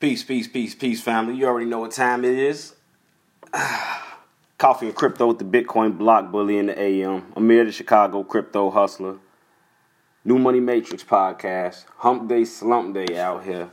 Peace, 0.00 0.24
peace, 0.24 0.48
peace, 0.48 0.74
peace, 0.74 1.02
family. 1.02 1.36
You 1.36 1.46
already 1.46 1.66
know 1.66 1.80
what 1.80 1.90
time 1.90 2.24
it 2.24 2.38
is. 2.38 2.74
Coffee 4.58 4.86
and 4.86 4.94
crypto 4.94 5.26
with 5.26 5.38
the 5.38 5.44
Bitcoin 5.44 5.98
block 5.98 6.32
bully 6.32 6.56
in 6.56 6.66
the 6.66 6.80
AM. 6.80 7.30
Amir, 7.36 7.66
the 7.66 7.72
Chicago 7.72 8.24
crypto 8.24 8.70
hustler. 8.70 9.18
New 10.24 10.38
Money 10.38 10.58
Matrix 10.58 11.04
podcast. 11.04 11.84
Hump 11.98 12.30
day, 12.30 12.46
slump 12.46 12.94
day 12.94 13.18
out 13.18 13.44
here. 13.44 13.68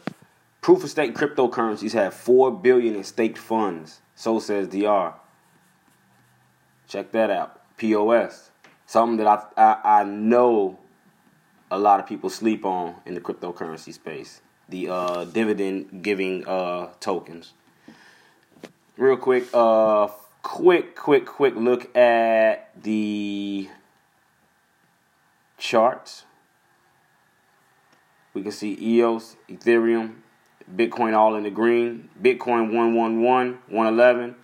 Proof 0.59 0.83
of 0.83 0.89
stake 0.89 1.15
cryptocurrencies 1.15 1.93
have 1.93 2.13
four 2.13 2.51
billion 2.51 2.97
in 2.97 3.05
staked 3.05 3.37
funds. 3.37 4.01
So 4.13 4.39
says 4.39 4.67
DR. 4.67 5.13
Check 6.89 7.13
that 7.13 7.29
out. 7.29 7.61
POS. 7.77 8.51
Something 8.85 9.15
that 9.23 9.27
I, 9.27 9.61
I, 9.61 10.01
I 10.01 10.03
know 10.03 10.77
a 11.71 11.79
lot 11.79 12.01
of 12.01 12.05
people 12.05 12.29
sleep 12.29 12.65
on 12.65 12.95
in 13.05 13.13
the 13.13 13.21
cryptocurrency 13.21 13.93
space. 13.93 14.41
The 14.69 14.89
uh, 14.89 15.25
dividend 15.25 16.03
giving 16.03 16.45
uh, 16.45 16.89
tokens. 16.99 17.53
Real 18.97 19.17
quick, 19.17 19.45
uh, 19.53 20.07
quick, 20.41 20.95
quick, 20.95 21.25
quick 21.25 21.55
look 21.55 21.95
at 21.95 22.71
the 22.81 23.69
charts. 25.57 26.25
We 28.33 28.41
can 28.43 28.51
see 28.51 28.77
EOS, 28.79 29.35
Ethereum, 29.49 30.15
Bitcoin 30.75 31.15
all 31.15 31.35
in 31.35 31.43
the 31.43 31.49
green. 31.49 32.09
Bitcoin 32.21 32.73
111, 32.73 33.59
111 33.67 34.35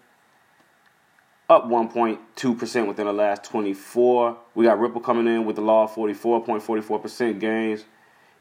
up 1.49 1.67
1.2% 1.67 2.87
within 2.87 3.05
the 3.05 3.13
last 3.13 3.43
24. 3.43 4.37
We 4.55 4.65
got 4.65 4.79
Ripple 4.79 5.01
coming 5.01 5.27
in 5.27 5.45
with 5.45 5.55
the 5.55 5.61
law 5.61 5.87
44.44% 5.87 7.39
gains. 7.39 7.85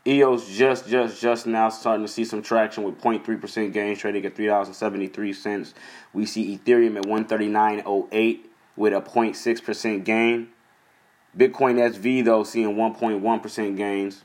EOS 0.07 0.49
just, 0.49 0.89
just, 0.89 1.21
just 1.21 1.47
now 1.47 1.69
starting 1.69 2.05
to 2.05 2.11
see 2.11 2.25
some 2.25 2.43
traction 2.43 2.83
with 2.83 3.01
0.3% 3.01 3.73
gains, 3.73 3.99
trading 3.99 4.25
at 4.27 4.35
$3.73. 4.35 5.75
We 6.13 6.27
see 6.27 6.59
Ethereum 6.59 6.97
at 6.97 7.05
139.08 7.05 8.41
with 8.77 8.93
a 8.93 9.01
0.6% 9.01 10.05
gain. 10.05 10.49
Bitcoin 11.37 11.77
SV, 11.79 12.25
though, 12.25 12.43
seeing 12.43 12.75
1.1% 12.75 13.77
gains. 13.77 14.25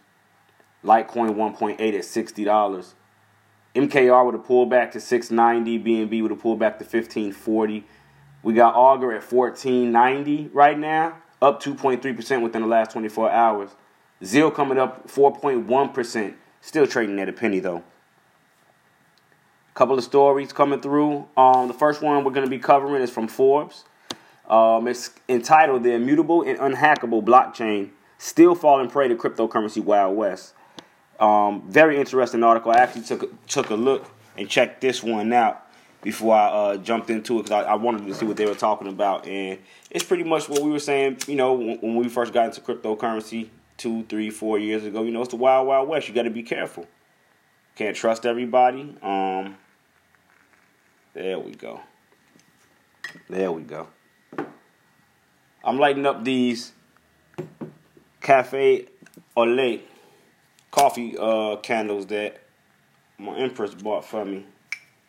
Litecoin 0.84 1.36
1.8 1.36 1.80
at 1.80 1.80
$60. 1.80 2.94
MKR 3.76 4.26
with 4.26 4.36
a 4.36 4.44
pullback 4.44 4.92
to 4.92 5.00
690. 5.00 5.80
BNB 5.80 6.24
with 6.24 6.32
a 6.32 6.36
pullback 6.36 6.80
to 6.80 6.86
1540. 6.86 7.86
We 8.44 8.54
got 8.54 8.76
Augur 8.76 9.12
at 9.12 9.32
1490 9.32 10.52
right 10.54 10.78
now, 10.78 11.18
up 11.42 11.62
2.3% 11.62 12.42
within 12.42 12.62
the 12.62 12.68
last 12.68 12.92
24 12.92 13.30
hours. 13.32 13.72
ZIL 14.24 14.52
coming 14.52 14.78
up 14.78 15.08
4.1%, 15.08 16.34
still 16.62 16.88
trading 16.88 17.20
at 17.20 17.30
a 17.30 17.34
penny 17.34 17.60
though. 17.60 17.84
A 19.72 19.76
Couple 19.76 19.98
of 19.98 20.04
stories 20.04 20.52
coming 20.52 20.82
through. 20.82 21.28
Um, 21.38 21.68
the 21.68 21.74
first 21.74 22.02
one 22.02 22.24
we're 22.24 22.32
going 22.32 22.46
to 22.46 22.50
be 22.50 22.60
covering 22.60 23.02
is 23.02 23.12
from 23.12 23.28
Forbes. 23.28 23.86
Um, 24.50 24.88
it's 24.88 25.12
entitled 25.30 25.84
"The 25.84 25.92
Immutable 25.92 26.42
and 26.42 26.58
Unhackable 26.58 27.24
Blockchain 27.24 27.92
Still 28.18 28.56
Falling 28.56 28.90
Prey 28.90 29.08
to 29.08 29.16
Cryptocurrency 29.16 29.84
Wild 29.84 30.18
West." 30.18 30.54
Um, 31.20 31.64
very 31.70 31.98
interesting 31.98 32.44
article. 32.44 32.72
I 32.72 32.78
actually 32.78 33.04
took 33.04 33.46
took 33.48 33.70
a 33.70 33.76
look 33.76 34.10
and 34.38 34.50
checked 34.50 34.82
this 34.82 35.04
one 35.04 35.32
out 35.34 35.64
before 36.02 36.36
I 36.36 36.48
uh, 36.48 36.78
jumped 36.78 37.10
into 37.10 37.40
it 37.40 37.44
because 37.44 37.66
I, 37.66 37.72
I, 37.72 37.76
wanted 37.76 38.06
to 38.06 38.14
see 38.14 38.26
what 38.26 38.38
they 38.38 38.46
were 38.46 38.56
talking 38.56 38.88
about, 38.88 39.28
and 39.28 39.60
it's 39.90 40.06
pretty 40.06 40.24
much 40.24 40.48
what 40.48 40.62
we 40.62 40.70
were 40.70 40.80
saying. 40.80 41.18
You 41.28 41.36
know, 41.36 41.54
when, 41.54 41.78
when, 41.80 41.96
we 41.96 42.08
first 42.08 42.34
got 42.34 42.46
into 42.46 42.62
cryptocurrency 42.62 43.50
two, 43.78 44.04
three, 44.06 44.30
four 44.30 44.60
years 44.60 44.84
ago. 44.84 45.04
You 45.04 45.12
know, 45.12 45.22
it's 45.22 45.30
the 45.30 45.38
wild, 45.38 45.68
wild 45.68 45.88
west. 45.88 46.08
You 46.08 46.14
got 46.14 46.24
to 46.24 46.30
be 46.30 46.44
careful. 46.44 46.88
Can't 47.76 47.96
trust 47.96 48.26
everybody. 48.26 48.96
Um, 49.02 49.58
there 51.14 51.40
we 51.40 51.52
go. 51.52 51.82
There 53.30 53.52
we 53.52 53.62
go. 53.62 53.88
I'm 55.64 55.78
lighting 55.78 56.06
up 56.06 56.24
these 56.24 56.72
cafe 58.22 58.88
lait 59.36 59.88
coffee 60.72 61.16
uh, 61.18 61.58
candles 61.58 62.08
that 62.08 62.42
my 63.18 63.36
Empress 63.38 63.74
bought 63.74 64.06
for 64.06 64.26
me, 64.26 64.46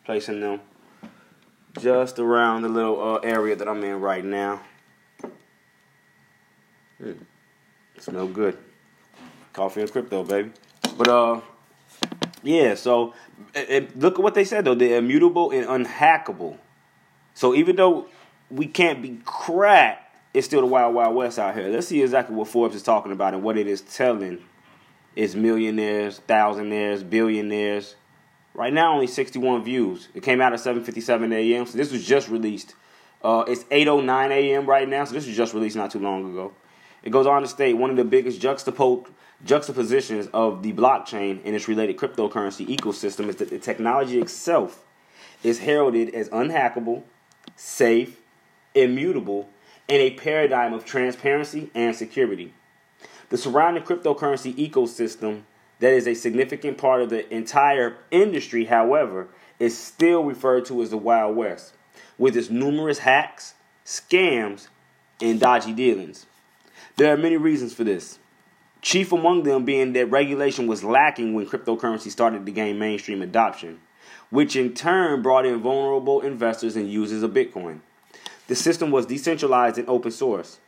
placing 0.05 0.41
them 0.41 0.61
just 1.79 2.19
around 2.19 2.63
the 2.63 2.69
little 2.69 3.15
uh, 3.15 3.19
area 3.19 3.55
that 3.55 3.67
I'm 3.67 3.83
in 3.83 3.99
right 3.99 4.25
now. 4.25 4.61
Mm. 7.01 7.25
Smell 7.99 8.27
good. 8.27 8.57
Coffee 9.53 9.81
and 9.81 9.91
crypto, 9.91 10.23
baby. 10.23 10.51
But 10.97 11.07
uh, 11.07 11.41
yeah. 12.43 12.75
So 12.75 13.13
it, 13.53 13.69
it, 13.69 13.99
look 13.99 14.15
at 14.15 14.23
what 14.23 14.33
they 14.33 14.43
said 14.43 14.65
though. 14.65 14.75
They're 14.75 14.97
immutable 14.97 15.51
and 15.51 15.65
unhackable. 15.85 16.57
So 17.33 17.55
even 17.55 17.75
though 17.75 18.07
we 18.49 18.67
can't 18.67 19.01
be 19.01 19.19
cracked, 19.25 20.15
it's 20.33 20.47
still 20.47 20.61
the 20.61 20.67
wild, 20.67 20.93
wild 20.93 21.15
west 21.15 21.39
out 21.39 21.55
here. 21.55 21.69
Let's 21.69 21.87
see 21.87 22.01
exactly 22.01 22.35
what 22.35 22.47
Forbes 22.47 22.75
is 22.75 22.83
talking 22.83 23.11
about 23.11 23.33
and 23.33 23.43
what 23.43 23.57
it 23.57 23.67
is 23.67 23.81
telling 23.81 24.43
its 25.15 25.35
millionaires, 25.35 26.21
thousandaires, 26.27 27.07
billionaires, 27.07 27.95
Right 28.53 28.73
now, 28.73 28.93
only 28.93 29.07
61 29.07 29.63
views. 29.63 30.09
It 30.13 30.21
came 30.23 30.41
out 30.41 30.51
at 30.53 30.59
7:57 30.59 31.33
a.m. 31.33 31.65
So 31.65 31.77
this 31.77 31.91
was 31.91 32.05
just 32.05 32.29
released. 32.29 32.75
Uh, 33.23 33.45
it's 33.47 33.63
8:09 33.65 34.31
a.m. 34.31 34.65
right 34.65 34.87
now. 34.87 35.05
So 35.05 35.13
this 35.13 35.27
was 35.27 35.37
just 35.37 35.53
released 35.53 35.75
not 35.75 35.91
too 35.91 35.99
long 35.99 36.29
ago. 36.29 36.51
It 37.03 37.11
goes 37.11 37.25
on 37.25 37.41
to 37.41 37.47
state 37.47 37.77
one 37.77 37.89
of 37.89 37.95
the 37.95 38.03
biggest 38.03 38.41
juxtapo- 38.41 39.07
juxtapositions 39.45 40.27
of 40.33 40.63
the 40.63 40.73
blockchain 40.73 41.39
and 41.45 41.55
its 41.55 41.67
related 41.67 41.97
cryptocurrency 41.97 42.67
ecosystem 42.67 43.27
is 43.27 43.37
that 43.37 43.49
the 43.49 43.59
technology 43.59 44.19
itself 44.19 44.83
is 45.43 45.59
heralded 45.59 46.13
as 46.13 46.29
unhackable, 46.29 47.03
safe, 47.55 48.19
immutable, 48.75 49.49
and 49.87 50.01
a 50.01 50.11
paradigm 50.11 50.73
of 50.73 50.85
transparency 50.85 51.69
and 51.73 51.95
security. 51.95 52.53
The 53.29 53.37
surrounding 53.37 53.83
cryptocurrency 53.83 54.53
ecosystem 54.55 55.43
that 55.79 55.93
is 55.93 56.07
a 56.07 56.13
significant 56.13 56.77
part 56.77 57.01
of 57.01 57.09
the 57.09 57.33
entire 57.33 57.97
industry, 58.11 58.65
however, 58.65 59.29
is 59.59 59.77
still 59.77 60.23
referred 60.23 60.65
to 60.65 60.81
as 60.81 60.89
the 60.89 60.97
Wild 60.97 61.35
West, 61.35 61.73
with 62.17 62.35
its 62.35 62.49
numerous 62.49 62.99
hacks, 62.99 63.53
scams, 63.85 64.67
and 65.21 65.39
dodgy 65.39 65.73
dealings. 65.73 66.25
There 66.99 67.13
are 67.13 67.17
many 67.17 67.37
reasons 67.37 67.73
for 67.73 67.85
this. 67.85 68.19
Chief 68.81 69.13
among 69.13 69.43
them 69.43 69.63
being 69.63 69.93
that 69.93 70.11
regulation 70.11 70.67
was 70.67 70.83
lacking 70.83 71.33
when 71.33 71.45
cryptocurrency 71.45 72.11
started 72.11 72.45
to 72.45 72.51
gain 72.51 72.77
mainstream 72.77 73.21
adoption, 73.21 73.79
which 74.29 74.57
in 74.57 74.73
turn 74.73 75.21
brought 75.21 75.45
in 75.45 75.61
vulnerable 75.61 76.19
investors 76.19 76.75
and 76.75 76.91
users 76.91 77.23
of 77.23 77.31
Bitcoin. 77.31 77.79
The 78.47 78.55
system 78.55 78.91
was 78.91 79.05
decentralized 79.05 79.77
and 79.77 79.87
open 79.87 80.11
source, 80.11 80.59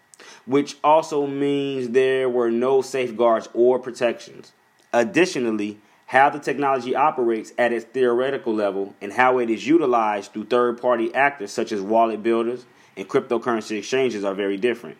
which 0.45 0.77
also 0.85 1.27
means 1.27 1.89
there 1.89 2.29
were 2.29 2.49
no 2.49 2.81
safeguards 2.81 3.49
or 3.53 3.77
protections. 3.77 4.53
Additionally, 4.93 5.81
how 6.05 6.29
the 6.29 6.39
technology 6.39 6.95
operates 6.95 7.51
at 7.57 7.73
its 7.73 7.83
theoretical 7.83 8.55
level 8.55 8.95
and 9.01 9.11
how 9.11 9.37
it 9.39 9.49
is 9.49 9.67
utilized 9.67 10.31
through 10.31 10.45
third 10.45 10.81
party 10.81 11.13
actors 11.13 11.51
such 11.51 11.73
as 11.73 11.81
wallet 11.81 12.23
builders 12.23 12.65
and 12.95 13.09
cryptocurrency 13.09 13.77
exchanges 13.77 14.23
are 14.23 14.33
very 14.33 14.55
different. 14.55 14.97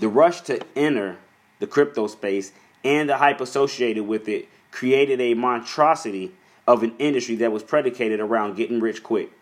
The 0.00 0.08
rush 0.08 0.42
to 0.42 0.60
enter 0.76 1.18
the 1.58 1.66
crypto 1.66 2.06
space 2.06 2.52
and 2.84 3.08
the 3.08 3.16
hype 3.16 3.40
associated 3.40 4.06
with 4.06 4.28
it 4.28 4.48
created 4.70 5.20
a 5.20 5.34
monstrosity 5.34 6.32
of 6.66 6.82
an 6.82 6.94
industry 6.98 7.36
that 7.36 7.50
was 7.50 7.62
predicated 7.62 8.20
around 8.20 8.56
getting 8.56 8.80
rich 8.80 9.02
quick. 9.02 9.32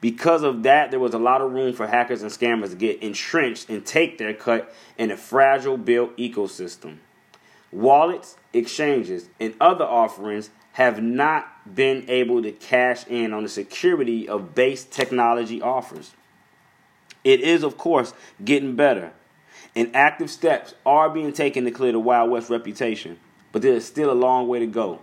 Because 0.00 0.42
of 0.42 0.62
that, 0.62 0.90
there 0.90 1.00
was 1.00 1.14
a 1.14 1.18
lot 1.18 1.40
of 1.40 1.52
room 1.52 1.72
for 1.72 1.86
hackers 1.86 2.22
and 2.22 2.30
scammers 2.30 2.70
to 2.70 2.76
get 2.76 3.02
entrenched 3.02 3.68
and 3.68 3.84
take 3.84 4.18
their 4.18 4.34
cut 4.34 4.72
in 4.96 5.10
a 5.10 5.16
fragile 5.16 5.76
built 5.76 6.16
ecosystem. 6.16 6.98
Wallets, 7.72 8.36
exchanges, 8.52 9.28
and 9.40 9.54
other 9.60 9.84
offerings 9.84 10.50
have 10.72 11.02
not 11.02 11.74
been 11.74 12.08
able 12.08 12.42
to 12.42 12.52
cash 12.52 13.06
in 13.08 13.32
on 13.32 13.42
the 13.42 13.48
security 13.48 14.28
of 14.28 14.54
base 14.54 14.84
technology 14.84 15.60
offers. 15.60 16.12
It 17.24 17.40
is, 17.40 17.64
of 17.64 17.76
course, 17.76 18.14
getting 18.44 18.76
better, 18.76 19.12
and 19.78 19.94
active 19.94 20.28
steps 20.28 20.74
are 20.84 21.08
being 21.08 21.32
taken 21.32 21.64
to 21.64 21.70
clear 21.70 21.92
the 21.92 22.00
Wild 22.00 22.32
West 22.32 22.50
reputation, 22.50 23.16
but 23.52 23.62
there 23.62 23.74
is 23.74 23.86
still 23.86 24.10
a 24.10 24.12
long 24.12 24.48
way 24.48 24.58
to 24.58 24.66
go. 24.66 24.98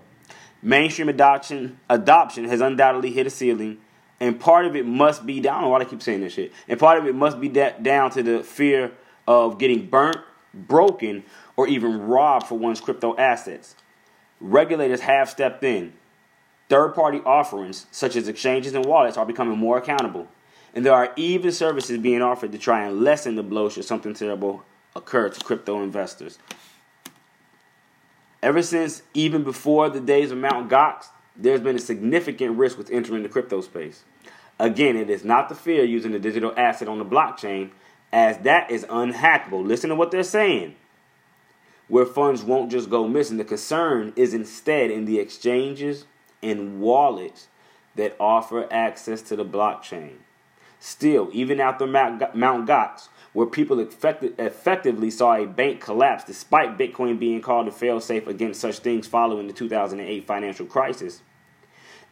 Mainstream 0.61 1.07
adoption 1.07 1.79
adoption 1.89 2.43
has 2.43 2.59
undoubtedly 2.59 3.09
hit 3.09 3.25
a 3.25 3.29
ceiling, 3.29 3.77
and 4.19 4.37
part 4.37 4.65
of 4.65 4.75
it 4.75 4.85
must 4.85 5.25
be 5.25 5.39
down. 5.39 5.53
I 5.53 5.61
don't 5.61 5.63
know 5.63 5.69
why 5.69 5.79
I 5.79 5.85
keep 5.85 6.01
saying 6.01 6.19
this 6.19 6.33
shit. 6.33 6.51
And 6.67 6.77
part 6.77 6.97
of 6.97 7.07
it 7.07 7.15
must 7.15 7.39
be 7.39 7.47
da- 7.47 7.77
down 7.81 8.11
to 8.11 8.23
the 8.23 8.43
fear 8.43 8.91
of 9.25 9.59
getting 9.59 9.87
burnt, 9.87 10.17
broken, 10.53 11.23
or 11.55 11.69
even 11.69 12.01
robbed 12.01 12.47
for 12.47 12.59
one's 12.59 12.81
crypto 12.81 13.15
assets. 13.15 13.75
Regulators 14.41 14.99
have 14.99 15.29
stepped 15.29 15.63
in. 15.63 15.93
Third 16.67 16.95
party 16.95 17.21
offerings, 17.25 17.85
such 17.91 18.17
as 18.17 18.27
exchanges 18.27 18.73
and 18.73 18.83
wallets, 18.83 19.15
are 19.15 19.25
becoming 19.25 19.57
more 19.57 19.77
accountable. 19.77 20.27
And 20.75 20.85
there 20.85 20.93
are 20.93 21.13
even 21.15 21.53
services 21.53 21.97
being 21.97 22.21
offered 22.21 22.51
to 22.51 22.57
try 22.57 22.85
and 22.85 23.01
lessen 23.01 23.35
the 23.35 23.43
blow 23.43 23.69
should 23.69 23.85
something 23.85 24.13
terrible 24.13 24.63
occur 24.93 25.29
to 25.29 25.39
crypto 25.43 25.81
investors. 25.81 26.37
Ever 28.43 28.61
since 28.61 29.01
even 29.13 29.43
before 29.43 29.89
the 29.89 30.01
days 30.01 30.31
of 30.31 30.37
Mt. 30.37 30.69
Gox, 30.69 31.07
there's 31.35 31.61
been 31.61 31.77
a 31.77 31.79
significant 31.79 32.57
risk 32.57 32.77
with 32.77 32.91
entering 32.91 33.23
the 33.23 33.29
crypto 33.29 33.61
space. 33.61 34.03
Again, 34.59 34.95
it 34.95 35.09
is 35.09 35.23
not 35.23 35.49
the 35.49 35.55
fear 35.55 35.83
using 35.83 36.11
the 36.11 36.19
digital 36.19 36.53
asset 36.55 36.87
on 36.87 36.99
the 36.99 37.05
blockchain, 37.05 37.71
as 38.11 38.37
that 38.39 38.69
is 38.69 38.85
unhackable. 38.85 39.65
Listen 39.65 39.89
to 39.89 39.95
what 39.95 40.11
they're 40.11 40.23
saying. 40.23 40.75
Where 41.87 42.05
funds 42.05 42.43
won't 42.43 42.71
just 42.71 42.89
go 42.89 43.07
missing. 43.07 43.37
The 43.37 43.43
concern 43.43 44.13
is 44.15 44.33
instead 44.33 44.91
in 44.91 45.05
the 45.05 45.19
exchanges 45.19 46.05
and 46.41 46.79
wallets 46.79 47.47
that 47.95 48.15
offer 48.19 48.71
access 48.71 49.21
to 49.23 49.35
the 49.35 49.45
blockchain. 49.45 50.17
Still, 50.79 51.29
even 51.33 51.59
after 51.59 51.87
Mount 51.87 52.19
Gox, 52.67 53.07
where 53.33 53.47
people 53.47 53.79
effectively 53.79 55.11
saw 55.11 55.35
a 55.35 55.45
bank 55.45 55.81
collapse 55.81 56.23
despite 56.23 56.77
Bitcoin 56.77 57.19
being 57.19 57.41
called 57.41 57.67
a 57.67 57.71
failsafe 57.71 58.27
against 58.27 58.61
such 58.61 58.79
things 58.79 59.07
following 59.07 59.47
the 59.47 59.53
2008 59.53 60.25
financial 60.25 60.65
crisis, 60.65 61.21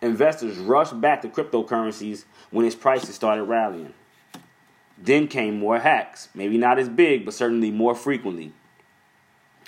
investors 0.01 0.57
rushed 0.57 1.00
back 1.00 1.21
to 1.21 1.30
cryptocurrencies 1.30 2.25
when 2.51 2.65
its 2.65 2.75
prices 2.75 3.15
started 3.15 3.44
rallying. 3.44 3.94
Then 4.98 5.27
came 5.27 5.60
more 5.60 5.80
hacks, 5.80 6.30
maybe 6.33 6.57
not 6.57 6.77
as 6.77 6.89
big, 6.89 7.25
but 7.25 7.33
certainly 7.33 7.71
more 7.71 7.95
frequently. 7.95 8.54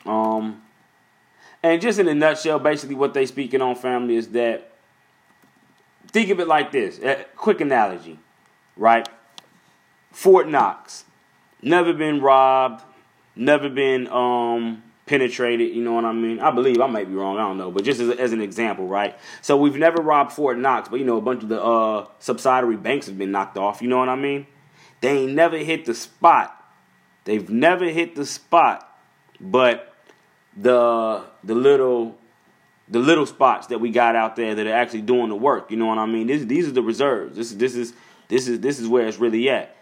Um, 0.05 0.61
and 1.63 1.81
just 1.81 1.99
in 1.99 2.07
a 2.07 2.13
nutshell, 2.13 2.59
basically 2.59 2.95
what 2.95 3.13
they 3.13 3.25
speaking 3.25 3.61
on, 3.61 3.75
family, 3.75 4.15
is 4.17 4.27
that 4.29 4.71
think 6.11 6.29
of 6.29 6.39
it 6.39 6.47
like 6.47 6.71
this: 6.71 6.99
a 6.99 7.25
quick 7.35 7.61
analogy, 7.61 8.19
right? 8.77 9.07
Fort 10.11 10.47
Knox, 10.47 11.05
never 11.61 11.93
been 11.93 12.21
robbed, 12.21 12.83
never 13.35 13.69
been 13.69 14.07
um 14.07 14.83
penetrated. 15.05 15.75
You 15.75 15.83
know 15.83 15.93
what 15.93 16.05
I 16.05 16.13
mean? 16.13 16.39
I 16.39 16.51
believe 16.51 16.79
I 16.81 16.87
might 16.87 17.07
be 17.07 17.15
wrong. 17.15 17.37
I 17.37 17.41
don't 17.41 17.57
know, 17.57 17.71
but 17.71 17.83
just 17.83 17.99
as, 17.99 18.09
as 18.17 18.33
an 18.33 18.41
example, 18.41 18.87
right? 18.87 19.17
So 19.41 19.57
we've 19.57 19.75
never 19.75 20.01
robbed 20.01 20.31
Fort 20.31 20.57
Knox, 20.57 20.89
but 20.89 20.99
you 20.99 21.05
know 21.05 21.17
a 21.17 21.21
bunch 21.21 21.43
of 21.43 21.49
the 21.49 21.61
uh, 21.61 22.07
subsidiary 22.19 22.77
banks 22.77 23.07
have 23.07 23.17
been 23.17 23.31
knocked 23.31 23.57
off. 23.57 23.81
You 23.81 23.87
know 23.87 23.97
what 23.97 24.09
I 24.09 24.15
mean? 24.15 24.47
They 25.01 25.19
ain't 25.19 25.33
never 25.33 25.57
hit 25.57 25.85
the 25.85 25.93
spot. 25.93 26.51
They've 27.25 27.49
never 27.49 27.85
hit 27.85 28.15
the 28.15 28.25
spot, 28.25 28.99
but 29.39 29.93
the 30.55 31.23
the 31.43 31.55
little 31.55 32.17
the 32.87 32.99
little 32.99 33.25
spots 33.25 33.67
that 33.67 33.79
we 33.79 33.89
got 33.89 34.15
out 34.15 34.35
there 34.35 34.55
that 34.55 34.67
are 34.67 34.73
actually 34.73 35.01
doing 35.01 35.29
the 35.29 35.35
work. 35.35 35.71
You 35.71 35.77
know 35.77 35.87
what 35.87 35.97
I 35.97 36.05
mean? 36.05 36.27
This, 36.27 36.45
these 36.45 36.67
are 36.67 36.71
the 36.71 36.83
reserves. 36.83 37.35
This 37.35 37.51
this 37.51 37.75
is 37.75 37.93
this 38.27 38.47
is 38.47 38.59
this 38.59 38.79
is 38.79 38.87
where 38.87 39.07
it's 39.07 39.17
really 39.17 39.49
at 39.49 39.75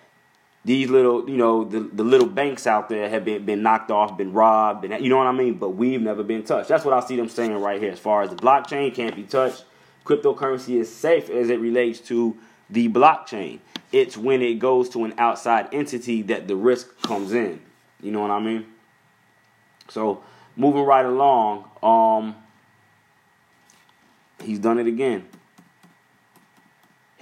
these 0.65 0.89
little, 0.89 1.29
you 1.29 1.35
know, 1.35 1.65
the, 1.65 1.81
the 1.81 2.03
little 2.03 2.27
banks 2.27 2.65
out 2.65 2.87
there 2.87 3.09
have 3.09 3.25
been, 3.25 3.45
been 3.45 3.61
knocked 3.61 3.91
off, 3.91 4.17
been 4.17 4.31
robbed, 4.31 4.81
been, 4.81 5.03
you 5.03 5.09
know 5.09 5.17
what 5.17 5.27
I 5.27 5.33
mean? 5.33 5.55
But 5.55 5.71
we've 5.71 6.01
never 6.01 6.23
been 6.23 6.43
touched. 6.43 6.69
That's 6.69 6.85
what 6.85 6.93
I 6.93 7.05
see 7.05 7.17
them 7.17 7.27
saying 7.27 7.55
right 7.57 7.81
here. 7.81 7.91
As 7.91 7.99
far 7.99 8.21
as 8.21 8.29
the 8.29 8.35
blockchain 8.37 8.93
can't 8.93 9.15
be 9.15 9.23
touched, 9.23 9.65
cryptocurrency 10.05 10.79
is 10.79 10.93
safe 10.93 11.29
as 11.29 11.49
it 11.49 11.59
relates 11.59 11.99
to 12.01 12.37
the 12.69 12.87
blockchain. 12.87 13.59
It's 13.91 14.15
when 14.17 14.41
it 14.41 14.55
goes 14.55 14.89
to 14.89 15.03
an 15.03 15.13
outside 15.17 15.67
entity 15.73 16.21
that 16.23 16.47
the 16.47 16.55
risk 16.55 17.01
comes 17.01 17.33
in. 17.33 17.61
You 18.01 18.11
know 18.11 18.21
what 18.21 18.31
I 18.31 18.39
mean? 18.39 18.65
So 19.89 20.23
moving 20.55 20.83
right 20.83 21.05
along, 21.05 21.65
um, 21.83 22.35
he's 24.41 24.59
done 24.59 24.79
it 24.79 24.87
again 24.87 25.27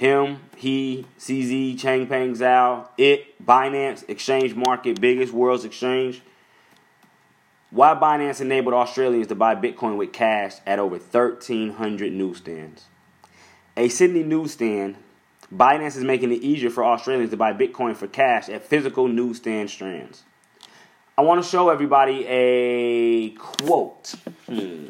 him, 0.02 0.40
he, 0.58 1.06
CZ, 1.20 1.80
Changpeng 1.80 2.36
Zhao, 2.36 2.88
it, 2.98 3.46
Binance, 3.46 4.04
Exchange 4.10 4.56
Market, 4.56 5.00
biggest 5.00 5.32
world's 5.32 5.64
exchange. 5.64 6.24
Why 7.70 7.94
Binance 7.94 8.42
enabled 8.42 8.74
Australians 8.74 9.28
to 9.28 9.36
buy 9.36 9.54
Bitcoin 9.54 9.98
with 9.98 10.12
cash 10.12 10.56
at 10.66 10.80
over 10.80 10.98
1,300 10.98 12.12
newsstands. 12.12 12.86
A 13.78 13.90
Sydney 13.90 14.24
newsstand, 14.24 14.96
Binance 15.54 15.96
is 15.96 16.04
making 16.04 16.32
it 16.32 16.42
easier 16.42 16.72
for 16.72 16.84
Australians 16.84 17.30
to 17.30 17.38
buy 17.38 17.54
Bitcoin 17.54 17.96
for 17.96 18.08
cash 18.08 18.50
at 18.50 18.64
physical 18.64 19.08
newsstand 19.08 19.70
strands. 19.70 20.24
I 21.16 21.22
want 21.22 21.44
to 21.44 21.48
show 21.48 21.70
everybody 21.70 22.26
a 22.28 23.30
quote. 23.32 24.16
Hmm. 24.48 24.88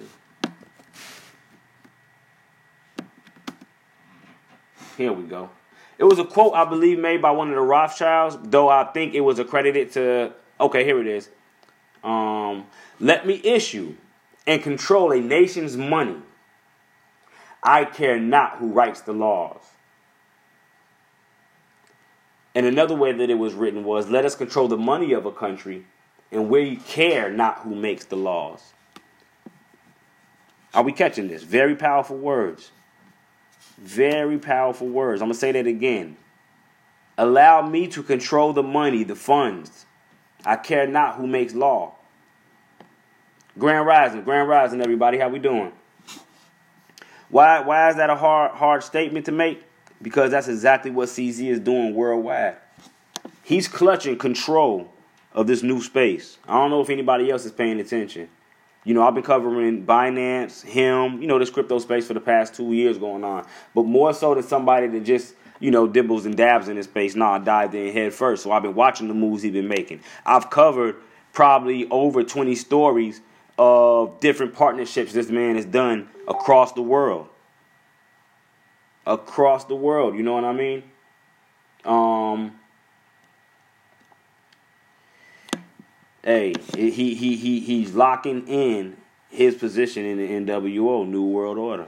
Here 5.02 5.12
we 5.12 5.24
go. 5.24 5.50
It 5.98 6.04
was 6.04 6.20
a 6.20 6.24
quote, 6.24 6.54
I 6.54 6.64
believe, 6.64 7.00
made 7.00 7.24
by 7.24 7.32
one 7.32 7.50
of 7.50 7.56
the 7.56 7.62
Rothschilds, 7.62 8.38
though 8.44 8.70
I 8.70 8.84
think 8.84 9.16
it 9.16 9.22
was 9.22 9.40
accredited 9.40 9.92
to. 9.94 10.34
Okay, 10.60 10.84
here 10.84 11.02
it 11.02 11.08
is. 11.08 11.30
Um, 12.04 12.68
let 13.00 13.26
me 13.26 13.42
issue 13.44 13.96
and 14.46 14.62
control 14.62 15.12
a 15.12 15.20
nation's 15.20 15.76
money. 15.76 16.18
I 17.64 17.86
care 17.86 18.20
not 18.20 18.58
who 18.58 18.72
writes 18.72 19.02
the 19.02 19.14
laws. 19.14 19.62
And 22.54 22.68
another 22.68 22.96
way 22.96 23.12
that 23.12 23.32
it 23.32 23.40
was 23.40 23.56
written 23.56 23.84
was 23.84 24.08
let 24.08 24.24
us 24.24 24.36
control 24.36 24.68
the 24.68 24.78
money 24.78 25.14
of 25.14 25.26
a 25.26 25.32
country, 25.32 25.86
and 26.32 26.48
we 26.48 26.76
care 26.76 27.32
not 27.32 27.60
who 27.60 27.74
makes 27.74 28.06
the 28.06 28.18
laws. 28.18 28.74
Are 30.76 30.84
we 30.84 30.92
catching 30.92 31.28
this? 31.28 31.42
Very 31.42 31.76
powerful 31.76 32.18
words. 32.18 32.70
Very 33.82 34.38
powerful 34.38 34.88
words. 34.88 35.22
I'm 35.22 35.28
going 35.28 35.34
to 35.34 35.40
say 35.40 35.52
that 35.52 35.66
again. 35.66 36.16
Allow 37.18 37.68
me 37.68 37.88
to 37.88 38.04
control 38.04 38.54
the 38.54 38.64
money, 38.64 39.04
the 39.04 39.16
funds. 39.16 39.86
I 40.46 40.56
care 40.56 40.88
not 40.88 41.16
who 41.16 41.26
makes 41.26 41.54
law. 41.56 41.96
Grand 43.58 43.86
Rising, 43.86 44.24
Grand 44.24 44.48
Rising, 44.48 44.82
everybody. 44.82 45.18
How 45.18 45.30
we 45.30 45.40
doing? 45.40 45.72
Why, 47.30 47.62
why 47.62 47.90
is 47.90 47.96
that 47.96 48.10
a 48.10 48.16
hard, 48.16 48.52
hard 48.52 48.84
statement 48.84 49.26
to 49.26 49.32
make? 49.32 49.64
Because 50.02 50.32
that's 50.32 50.48
exactly 50.48 50.92
what 50.92 51.10
CZ 51.10 51.48
is 51.48 51.60
doing 51.60 51.94
worldwide. 51.96 52.58
He's 53.44 53.68
clutching 53.68 54.18
control 54.18 54.92
of 55.34 55.48
this 55.48 55.64
new 55.64 55.82
space. 55.82 56.38
I 56.48 56.54
don't 56.54 56.70
know 56.70 56.82
if 56.82 56.90
anybody 56.90 57.32
else 57.32 57.46
is 57.46 57.52
paying 57.52 57.80
attention. 57.80 58.30
You 58.84 58.96
know, 58.96 59.04
I've 59.04 59.14
been 59.14 59.24
covering 59.24 59.86
Binance, 59.86 60.64
him, 60.64 61.22
you 61.22 61.28
know, 61.28 61.38
this 61.38 61.52
crypto 61.52 61.78
space 61.80 62.08
for 62.08 62.16
the 62.16 62.20
past 62.20 62.56
two 62.56 62.74
years 62.74 62.98
going 62.98 63.24
on. 63.24 63.46
But 63.76 63.84
more 63.84 64.14
so 64.14 64.34
than 64.34 64.44
somebody 64.44 64.88
that 64.88 65.04
just, 65.04 65.36
you 65.60 65.70
know, 65.70 65.88
dibbles 65.88 66.26
and 66.26 66.36
dabs 66.36 66.68
in 66.68 66.78
this 66.78 66.88
space. 66.88 67.16
Nah, 67.16 67.34
I 67.34 67.40
dived 67.40 67.76
in 67.76 67.94
head 67.94 68.14
first. 68.14 68.42
So 68.42 68.52
I've 68.52 68.64
been 68.64 68.74
watching 68.74 69.08
the 69.08 69.14
moves 69.14 69.44
he's 69.44 69.52
been 69.52 69.68
making. 69.68 70.02
I've 70.26 70.50
covered 70.50 70.96
probably 71.32 71.88
over 71.90 72.24
20 72.24 72.56
stories 72.56 73.22
of 73.60 74.20
different 74.20 74.54
partnerships 74.54 75.14
this 75.14 75.30
man 75.30 75.56
has 75.56 75.66
done 75.66 76.10
across 76.28 76.74
the 76.74 76.82
world. 76.82 77.28
Across 79.06 79.66
the 79.66 79.76
world, 79.76 80.16
you 80.16 80.24
know 80.24 80.34
what 80.34 80.44
I 80.44 80.54
mean? 80.54 80.84
Um, 81.86 82.60
hey, 86.24 86.54
he 86.76 86.92
he 86.92 87.36
he 87.36 87.60
he's 87.60 87.94
locking 87.94 88.48
in 88.48 88.98
his 89.30 89.56
position 89.56 90.06
in 90.06 90.18
the 90.18 90.54
NWO, 90.54 91.08
New 91.08 91.26
World 91.26 91.58
Order. 91.58 91.88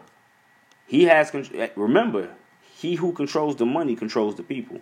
He 0.88 1.06
has 1.06 1.32
eh, 1.54 1.70
remember, 1.76 2.30
he 2.76 2.96
who 2.96 3.12
controls 3.14 3.56
the 3.58 3.66
money 3.66 3.96
controls 3.96 4.36
the 4.36 4.44
people. 4.44 4.80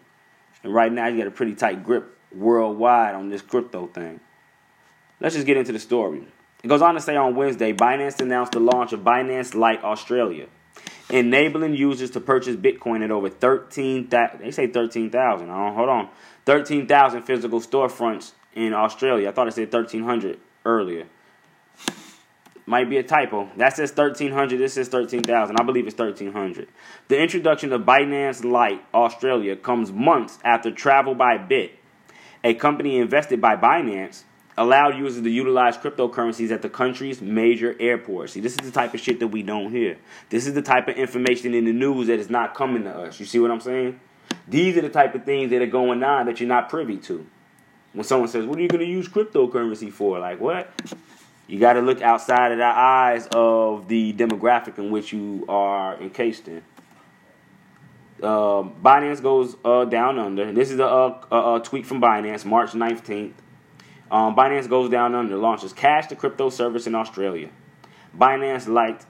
And 0.63 0.73
right 0.73 0.91
now, 0.91 1.09
he's 1.09 1.17
got 1.17 1.27
a 1.27 1.31
pretty 1.31 1.55
tight 1.55 1.83
grip 1.83 2.17
worldwide 2.33 3.15
on 3.15 3.29
this 3.29 3.41
crypto 3.41 3.87
thing. 3.87 4.19
Let's 5.19 5.35
just 5.35 5.47
get 5.47 5.57
into 5.57 5.71
the 5.71 5.79
story. 5.79 6.25
It 6.63 6.67
goes 6.67 6.81
on 6.81 6.93
to 6.93 7.01
say 7.01 7.15
on 7.15 7.35
Wednesday, 7.35 7.73
Binance 7.73 8.21
announced 8.21 8.51
the 8.51 8.59
launch 8.59 8.93
of 8.93 9.01
Binance 9.01 9.55
Lite 9.55 9.83
Australia, 9.83 10.47
enabling 11.09 11.75
users 11.75 12.11
to 12.11 12.19
purchase 12.19 12.55
Bitcoin 12.55 13.03
at 13.03 13.09
over 13.09 13.29
13, 13.29 14.09
they 14.39 14.51
say 14.51 14.67
13,000, 14.67 15.49
hold 15.49 15.89
on, 15.89 16.09
13,000 16.45 17.23
physical 17.23 17.59
storefronts 17.59 18.33
in 18.55 18.73
Australia. 18.73 19.29
I 19.29 19.31
thought 19.31 19.47
it 19.47 19.53
said 19.53 19.71
1300 19.73 20.39
earlier. 20.65 21.07
Might 22.65 22.89
be 22.89 22.97
a 22.97 23.03
typo. 23.03 23.49
That 23.57 23.75
says 23.75 23.89
1300. 23.89 24.59
This 24.59 24.73
says 24.73 24.87
13,000. 24.87 25.55
I 25.59 25.63
believe 25.63 25.87
it's 25.87 25.97
1300. 25.97 26.67
The 27.07 27.19
introduction 27.19 27.73
of 27.73 27.81
Binance 27.81 28.43
Lite 28.43 28.83
Australia 28.93 29.55
comes 29.55 29.91
months 29.91 30.37
after 30.43 30.71
Travel 30.71 31.15
by 31.15 31.37
Bit, 31.37 31.73
a 32.43 32.53
company 32.53 32.99
invested 32.99 33.41
by 33.41 33.55
Binance, 33.55 34.23
allowed 34.57 34.97
users 34.97 35.23
to 35.23 35.29
utilize 35.29 35.75
cryptocurrencies 35.77 36.51
at 36.51 36.61
the 36.61 36.69
country's 36.69 37.21
major 37.21 37.75
airports. 37.79 38.33
See, 38.33 38.39
this 38.39 38.53
is 38.53 38.59
the 38.59 38.71
type 38.71 38.93
of 38.93 38.99
shit 38.99 39.19
that 39.19 39.27
we 39.27 39.41
don't 39.41 39.71
hear. 39.71 39.97
This 40.29 40.45
is 40.45 40.53
the 40.53 40.61
type 40.61 40.87
of 40.87 40.95
information 40.95 41.53
in 41.53 41.65
the 41.65 41.73
news 41.73 42.07
that 42.07 42.19
is 42.19 42.29
not 42.29 42.53
coming 42.53 42.83
to 42.83 42.91
us. 42.91 43.19
You 43.19 43.25
see 43.25 43.39
what 43.39 43.49
I'm 43.49 43.59
saying? 43.59 43.99
These 44.47 44.77
are 44.77 44.81
the 44.81 44.89
type 44.89 45.15
of 45.15 45.25
things 45.25 45.49
that 45.49 45.61
are 45.61 45.67
going 45.67 46.03
on 46.03 46.27
that 46.27 46.39
you're 46.39 46.47
not 46.47 46.69
privy 46.69 46.97
to 46.97 47.25
when 47.93 48.03
someone 48.03 48.29
says, 48.29 48.45
"What 48.45 48.57
are 48.57 48.61
you 48.61 48.67
going 48.67 48.85
to 48.85 48.91
use 48.91 49.07
cryptocurrency 49.07 49.91
for?" 49.91 50.19
Like 50.19 50.39
what? 50.39 50.71
You 51.47 51.59
got 51.59 51.73
to 51.73 51.81
look 51.81 52.01
outside 52.01 52.53
of 52.53 52.59
the 52.59 52.65
eyes 52.65 53.27
of 53.33 53.89
the 53.89 54.13
demographic 54.13 54.77
in 54.77 54.89
which 54.89 55.11
you 55.11 55.45
are 55.49 55.99
encased 56.01 56.47
in. 56.47 56.63
Um, 58.23 58.75
Binance 58.81 59.21
goes 59.21 59.57
uh, 59.65 59.85
down 59.85 60.17
under. 60.19 60.53
This 60.53 60.71
is 60.71 60.79
a, 60.79 60.85
a, 60.85 61.55
a, 61.55 61.61
tweet 61.61 61.85
from 61.87 61.99
Binance, 61.99 62.45
March 62.45 62.71
19th. 62.71 63.33
Um, 64.11 64.35
Binance 64.35 64.69
goes 64.69 64.89
down 64.89 65.15
under, 65.15 65.35
launches 65.35 65.73
cash 65.73 66.07
to 66.07 66.15
crypto 66.15 66.49
service 66.49 66.85
in 66.85 66.93
Australia. 66.93 67.49
Binance 68.17 68.67
Lite 68.67 69.05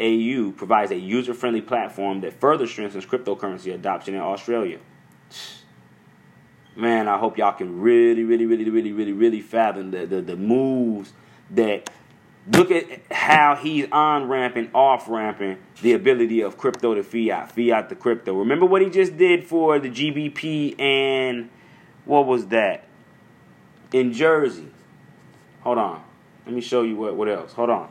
AU 0.00 0.52
provides 0.52 0.90
a 0.90 0.96
user 0.96 1.34
friendly 1.34 1.62
platform 1.62 2.20
that 2.20 2.32
further 2.40 2.66
strengthens 2.66 3.06
cryptocurrency 3.06 3.72
adoption 3.72 4.14
in 4.14 4.20
Australia. 4.20 4.78
Man, 6.78 7.08
I 7.08 7.18
hope 7.18 7.36
y'all 7.36 7.50
can 7.50 7.80
really, 7.80 8.22
really, 8.22 8.46
really, 8.46 8.70
really, 8.70 8.92
really, 8.92 9.12
really 9.12 9.40
fathom 9.40 9.90
the, 9.90 10.06
the, 10.06 10.20
the 10.22 10.36
moves 10.36 11.12
that 11.50 11.90
look 12.52 12.70
at 12.70 13.00
how 13.10 13.56
he's 13.56 13.88
on 13.90 14.28
ramping, 14.28 14.70
off 14.72 15.08
ramping 15.08 15.58
the 15.82 15.92
ability 15.92 16.40
of 16.40 16.56
crypto 16.56 16.94
to 16.94 17.02
fiat, 17.02 17.50
fiat 17.50 17.88
to 17.88 17.96
crypto. 17.96 18.32
Remember 18.34 18.64
what 18.64 18.80
he 18.80 18.90
just 18.90 19.16
did 19.16 19.42
for 19.42 19.80
the 19.80 19.90
GBP 19.90 20.78
and 20.80 21.50
what 22.04 22.26
was 22.26 22.46
that? 22.46 22.84
In 23.92 24.12
Jersey. 24.12 24.68
Hold 25.62 25.78
on. 25.78 26.04
Let 26.46 26.54
me 26.54 26.60
show 26.60 26.82
you 26.82 26.94
what, 26.94 27.16
what 27.16 27.28
else. 27.28 27.54
Hold 27.54 27.70
on. 27.70 27.88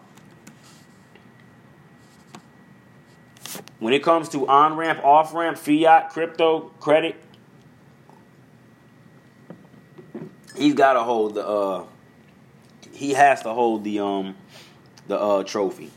When 3.79 3.93
it 3.93 4.01
comes 4.01 4.29
to 4.29 4.47
on 4.47 4.77
ramp, 4.77 5.03
off 5.03 5.33
ramp, 5.33 5.57
fiat, 5.57 6.11
crypto, 6.11 6.71
credit, 6.79 7.21
he's 10.57 10.73
got 10.73 10.93
to 10.93 11.03
hold 11.03 11.35
the. 11.35 11.47
Uh, 11.47 11.85
he 12.93 13.13
has 13.13 13.41
to 13.43 13.53
hold 13.53 13.83
the 13.83 13.99
um 13.99 14.35
the 15.07 15.19
uh 15.19 15.43
trophy. 15.43 15.91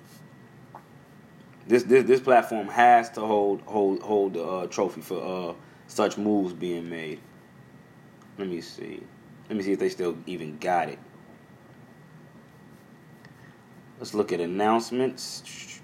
This 1.66 1.84
this 1.84 2.04
this 2.04 2.20
platform 2.20 2.68
has 2.68 3.10
to 3.10 3.20
hold 3.20 3.62
hold 3.62 4.00
hold 4.02 4.34
the 4.34 4.44
uh, 4.44 4.66
trophy 4.66 5.00
for 5.00 5.50
uh 5.50 5.54
such 5.86 6.18
moves 6.18 6.52
being 6.52 6.88
made. 6.88 7.20
Let 8.38 8.48
me 8.48 8.60
see. 8.60 9.02
Let 9.48 9.56
me 9.56 9.62
see 9.64 9.72
if 9.72 9.78
they 9.78 9.88
still 9.88 10.16
even 10.26 10.58
got 10.58 10.88
it. 10.88 10.98
Let's 13.98 14.14
look 14.14 14.32
at 14.32 14.40
announcements. 14.40 15.80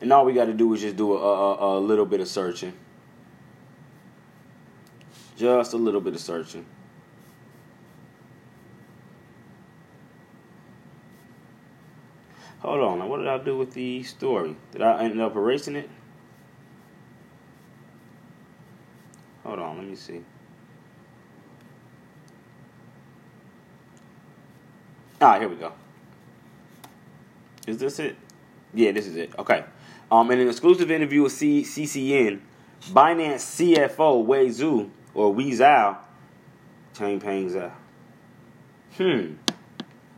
And 0.00 0.12
all 0.12 0.24
we 0.24 0.32
got 0.32 0.46
to 0.46 0.52
do 0.52 0.72
is 0.74 0.80
just 0.80 0.96
do 0.96 1.12
a, 1.12 1.16
a, 1.16 1.78
a 1.78 1.80
little 1.80 2.06
bit 2.06 2.20
of 2.20 2.26
searching. 2.26 2.72
Just 5.42 5.72
a 5.72 5.76
little 5.76 6.00
bit 6.00 6.14
of 6.14 6.20
searching. 6.20 6.64
Hold 12.60 12.78
on. 12.80 13.00
now 13.00 13.08
What 13.08 13.16
did 13.16 13.26
I 13.26 13.38
do 13.38 13.58
with 13.58 13.74
the 13.74 14.04
story? 14.04 14.54
Did 14.70 14.82
I 14.82 15.02
end 15.02 15.20
up 15.20 15.34
erasing 15.34 15.74
it? 15.74 15.90
Hold 19.42 19.58
on. 19.58 19.78
Let 19.78 19.86
me 19.88 19.96
see. 19.96 20.20
Ah, 25.20 25.40
here 25.40 25.48
we 25.48 25.56
go. 25.56 25.72
Is 27.66 27.78
this 27.78 27.98
it? 27.98 28.14
Yeah, 28.72 28.92
this 28.92 29.08
is 29.08 29.16
it. 29.16 29.32
Okay. 29.40 29.64
Um, 30.08 30.30
in 30.30 30.38
an 30.38 30.46
exclusive 30.46 30.92
interview 30.92 31.22
with 31.22 31.32
C- 31.32 31.64
CCN, 31.64 32.42
Binance 32.92 33.40
CFO 33.56 34.24
Wei 34.24 34.46
Zhu 34.46 34.88
or 35.14 35.32
Wei 35.32 35.50
Zhao, 35.50 35.96
Changpeng 36.94 37.50
Zhao. 37.50 37.72
Hmm. 38.96 39.34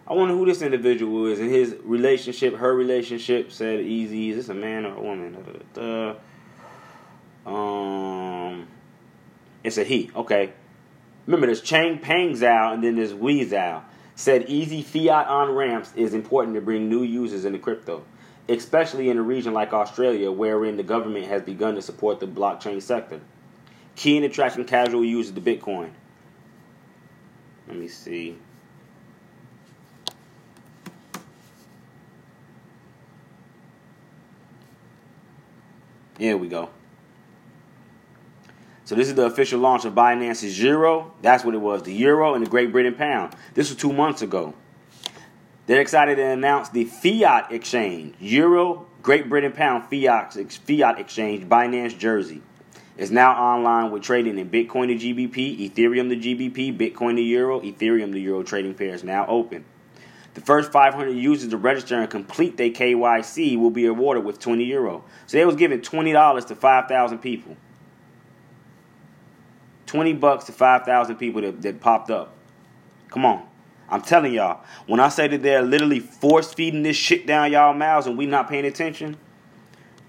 I 0.07 0.13
wonder 0.13 0.35
who 0.35 0.45
this 0.45 0.61
individual 0.61 1.27
is 1.27 1.41
and 1.41 1.51
his 1.51 1.77
relationship, 1.83 2.57
her 2.57 2.75
relationship. 2.75 3.53
Said 3.53 3.81
easy. 3.81 4.31
Is 4.31 4.37
this 4.37 4.49
a 4.51 4.55
man 4.55 4.85
or 4.85 4.97
a 4.97 5.01
woman? 5.01 6.17
Um, 7.47 8.67
it's 9.63 9.79
a 9.79 9.85
he. 9.85 10.11
Okay. 10.15 10.53
Remember, 11.27 11.47
there's 11.47 11.63
Changpeng 11.63 12.33
Zhao 12.33 12.75
and 12.75 12.85
then 12.85 12.97
there's 12.97 13.15
Wei 13.15 13.47
Zhao. 13.47 13.83
Said 14.15 14.45
easy 14.49 14.83
fiat 14.83 15.27
on 15.27 15.53
ramps 15.53 15.93
is 15.97 16.13
important 16.13 16.55
to 16.57 16.61
bring 16.61 16.89
new 16.89 17.03
users 17.03 17.45
into 17.45 17.59
crypto 17.59 18.05
especially 18.49 19.09
in 19.09 19.19
a 19.19 19.23
region 19.23 19.55
like 19.55 19.73
Australia, 19.73 20.31
wherein 20.31 20.77
the 20.77 20.83
government 20.83 21.27
has 21.27 21.43
begun 21.43 21.75
to 21.75 21.83
support 21.83 22.21
the 22.21 22.27
blockchain 22.27 22.81
sector. 22.83 23.21
Key 23.97 24.17
in 24.17 24.25
attracting 24.25 24.65
casual 24.65 25.05
users 25.05 25.35
to 25.35 25.41
Bitcoin. 25.41 25.91
Let 27.69 27.77
me 27.77 27.89
see. 27.89 28.37
Here 36.19 36.37
we 36.37 36.49
go. 36.49 36.71
So 38.85 38.95
this 38.95 39.09
is 39.09 39.15
the 39.15 39.25
official 39.25 39.61
launch 39.61 39.85
of 39.85 39.95
Binance's 39.95 40.61
Euro. 40.61 41.13
That's 41.23 41.45
what 41.45 41.55
it 41.55 41.59
was, 41.59 41.83
the 41.83 41.95
Euro 41.95 42.35
and 42.35 42.45
the 42.45 42.51
Great 42.51 42.71
Britain 42.71 42.95
Pound. 42.95 43.35
This 43.55 43.71
was 43.71 43.79
two 43.79 43.93
months 43.93 44.21
ago. 44.21 44.55
They're 45.67 45.81
excited 45.81 46.17
to 46.17 46.23
announce 46.23 46.69
the 46.69 46.85
fiat 46.85 47.51
exchange, 47.51 48.15
Euro 48.21 48.87
Great 49.03 49.29
Britain 49.29 49.53
Pound 49.53 49.85
Fiat, 49.91 50.33
fiat 50.33 50.99
Exchange, 50.99 51.45
Binance 51.47 51.97
Jersey. 51.97 52.43
Is 52.97 53.11
now 53.11 53.33
online 53.33 53.91
with 53.91 54.03
trading 54.03 54.39
in 54.39 54.49
Bitcoin 54.49 54.87
to 54.89 54.95
GBP, 54.95 55.71
Ethereum 55.71 56.09
to 56.09 56.17
GBP, 56.17 56.77
Bitcoin 56.79 57.17
to 57.17 57.23
Euro, 57.23 57.61
Ethereum 57.61 58.13
to 58.13 58.19
Euro 58.19 58.43
trading 58.43 58.75
pairs 58.75 59.03
now 59.03 59.27
open. 59.27 59.65
The 60.35 60.41
first 60.41 60.73
500 60.73 61.11
users 61.11 61.51
to 61.51 61.57
register 61.57 61.97
and 61.97 62.11
complete 62.11 62.57
their 62.57 62.71
KYC 62.71 63.57
will 63.57 63.71
be 63.71 63.87
awarded 63.87 64.25
with 64.25 64.41
20 64.41 64.65
euro. 64.65 65.05
So 65.27 65.39
they 65.39 65.45
was 65.45 65.55
giving 65.55 65.81
$20 65.81 66.47
to 66.47 66.57
5,000 66.57 67.19
people. 67.19 67.57
20 69.87 70.13
bucks 70.15 70.47
to 70.47 70.53
5,000 70.53 71.17
people 71.17 71.41
that, 71.43 71.63
that 71.63 71.81
popped 71.81 72.11
up. 72.11 72.35
Come 73.11 73.25
on. 73.25 73.47
I'm 73.89 74.03
telling 74.03 74.33
y'all, 74.33 74.65
when 74.87 74.99
I 74.99 75.09
say 75.09 75.29
that 75.29 75.43
they're 75.43 75.63
literally 75.63 76.01
force 76.01 76.53
feeding 76.53 76.83
this 76.83 76.97
shit 76.97 77.27
down 77.29 77.53
y'all 77.53 77.75
mouths 77.75 78.09
and 78.09 78.19
we 78.19 78.27
not 78.27 78.49
paying 78.49 78.65
attention, 78.65 79.17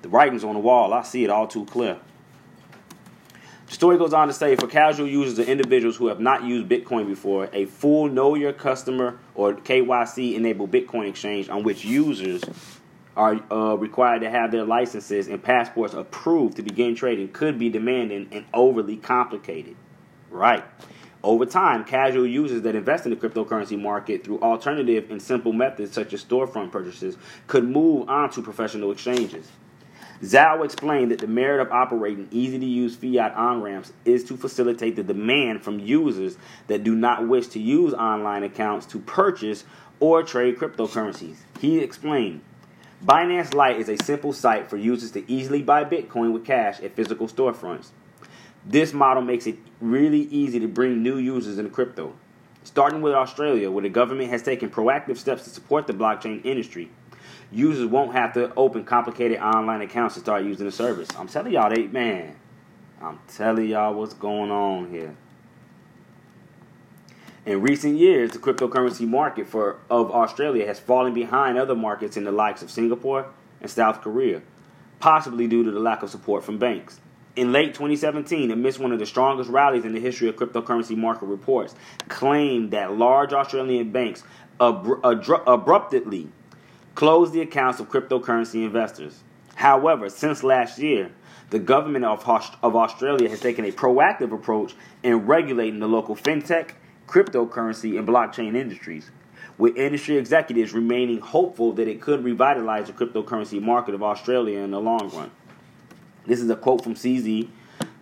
the 0.02 0.10
writing's 0.10 0.44
on 0.44 0.56
the 0.56 0.60
wall. 0.60 0.92
I 0.92 1.04
see 1.04 1.24
it 1.24 1.30
all 1.30 1.46
too 1.46 1.66
clear. 1.66 2.00
The 3.68 3.74
story 3.74 3.98
goes 3.98 4.14
on 4.14 4.28
to 4.28 4.34
say 4.34 4.56
for 4.56 4.68
casual 4.68 5.08
users 5.08 5.40
or 5.40 5.50
individuals 5.50 5.96
who 5.96 6.08
have 6.08 6.20
not 6.20 6.44
used 6.44 6.70
Bitcoin 6.70 7.08
before, 7.08 7.50
a 7.52 7.66
full 7.66 8.08
know 8.08 8.36
your 8.36 8.54
customer 8.54 9.18
or 9.34 9.54
KYC 9.54 10.36
enabled 10.36 10.72
Bitcoin 10.72 11.10
exchange 11.10 11.50
on 11.50 11.64
which 11.64 11.84
users 11.84 12.44
are 13.18 13.40
uh, 13.52 13.76
required 13.76 14.22
to 14.22 14.30
have 14.30 14.52
their 14.52 14.66
licenses 14.66 15.28
and 15.28 15.42
passports 15.42 15.94
approved 15.94 16.58
to 16.58 16.62
begin 16.62 16.94
trading 16.96 17.30
could 17.30 17.58
be 17.58 17.70
demanding 17.70 18.28
and 18.32 18.46
overly 18.54 18.98
complicated. 18.98 19.76
Right. 20.30 20.64
Over 21.24 21.48
time, 21.48 21.86
casual 21.86 22.28
users 22.28 22.62
that 22.64 22.76
invest 22.76 23.06
in 23.06 23.12
the 23.12 23.16
cryptocurrency 23.18 23.82
market 23.82 24.24
through 24.24 24.42
alternative 24.42 25.10
and 25.10 25.20
simple 25.20 25.54
methods 25.54 25.92
such 25.92 26.14
as 26.14 26.24
storefront 26.24 26.72
purchases 26.72 27.18
could 27.48 27.68
move 27.68 28.08
on 28.10 28.30
to 28.32 28.44
professional 28.44 28.92
exchanges. 28.92 29.50
Zhao 30.22 30.64
explained 30.64 31.12
that 31.12 31.20
the 31.20 31.28
merit 31.28 31.62
of 31.62 31.72
operating 31.72 32.28
easy 32.32 32.58
to 32.58 32.66
use 32.66 32.96
fiat 32.96 33.34
on 33.36 33.62
ramps 33.62 33.92
is 34.06 34.24
to 34.26 34.38
facilitate 34.38 34.96
the 34.96 35.04
demand 35.04 35.64
from 35.64 35.80
users 35.80 36.38
that 36.68 36.84
do 36.84 36.96
not 36.96 37.28
wish 37.28 37.48
to 37.48 37.60
use 37.60 37.94
online 37.94 38.44
accounts 38.44 38.86
to 38.88 39.00
purchase 39.00 39.66
or 40.00 40.24
trade 40.24 40.58
cryptocurrencies. 40.58 41.38
He 41.60 41.80
explained 41.80 42.42
Binance 43.06 43.54
Lite 43.54 43.80
is 43.80 43.90
a 43.90 44.04
simple 44.04 44.34
site 44.34 44.70
for 44.70 44.78
users 44.78 45.12
to 45.12 45.30
easily 45.32 45.62
buy 45.62 45.84
Bitcoin 45.84 46.32
with 46.32 46.46
cash 46.46 46.80
at 46.80 46.96
physical 46.96 47.28
storefronts. 47.28 47.90
This 48.66 48.94
model 48.94 49.22
makes 49.22 49.46
it 49.46 49.58
really 49.80 50.22
easy 50.22 50.60
to 50.60 50.68
bring 50.68 51.04
new 51.04 51.18
users 51.18 51.60
into 51.60 51.70
crypto. 51.70 52.14
Starting 52.64 53.04
with 53.04 53.14
Australia, 53.14 53.70
where 53.70 53.84
the 53.84 53.90
government 53.90 54.32
has 54.32 54.42
taken 54.42 54.72
proactive 54.72 55.18
steps 55.18 55.44
to 55.44 55.52
support 55.52 55.86
the 55.86 55.94
blockchain 55.94 56.44
industry, 56.44 56.90
users 57.52 57.86
won't 57.86 58.14
have 58.14 58.34
to 58.34 58.54
open 58.56 58.84
complicated 58.84 59.40
online 59.40 59.82
accounts 59.82 60.16
to 60.16 60.22
start 60.22 60.44
using 60.44 60.66
the 60.66 60.72
service. 60.72 61.08
I'm 61.18 61.28
telling 61.28 61.54
y'all, 61.54 61.70
they 61.70 61.88
man, 61.88 62.36
I'm 63.02 63.20
telling 63.28 63.68
y'all 63.68 63.94
what's 63.94 64.14
going 64.14 64.52
on 64.52 64.90
here. 64.90 65.16
In 67.46 67.62
recent 67.62 67.98
years, 67.98 68.32
the 68.32 68.40
cryptocurrency 68.40 69.08
market 69.08 69.46
for 69.48 69.78
of 69.90 70.10
Australia 70.12 70.66
has 70.66 70.80
fallen 70.80 71.14
behind 71.14 71.58
other 71.58 71.76
markets 71.76 72.18
in 72.18 72.24
the 72.24 72.32
likes 72.32 72.64
of 72.64 72.72
Singapore 72.72 73.28
and 73.62 73.70
South 73.70 74.02
Korea, 74.02 74.42
possibly 75.00 75.48
due 75.48 75.64
to 75.64 75.70
the 75.70 75.80
lack 75.80 76.02
of 76.02 76.10
support 76.10 76.44
from 76.44 76.58
banks. 76.58 77.00
In 77.36 77.52
late 77.52 77.74
2017, 77.74 78.50
amidst 78.50 78.80
one 78.80 78.92
of 78.94 79.00
the 79.00 79.06
strongest 79.06 79.50
rallies 79.50 79.86
in 79.86 79.94
the 79.94 80.00
history 80.00 80.30
of 80.30 80.38
cryptocurrency 80.38 80.98
market 80.98 81.26
reports, 81.26 81.76
claimed 82.08 82.72
that 82.72 82.98
large 82.98 83.34
Australian 83.34 83.92
banks 83.92 84.24
abruptly 84.60 86.30
closed 86.96 87.34
the 87.34 87.42
accounts 87.42 87.80
of 87.80 87.90
cryptocurrency 87.90 88.64
investors. 88.66 89.22
However, 89.56 90.10
since 90.10 90.44
last 90.44 90.80
year, 90.80 91.12
the 91.50 91.60
government 91.60 92.06
of, 92.06 92.28
of 92.64 92.76
Australia 92.76 93.30
has 93.30 93.40
taken 93.40 93.66
a 93.66 93.72
proactive 93.72 94.34
approach 94.34 94.74
in 95.04 95.28
regulating 95.28 95.80
the 95.80 95.88
local 95.88 96.16
fintech, 96.16 96.72
cryptocurrency, 97.08 97.98
and 98.00 98.08
blockchain 98.08 98.56
industries, 98.56 99.12
with 99.58 99.78
industry 99.78 100.18
executives 100.18 100.74
remaining 100.74 101.20
hopeful 101.20 101.74
that 101.74 101.88
it 101.88 102.02
could 102.02 102.24
revitalize 102.24 102.88
the 102.88 102.94
cryptocurrency 102.94 103.62
market 103.62 103.94
of 103.94 104.02
Australia 104.02 104.60
in 104.60 104.72
the 104.72 104.80
long 104.80 105.10
run. 105.14 105.30
This 106.26 106.40
is 106.40 106.50
a 106.50 106.56
quote 106.56 106.84
from 106.84 106.96
CZ. 106.96 107.48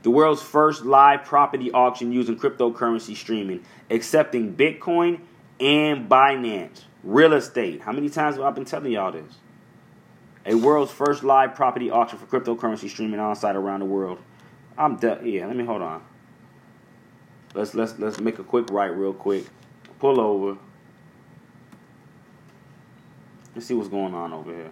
The 0.03 0.09
world's 0.09 0.41
first 0.41 0.85
live 0.85 1.25
property 1.25 1.71
auction 1.71 2.11
using 2.11 2.37
cryptocurrency 2.37 3.15
streaming, 3.15 3.63
accepting 3.89 4.55
Bitcoin 4.55 5.19
and 5.59 6.09
Binance. 6.09 6.83
Real 7.03 7.33
estate. 7.33 7.81
How 7.81 7.91
many 7.91 8.09
times 8.09 8.37
have 8.37 8.45
I 8.45 8.51
been 8.51 8.65
telling 8.65 8.91
y'all 8.91 9.11
this? 9.11 9.35
A 10.45 10.55
world's 10.55 10.91
first 10.91 11.23
live 11.23 11.55
property 11.55 11.89
auction 11.89 12.17
for 12.17 12.25
cryptocurrency 12.25 12.89
streaming 12.89 13.19
on 13.19 13.35
site 13.35 13.55
around 13.55 13.81
the 13.81 13.85
world. 13.85 14.19
I'm 14.77 14.95
de- 14.97 15.21
yeah, 15.23 15.45
let 15.45 15.55
me 15.55 15.65
hold 15.65 15.81
on. 15.81 16.03
Let's 17.53 17.75
let's 17.75 17.97
let's 17.99 18.19
make 18.19 18.39
a 18.39 18.43
quick 18.43 18.69
right 18.71 18.87
real 18.87 19.13
quick. 19.13 19.45
Pull 19.99 20.19
over. 20.19 20.57
Let's 23.53 23.67
see 23.67 23.73
what's 23.73 23.89
going 23.89 24.13
on 24.13 24.33
over 24.33 24.51
here. 24.51 24.71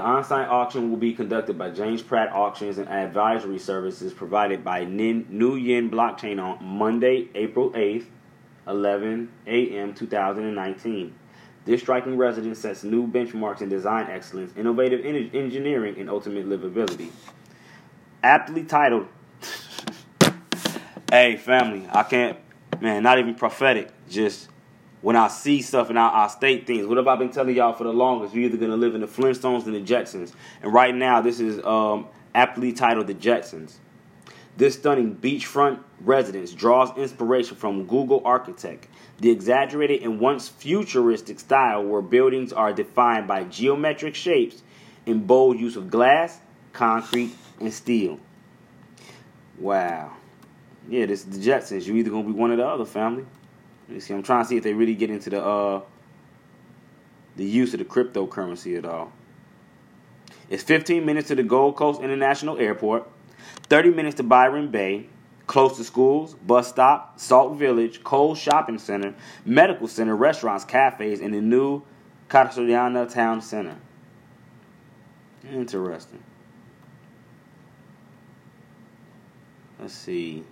The 0.00 0.06
on-site 0.06 0.48
auction 0.48 0.88
will 0.88 0.96
be 0.96 1.12
conducted 1.12 1.58
by 1.58 1.68
James 1.72 2.00
Pratt 2.00 2.32
Auctions 2.32 2.78
and 2.78 2.88
Advisory 2.88 3.58
Services 3.58 4.14
provided 4.14 4.64
by 4.64 4.84
New 4.84 5.56
Yin 5.56 5.90
Blockchain 5.90 6.42
on 6.42 6.64
Monday, 6.64 7.28
April 7.34 7.70
8th, 7.72 8.06
11 8.66 9.30
a.m. 9.46 9.92
2019. 9.92 11.14
This 11.66 11.82
striking 11.82 12.16
residence 12.16 12.60
sets 12.60 12.82
new 12.82 13.06
benchmarks 13.06 13.60
in 13.60 13.68
design 13.68 14.06
excellence, 14.08 14.56
innovative 14.56 15.04
engineering, 15.04 15.98
and 15.98 16.08
ultimate 16.08 16.48
livability. 16.48 17.10
Aptly 18.22 18.64
titled, 18.64 19.06
Hey, 21.12 21.36
family, 21.36 21.86
I 21.92 22.04
can't, 22.04 22.38
man, 22.80 23.02
not 23.02 23.18
even 23.18 23.34
prophetic, 23.34 23.90
just 24.08 24.48
when 25.02 25.16
I 25.16 25.28
see 25.28 25.62
stuff 25.62 25.88
and 25.88 25.98
I, 25.98 26.24
I, 26.24 26.26
state 26.28 26.66
things. 26.66 26.86
What 26.86 26.96
have 26.98 27.08
I 27.08 27.16
been 27.16 27.30
telling 27.30 27.56
y'all 27.56 27.72
for 27.72 27.84
the 27.84 27.92
longest? 27.92 28.34
You're 28.34 28.44
either 28.44 28.56
gonna 28.56 28.76
live 28.76 28.94
in 28.94 29.00
the 29.00 29.06
Flintstones 29.06 29.66
and 29.66 29.74
the 29.74 29.80
Jetsons. 29.80 30.32
And 30.62 30.72
right 30.72 30.94
now, 30.94 31.20
this 31.20 31.40
is 31.40 31.64
um, 31.64 32.06
aptly 32.34 32.72
titled 32.72 33.06
The 33.06 33.14
Jetsons. 33.14 33.74
This 34.56 34.74
stunning 34.74 35.16
beachfront 35.16 35.78
residence 36.00 36.52
draws 36.52 36.96
inspiration 36.98 37.56
from 37.56 37.86
Googie 37.86 38.20
Architect, 38.24 38.88
the 39.18 39.30
exaggerated 39.30 40.02
and 40.02 40.20
once 40.20 40.48
futuristic 40.48 41.40
style 41.40 41.84
where 41.84 42.02
buildings 42.02 42.52
are 42.52 42.72
defined 42.72 43.26
by 43.26 43.44
geometric 43.44 44.14
shapes 44.14 44.62
and 45.06 45.26
bold 45.26 45.58
use 45.58 45.76
of 45.76 45.90
glass, 45.90 46.40
concrete, 46.72 47.34
and 47.58 47.72
steel. 47.72 48.18
Wow. 49.58 50.12
Yeah, 50.88 51.06
this 51.06 51.20
is 51.26 51.38
the 51.38 51.50
Jetsons. 51.50 51.86
You're 51.86 51.96
either 51.96 52.10
gonna 52.10 52.24
be 52.24 52.32
one 52.32 52.50
or 52.50 52.56
the 52.56 52.66
other, 52.66 52.84
family. 52.84 53.24
Me 53.90 53.98
see. 53.98 54.14
I'm 54.14 54.22
trying 54.22 54.44
to 54.44 54.48
see 54.48 54.56
if 54.56 54.62
they 54.62 54.72
really 54.72 54.94
get 54.94 55.10
into 55.10 55.30
the 55.30 55.44
uh 55.44 55.82
the 57.36 57.44
use 57.44 57.74
of 57.74 57.78
the 57.78 57.84
cryptocurrency 57.84 58.76
at 58.78 58.84
all. 58.84 59.12
It's 60.48 60.62
15 60.62 61.04
minutes 61.04 61.28
to 61.28 61.34
the 61.34 61.42
Gold 61.42 61.76
Coast 61.76 62.00
International 62.00 62.58
Airport, 62.58 63.08
30 63.68 63.90
minutes 63.90 64.16
to 64.16 64.22
Byron 64.22 64.68
Bay, 64.70 65.06
close 65.46 65.76
to 65.76 65.84
schools, 65.84 66.34
bus 66.34 66.68
stop, 66.68 67.18
Salt 67.18 67.56
Village, 67.56 68.02
Coles 68.02 68.38
Shopping 68.38 68.78
Center, 68.78 69.14
medical 69.44 69.86
center, 69.88 70.14
restaurants, 70.14 70.64
cafes, 70.64 71.20
and 71.20 71.32
the 71.32 71.40
new 71.40 71.82
Casuarina 72.28 73.12
Town 73.12 73.40
Center. 73.40 73.76
Interesting. 75.50 76.22
Let's 79.78 79.94
see. 79.94 80.44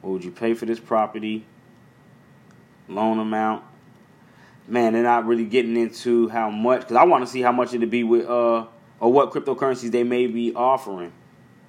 What 0.00 0.14
would 0.14 0.24
you 0.24 0.32
pay 0.32 0.54
for 0.54 0.66
this 0.66 0.80
property? 0.80 1.46
Loan 2.88 3.18
amount. 3.18 3.64
Man, 4.66 4.92
they're 4.92 5.02
not 5.02 5.26
really 5.26 5.44
getting 5.44 5.76
into 5.76 6.28
how 6.28 6.50
much 6.50 6.82
because 6.82 6.96
I 6.96 7.04
want 7.04 7.24
to 7.24 7.30
see 7.30 7.42
how 7.42 7.52
much 7.52 7.74
it'd 7.74 7.90
be 7.90 8.04
with 8.04 8.26
uh 8.26 8.66
or 9.00 9.12
what 9.12 9.32
cryptocurrencies 9.32 9.90
they 9.90 10.04
may 10.04 10.26
be 10.26 10.54
offering. 10.54 11.12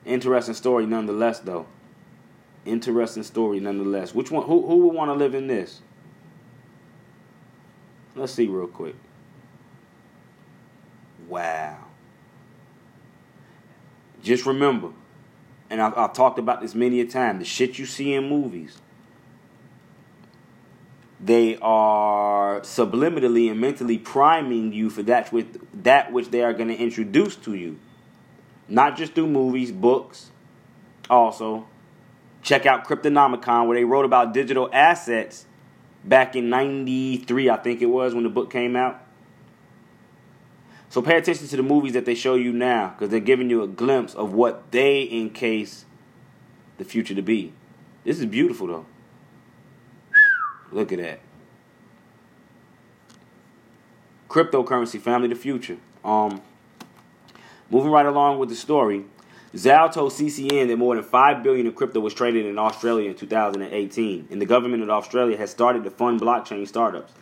Interesting 0.05 0.53
story 0.53 0.86
nonetheless, 0.86 1.39
though. 1.39 1.65
Interesting 2.65 3.24
story 3.24 3.60
nonetheless. 3.60 4.13
Which 4.13 4.32
one? 4.32 4.46
Who 4.46 4.65
who 4.67 4.77
would 4.77 4.93
want 4.93 5.09
to 5.09 5.16
live 5.16 5.33
in 5.33 5.48
this? 5.48 5.81
Let's 8.16 8.33
see 8.33 8.48
real 8.48 8.68
quick. 8.68 8.96
Wow. 11.27 11.79
Just 14.22 14.46
remember, 14.46 14.92
and 15.70 15.81
I've, 15.81 15.98
I've 15.98 16.14
talked 16.14 16.40
about 16.40 16.61
this 16.61 16.75
many 16.75 17.01
a 17.01 17.05
time. 17.05 17.40
The 17.40 17.46
shit 17.46 17.79
you 17.79 17.85
see 17.85 18.14
in 18.14 18.29
movies 18.29 18.77
they 21.25 21.57
are 21.62 22.59
subliminally 22.62 23.50
and 23.50 23.59
mentally 23.59 23.98
priming 23.98 24.74
you 24.74 24.90
for 24.90 25.03
that 25.03 25.31
with 25.31 25.83
that 25.83 26.12
which 26.12 26.29
they 26.29 26.42
are 26.42 26.53
going 26.53 26.68
to 26.68 26.75
introduce 26.75 27.36
to 27.38 27.53
you. 27.53 27.79
Not 28.68 28.98
just 28.98 29.14
through 29.14 29.27
movies 29.27 29.72
books 29.72 30.31
also. 31.09 31.68
Check 32.42 32.66
out 32.66 32.86
cryptonomicon 32.86 33.68
where 33.68 33.77
they 33.77 33.86
wrote 33.86 34.03
about 34.03 34.33
digital 34.33 34.70
assets 34.74 35.46
back 36.03 36.36
in 36.36 36.50
93 36.50 37.50
i 37.50 37.55
think 37.55 37.81
it 37.81 37.86
was 37.86 38.14
when 38.14 38.25
the 38.25 38.29
book 38.29 38.51
came 38.51 38.75
out. 38.75 39.01
So 40.90 41.01
pay 41.01 41.18
attention 41.18 41.48
to 41.48 41.55
the 41.55 41.64
movies 41.64 41.94
that 41.94 42.05
they 42.05 42.16
show 42.16 42.36
you 42.36 42.51
now 42.51 42.90
because 42.90 43.09
they're 43.09 43.22
giving 43.22 43.50
you 43.50 43.64
a 43.64 43.68
glimpse 43.68 44.14
of 44.14 44.33
what 44.33 44.72
they 44.72 45.09
encase 45.09 45.86
the 46.77 46.83
future 46.83 47.16
to 47.16 47.22
be. 47.22 47.53
This 48.03 48.20
is 48.20 48.25
beautiful 48.25 48.68
though 48.68 48.86
Look 50.74 50.92
at 50.92 50.98
that. 51.00 51.20
Cryptocurrency, 54.27 55.00
family, 55.00 55.27
the 55.27 55.36
future. 55.36 55.77
Um, 56.03 56.42
moving 57.70 57.92
right 57.92 58.07
along 58.07 58.40
with 58.40 58.50
the 58.50 58.55
story, 58.55 59.05
Zhao 59.53 59.94
told 59.94 60.14
CCN 60.14 60.68
that 60.68 60.77
more 60.77 60.96
than 60.96 61.03
five 61.03 61.44
billion 61.44 61.68
in 61.68 61.74
crypto 61.74 62.00
was 62.00 62.16
traded 62.16 62.48
in 62.48 62.57
Australia 62.57 63.12
in 63.12 63.16
2018, 63.16 64.29
and 64.31 64.42
the 64.42 64.48
government 64.48 64.81
of 64.81 64.90
Australia 64.90 65.38
has 65.38 65.51
started 65.51 65.83
to 65.83 65.92
fund 65.92 66.20
blockchain 66.20 66.68
startups, 66.68 67.14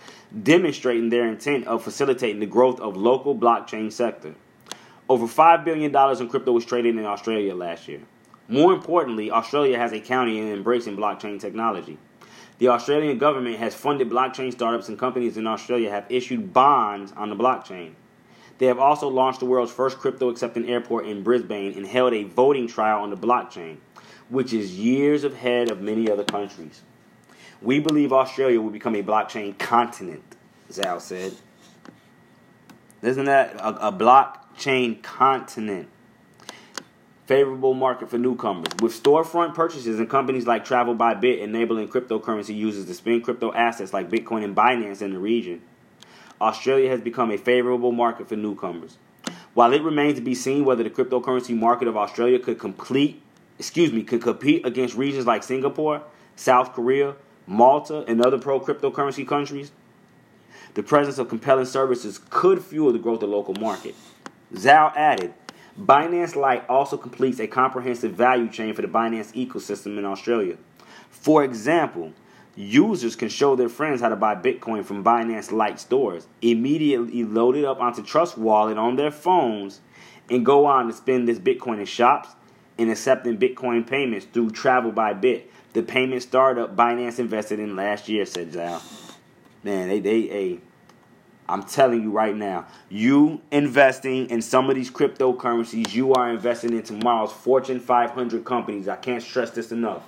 demonstrating 0.41 1.09
their 1.09 1.27
intent 1.27 1.67
of 1.67 1.83
facilitating 1.83 2.39
the 2.39 2.45
growth 2.45 2.79
of 2.79 2.95
local 2.95 3.35
blockchain 3.35 3.91
sector. 3.91 4.33
Over 5.09 5.27
five 5.27 5.65
billion 5.65 5.91
dollars 5.91 6.21
in 6.21 6.29
crypto 6.29 6.53
was 6.53 6.63
traded 6.63 6.95
in 6.95 7.05
Australia 7.05 7.53
last 7.53 7.89
year. 7.89 7.99
More 8.47 8.71
importantly, 8.71 9.29
Australia 9.29 9.77
has 9.77 9.91
a 9.91 9.99
county 9.99 10.39
in 10.39 10.47
embracing 10.53 10.95
blockchain 10.95 11.37
technology. 11.37 11.97
The 12.61 12.67
Australian 12.67 13.17
government 13.17 13.57
has 13.57 13.73
funded 13.73 14.11
blockchain 14.11 14.51
startups, 14.51 14.87
and 14.87 14.99
companies 14.99 15.35
in 15.35 15.47
Australia 15.47 15.89
have 15.89 16.05
issued 16.09 16.53
bonds 16.53 17.11
on 17.17 17.31
the 17.31 17.35
blockchain. 17.35 17.93
They 18.59 18.67
have 18.67 18.77
also 18.77 19.07
launched 19.07 19.39
the 19.39 19.47
world's 19.47 19.71
first 19.71 19.97
crypto 19.97 20.29
accepting 20.29 20.69
airport 20.69 21.07
in 21.07 21.23
Brisbane 21.23 21.75
and 21.75 21.87
held 21.87 22.13
a 22.13 22.21
voting 22.21 22.67
trial 22.67 23.01
on 23.01 23.09
the 23.09 23.17
blockchain, 23.17 23.77
which 24.29 24.53
is 24.53 24.77
years 24.77 25.23
ahead 25.23 25.71
of 25.71 25.81
many 25.81 26.07
other 26.07 26.23
countries. 26.23 26.83
We 27.63 27.79
believe 27.79 28.13
Australia 28.13 28.61
will 28.61 28.69
become 28.69 28.93
a 28.93 29.01
blockchain 29.01 29.57
continent, 29.57 30.21
Zhao 30.71 31.01
said. 31.01 31.33
Isn't 33.01 33.25
that 33.25 33.55
a, 33.55 33.87
a 33.87 33.91
blockchain 33.91 35.01
continent? 35.01 35.89
Favorable 37.31 37.73
market 37.73 38.09
for 38.09 38.17
newcomers. 38.17 38.67
With 38.81 38.91
storefront 38.91 39.55
purchases 39.55 39.99
and 39.99 40.09
companies 40.09 40.45
like 40.45 40.65
Travel 40.65 40.95
by 40.95 41.13
Bit 41.13 41.39
enabling 41.39 41.87
cryptocurrency 41.87 42.53
users 42.53 42.87
to 42.87 42.93
spend 42.93 43.23
crypto 43.23 43.53
assets 43.53 43.93
like 43.93 44.09
Bitcoin 44.09 44.43
and 44.43 44.53
Binance 44.53 45.01
in 45.01 45.13
the 45.13 45.17
region, 45.17 45.61
Australia 46.41 46.89
has 46.89 46.99
become 46.99 47.31
a 47.31 47.37
favorable 47.37 47.93
market 47.93 48.27
for 48.27 48.35
newcomers. 48.35 48.97
While 49.53 49.71
it 49.71 49.81
remains 49.81 50.15
to 50.15 50.21
be 50.21 50.35
seen 50.35 50.65
whether 50.65 50.83
the 50.83 50.89
cryptocurrency 50.89 51.57
market 51.57 51.87
of 51.87 51.95
Australia 51.95 52.37
could 52.37 52.59
complete, 52.59 53.21
excuse 53.57 53.93
me, 53.93 54.03
could 54.03 54.21
compete 54.21 54.65
against 54.65 54.95
regions 54.95 55.25
like 55.25 55.43
Singapore, 55.43 56.03
South 56.35 56.73
Korea, 56.73 57.15
Malta, 57.47 58.03
and 58.09 58.21
other 58.21 58.39
pro 58.39 58.59
cryptocurrency 58.59 59.25
countries, 59.25 59.71
the 60.73 60.83
presence 60.83 61.17
of 61.17 61.29
compelling 61.29 61.63
services 61.63 62.19
could 62.29 62.61
fuel 62.61 62.91
the 62.91 62.99
growth 62.99 63.23
of 63.23 63.29
the 63.29 63.35
local 63.37 63.53
market. 63.53 63.95
Zhao 64.53 64.93
added, 64.97 65.33
Binance 65.79 66.35
Lite 66.35 66.67
also 66.67 66.97
completes 66.97 67.39
a 67.39 67.47
comprehensive 67.47 68.13
value 68.13 68.49
chain 68.49 68.73
for 68.73 68.81
the 68.81 68.87
Binance 68.87 69.33
ecosystem 69.33 69.97
in 69.97 70.05
Australia. 70.05 70.57
For 71.09 71.43
example, 71.43 72.13
users 72.55 73.15
can 73.15 73.29
show 73.29 73.55
their 73.55 73.69
friends 73.69 74.01
how 74.01 74.09
to 74.09 74.15
buy 74.15 74.35
Bitcoin 74.35 74.83
from 74.83 75.03
Binance 75.03 75.51
Lite 75.51 75.79
stores, 75.79 76.27
immediately 76.41 77.23
load 77.23 77.55
it 77.55 77.63
up 77.63 77.79
onto 77.79 78.03
Trust 78.03 78.37
Wallet 78.37 78.77
on 78.77 78.97
their 78.97 79.11
phones, 79.11 79.79
and 80.29 80.45
go 80.45 80.65
on 80.65 80.87
to 80.87 80.93
spend 80.93 81.27
this 81.27 81.39
Bitcoin 81.39 81.79
in 81.79 81.85
shops 81.85 82.29
and 82.77 82.89
accepting 82.89 83.37
Bitcoin 83.37 83.87
payments 83.87 84.25
through 84.25 84.51
Travel 84.51 84.91
by 84.91 85.13
Bit, 85.13 85.51
the 85.73 85.83
payment 85.83 86.21
startup 86.21 86.75
Binance 86.75 87.19
invested 87.19 87.59
in 87.59 87.75
last 87.75 88.09
year, 88.09 88.25
said 88.25 88.51
Zhao. 88.51 88.81
Man, 89.63 89.87
they 89.87 89.99
they 89.99 90.31
a 90.31 90.59
I'm 91.51 91.63
telling 91.63 92.01
you 92.01 92.11
right 92.11 92.35
now, 92.35 92.67
you 92.89 93.41
investing 93.51 94.29
in 94.29 94.41
some 94.41 94.69
of 94.69 94.75
these 94.75 94.89
cryptocurrencies, 94.89 95.93
you 95.93 96.13
are 96.13 96.31
investing 96.31 96.73
in 96.73 96.83
tomorrow's 96.83 97.33
Fortune 97.33 97.79
500 97.81 98.45
companies. 98.45 98.87
I 98.87 98.95
can't 98.95 99.21
stress 99.21 99.51
this 99.51 99.71
enough. 99.71 100.03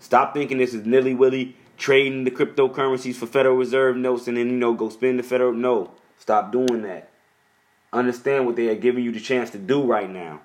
Stop 0.00 0.34
thinking 0.34 0.58
this 0.58 0.74
is 0.74 0.86
nilly 0.86 1.14
willy 1.14 1.56
trading 1.78 2.24
the 2.24 2.30
cryptocurrencies 2.30 3.14
for 3.16 3.26
Federal 3.26 3.56
Reserve 3.56 3.96
notes 3.96 4.28
and 4.28 4.36
then, 4.36 4.50
you 4.50 4.56
know, 4.56 4.74
go 4.74 4.90
spend 4.90 5.18
the 5.18 5.22
federal. 5.22 5.52
No, 5.52 5.92
stop 6.18 6.52
doing 6.52 6.82
that. 6.82 7.10
Understand 7.92 8.46
what 8.46 8.56
they 8.56 8.68
are 8.68 8.74
giving 8.76 9.04
you 9.04 9.12
the 9.12 9.20
chance 9.20 9.50
to 9.50 9.58
do 9.58 9.82
right 9.82 10.10
now. 10.10 10.40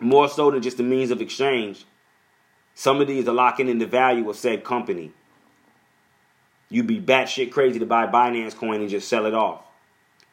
more 0.00 0.28
so 0.28 0.50
than 0.50 0.62
just 0.62 0.76
the 0.76 0.82
means 0.82 1.10
of 1.10 1.20
exchange. 1.20 1.84
Some 2.74 3.00
of 3.00 3.08
these 3.08 3.26
are 3.28 3.32
locking 3.32 3.68
in 3.68 3.78
the 3.78 3.86
value 3.86 4.28
of 4.28 4.36
said 4.36 4.64
company. 4.64 5.12
You'd 6.68 6.86
be 6.86 7.00
batshit 7.00 7.52
crazy 7.52 7.78
to 7.78 7.86
buy 7.86 8.06
Binance 8.06 8.56
coin 8.56 8.80
and 8.80 8.90
just 8.90 9.08
sell 9.08 9.26
it 9.26 9.34
off 9.34 9.62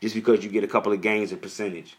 just 0.02 0.16
because 0.16 0.44
you 0.44 0.50
get 0.50 0.64
a 0.64 0.68
couple 0.68 0.92
of 0.92 1.02
gains 1.02 1.32
in 1.32 1.38
percentage. 1.40 1.96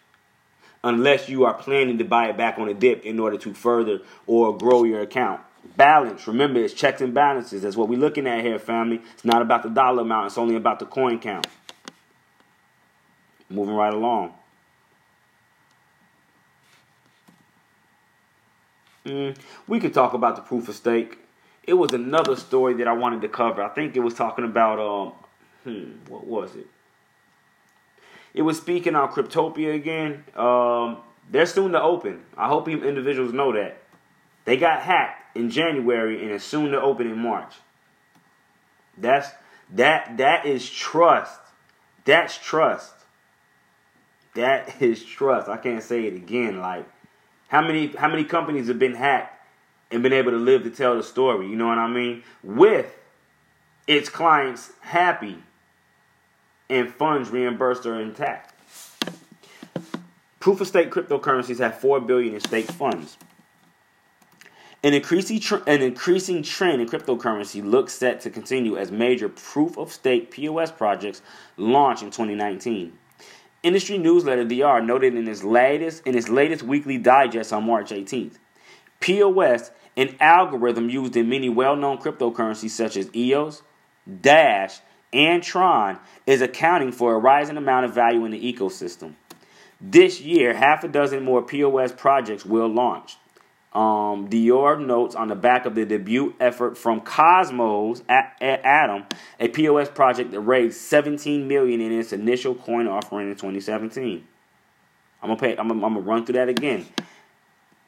Unless 0.82 1.28
you 1.30 1.44
are 1.44 1.54
planning 1.54 1.96
to 1.98 2.04
buy 2.04 2.28
it 2.28 2.36
back 2.36 2.58
on 2.58 2.68
a 2.68 2.74
dip 2.74 3.04
in 3.04 3.18
order 3.18 3.38
to 3.38 3.54
further 3.54 4.00
or 4.26 4.56
grow 4.56 4.84
your 4.84 5.00
account. 5.00 5.40
Balance, 5.76 6.26
remember, 6.26 6.60
it's 6.60 6.74
checks 6.74 7.00
and 7.00 7.14
balances. 7.14 7.62
That's 7.62 7.76
what 7.76 7.88
we're 7.88 7.98
looking 7.98 8.26
at 8.26 8.44
here, 8.44 8.58
family. 8.58 9.00
It's 9.14 9.24
not 9.24 9.40
about 9.40 9.62
the 9.62 9.70
dollar 9.70 10.02
amount, 10.02 10.26
it's 10.26 10.36
only 10.36 10.56
about 10.56 10.78
the 10.78 10.84
coin 10.84 11.18
count. 11.18 11.46
Moving 13.48 13.74
right 13.74 13.94
along. 13.94 14.34
Mm, 19.06 19.36
we 19.66 19.80
could 19.80 19.94
talk 19.94 20.12
about 20.12 20.36
the 20.36 20.42
proof 20.42 20.68
of 20.68 20.74
stake. 20.74 21.18
It 21.66 21.74
was 21.74 21.92
another 21.92 22.36
story 22.36 22.74
that 22.74 22.88
I 22.88 22.92
wanted 22.92 23.22
to 23.22 23.28
cover. 23.28 23.62
I 23.62 23.68
think 23.68 23.96
it 23.96 24.00
was 24.00 24.14
talking 24.14 24.44
about 24.44 24.78
um, 24.78 25.12
hmm, 25.64 26.10
what 26.10 26.26
was 26.26 26.54
it? 26.56 26.66
It 28.34 28.42
was 28.42 28.58
speaking 28.58 28.96
on 28.96 29.12
Cryptopia 29.12 29.74
again. 29.74 30.24
Um, 30.36 30.98
they're 31.30 31.46
soon 31.46 31.72
to 31.72 31.80
open. 31.80 32.22
I 32.36 32.48
hope 32.48 32.68
individuals 32.68 33.32
know 33.32 33.52
that 33.52 33.78
they 34.44 34.56
got 34.56 34.80
hacked 34.80 35.36
in 35.36 35.50
January 35.50 36.22
and 36.22 36.30
it's 36.30 36.44
soon 36.44 36.72
to 36.72 36.80
open 36.80 37.06
in 37.06 37.18
March. 37.18 37.54
That's 38.98 39.30
that 39.72 40.18
that 40.18 40.46
is 40.46 40.68
trust. 40.68 41.40
That's 42.04 42.36
trust. 42.38 42.92
That 44.34 44.74
is 44.82 45.04
trust. 45.04 45.48
I 45.48 45.56
can't 45.56 45.82
say 45.82 46.06
it 46.06 46.14
again. 46.14 46.60
Like 46.60 46.86
how 47.48 47.62
many 47.62 47.88
how 47.88 48.08
many 48.08 48.24
companies 48.24 48.68
have 48.68 48.78
been 48.78 48.94
hacked 48.94 49.33
and 49.94 50.02
been 50.02 50.12
able 50.12 50.32
to 50.32 50.36
live 50.36 50.64
to 50.64 50.70
tell 50.70 50.96
the 50.96 51.02
story? 51.02 51.48
You 51.48 51.56
know 51.56 51.68
what 51.68 51.78
I 51.78 51.88
mean? 51.88 52.22
With 52.42 52.94
its 53.86 54.08
clients 54.08 54.72
happy 54.80 55.38
and 56.68 56.92
funds 56.92 57.30
reimbursed 57.30 57.86
or 57.86 58.00
intact. 58.00 58.52
Proof 60.40 60.60
of 60.60 60.66
stake 60.66 60.90
cryptocurrencies 60.90 61.58
have 61.58 61.78
4 61.78 62.00
billion 62.00 62.34
in 62.34 62.40
stake 62.40 62.66
funds. 62.66 63.16
An 64.82 64.92
increasing, 64.92 65.40
tr- 65.40 65.66
an 65.66 65.80
increasing 65.80 66.42
trend 66.42 66.82
in 66.82 66.88
cryptocurrency 66.88 67.64
looks 67.64 67.94
set 67.94 68.20
to 68.22 68.30
continue 68.30 68.76
as 68.76 68.90
major 68.90 69.30
proof 69.30 69.78
of 69.78 69.90
stake 69.90 70.30
POS 70.30 70.70
projects 70.72 71.22
launch 71.56 72.02
in 72.02 72.10
2019. 72.10 72.92
Industry 73.62 73.96
newsletter 73.96 74.44
DR 74.44 74.82
noted 74.82 75.14
in 75.14 75.26
its 75.26 75.42
latest 75.42 76.06
in 76.06 76.14
its 76.14 76.28
latest 76.28 76.62
weekly 76.62 76.98
digest 76.98 77.50
on 77.50 77.64
March 77.64 77.90
18th. 77.90 78.34
POS, 79.00 79.70
an 79.96 80.16
algorithm 80.20 80.90
used 80.90 81.16
in 81.16 81.28
many 81.28 81.48
well-known 81.48 81.98
cryptocurrencies 81.98 82.70
such 82.70 82.96
as 82.96 83.14
EOS, 83.14 83.62
Dash, 84.20 84.80
and 85.12 85.42
Tron, 85.42 85.98
is 86.26 86.42
accounting 86.42 86.92
for 86.92 87.14
a 87.14 87.18
rising 87.18 87.56
amount 87.56 87.86
of 87.86 87.94
value 87.94 88.24
in 88.24 88.32
the 88.32 88.52
ecosystem. 88.52 89.14
This 89.80 90.20
year, 90.20 90.54
half 90.54 90.82
a 90.84 90.88
dozen 90.88 91.24
more 91.24 91.42
POS 91.42 91.92
projects 91.92 92.44
will 92.44 92.68
launch 92.68 93.16
um, 93.74 94.28
Diar 94.28 94.78
notes 94.78 95.16
on 95.16 95.28
the 95.28 95.34
back 95.34 95.66
of 95.66 95.74
the 95.74 95.84
debut 95.84 96.34
effort 96.38 96.78
from 96.78 97.00
Cosmos 97.00 98.02
at, 98.08 98.36
at 98.40 98.64
Atom, 98.64 99.04
a 99.40 99.48
POS 99.48 99.88
project 99.88 100.30
that 100.30 100.40
raised 100.40 100.80
17 100.80 101.48
million 101.48 101.80
in 101.80 101.92
its 101.92 102.12
initial 102.12 102.54
coin 102.54 102.86
offering 102.86 103.28
in 103.28 103.34
2017. 103.34 104.26
I'm 105.22 105.28
gonna 105.28 105.40
pay. 105.40 105.56
I'm 105.56 105.68
gonna, 105.68 105.84
I'm 105.84 105.94
gonna 105.94 106.06
run 106.06 106.24
through 106.24 106.34
that 106.34 106.48
again. 106.48 106.86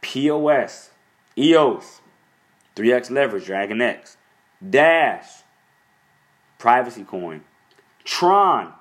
POS, 0.01 0.91
EOS, 1.39 2.01
3x 2.75 3.11
leverage, 3.11 3.47
Dragon 3.47 3.81
X, 3.81 4.17
Dash, 4.69 5.27
Privacy 6.59 7.05
Coin, 7.05 7.43
Tron, 8.05 8.73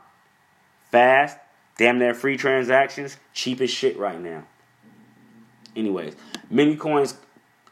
fast, 0.92 1.38
damn 1.78 2.00
near 2.00 2.14
free 2.14 2.38
transactions, 2.38 3.18
cheap 3.34 3.60
as 3.62 3.70
shit 3.70 3.98
right 3.98 4.22
now. 4.22 4.44
Anyways, 5.76 6.16
Many 6.50 6.76
coins 6.76 7.16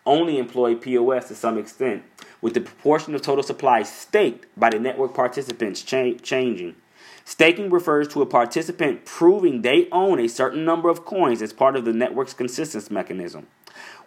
only 0.05 0.37
employ 0.37 0.75
POS 0.75 1.27
to 1.27 1.35
some 1.35 1.57
extent, 1.57 2.03
with 2.41 2.55
the 2.55 2.61
proportion 2.61 3.13
of 3.13 3.21
total 3.21 3.43
supply 3.43 3.83
staked 3.83 4.47
by 4.59 4.69
the 4.71 4.79
network 4.79 5.13
participants 5.13 5.81
cha- 5.83 6.17
changing. 6.21 6.75
Staking 7.23 7.69
refers 7.69 8.07
to 8.09 8.21
a 8.21 8.25
participant 8.25 9.05
proving 9.05 9.61
they 9.61 9.87
own 9.91 10.19
a 10.19 10.27
certain 10.27 10.65
number 10.65 10.89
of 10.89 11.05
coins 11.05 11.41
as 11.41 11.53
part 11.53 11.75
of 11.75 11.85
the 11.85 11.93
network's 11.93 12.33
consistency 12.33 12.93
mechanism. 12.93 13.47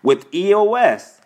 With 0.02 0.32
EOS, 0.34 1.20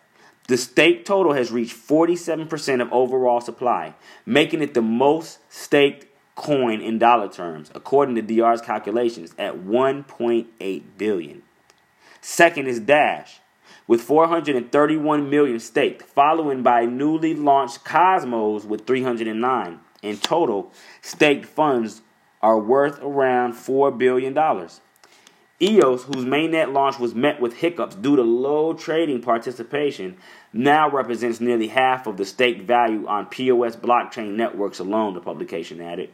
the 0.47 0.57
stake 0.57 1.05
total 1.05 1.33
has 1.33 1.51
reached 1.51 1.75
47% 1.75 2.81
of 2.81 2.91
overall 2.91 3.41
supply, 3.41 3.93
making 4.25 4.61
it 4.61 4.73
the 4.73 4.81
most 4.81 5.39
staked 5.49 6.07
coin 6.35 6.81
in 6.81 6.97
dollar 6.97 7.29
terms, 7.29 7.71
according 7.75 8.15
to 8.15 8.21
DR's 8.21 8.61
calculations, 8.61 9.35
at 9.37 9.55
1.8 9.55 10.83
billion. 10.97 11.43
Second 12.21 12.67
is 12.67 12.79
Dash, 12.79 13.39
with 13.87 14.01
431 14.01 15.29
million 15.29 15.59
staked, 15.59 16.03
following 16.03 16.63
by 16.63 16.85
newly 16.85 17.33
launched 17.33 17.83
Cosmos 17.83 18.65
with 18.65 18.85
309. 18.87 19.79
In 20.01 20.17
total, 20.17 20.71
staked 21.01 21.45
funds 21.45 22.01
are 22.41 22.59
worth 22.59 22.99
around 23.01 23.53
$4 23.53 23.97
billion. 23.97 24.33
EOS, 25.61 26.03
whose 26.03 26.25
mainnet 26.25 26.73
launch 26.73 26.97
was 26.97 27.13
met 27.13 27.39
with 27.39 27.57
hiccups 27.57 27.95
due 27.95 28.15
to 28.15 28.23
low 28.23 28.73
trading 28.73 29.21
participation, 29.21 30.17
now 30.51 30.89
represents 30.89 31.39
nearly 31.39 31.67
half 31.67 32.07
of 32.07 32.17
the 32.17 32.25
staked 32.25 32.63
value 32.63 33.05
on 33.07 33.27
POS 33.27 33.75
blockchain 33.75 34.35
networks 34.35 34.79
alone, 34.79 35.13
the 35.13 35.19
publication 35.19 35.79
added. 35.79 36.11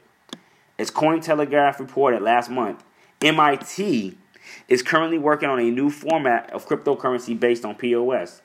As 0.77 0.91
Cointelegraph 0.91 1.79
reported 1.79 2.21
last 2.21 2.49
month, 2.49 2.83
MIT 3.21 4.17
is 4.67 4.83
currently 4.83 5.17
working 5.17 5.49
on 5.49 5.59
a 5.59 5.71
new 5.71 5.89
format 5.89 6.51
of 6.51 6.67
cryptocurrency 6.67 7.39
based 7.39 7.63
on 7.63 7.75
POS. 7.75 8.41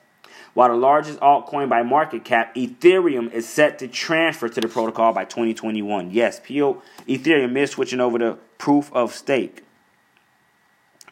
While 0.53 0.69
the 0.69 0.75
largest 0.75 1.19
altcoin 1.19 1.67
by 1.67 1.83
market 1.83 2.23
cap, 2.23 2.55
Ethereum 2.55 3.31
is 3.31 3.47
set 3.47 3.79
to 3.79 3.87
transfer 3.87 4.47
to 4.49 4.61
the 4.61 4.67
protocol 4.67 5.11
by 5.11 5.25
2021. 5.25 6.11
Yes, 6.11 6.39
PO, 6.39 6.81
Ethereum 7.07 7.57
is 7.57 7.71
switching 7.71 7.99
over 7.99 8.19
to 8.19 8.37
proof 8.57 8.91
of 8.93 9.13
stake. 9.13 9.62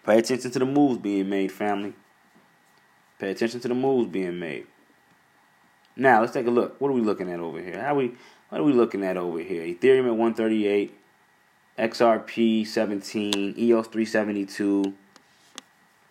Pay 0.06 0.20
attention 0.20 0.52
to 0.52 0.60
the 0.60 0.66
moves 0.66 0.98
being 0.98 1.30
made, 1.30 1.52
family. 1.52 1.94
Pay 3.20 3.32
attention 3.32 3.60
to 3.60 3.68
the 3.68 3.76
moves 3.76 4.10
being 4.10 4.40
made. 4.40 4.66
Now 5.96 6.22
let's 6.22 6.34
take 6.34 6.48
a 6.48 6.52
look. 6.52 6.80
What 6.80 6.90
are 6.90 6.94
we 6.94 7.02
looking 7.02 7.32
at 7.32 7.40
over 7.40 7.62
here? 7.62 7.82
How 7.82 7.96
we 7.96 8.16
what 8.50 8.62
are 8.62 8.64
we 8.64 8.74
looking 8.74 9.04
at 9.04 9.18
over 9.18 9.40
here? 9.40 9.64
Ethereum 9.64 10.08
at 10.08 10.16
138. 10.16 10.98
XRP 11.78 12.68
17, 12.68 13.56
EOS 13.58 13.88
372, 13.88 14.94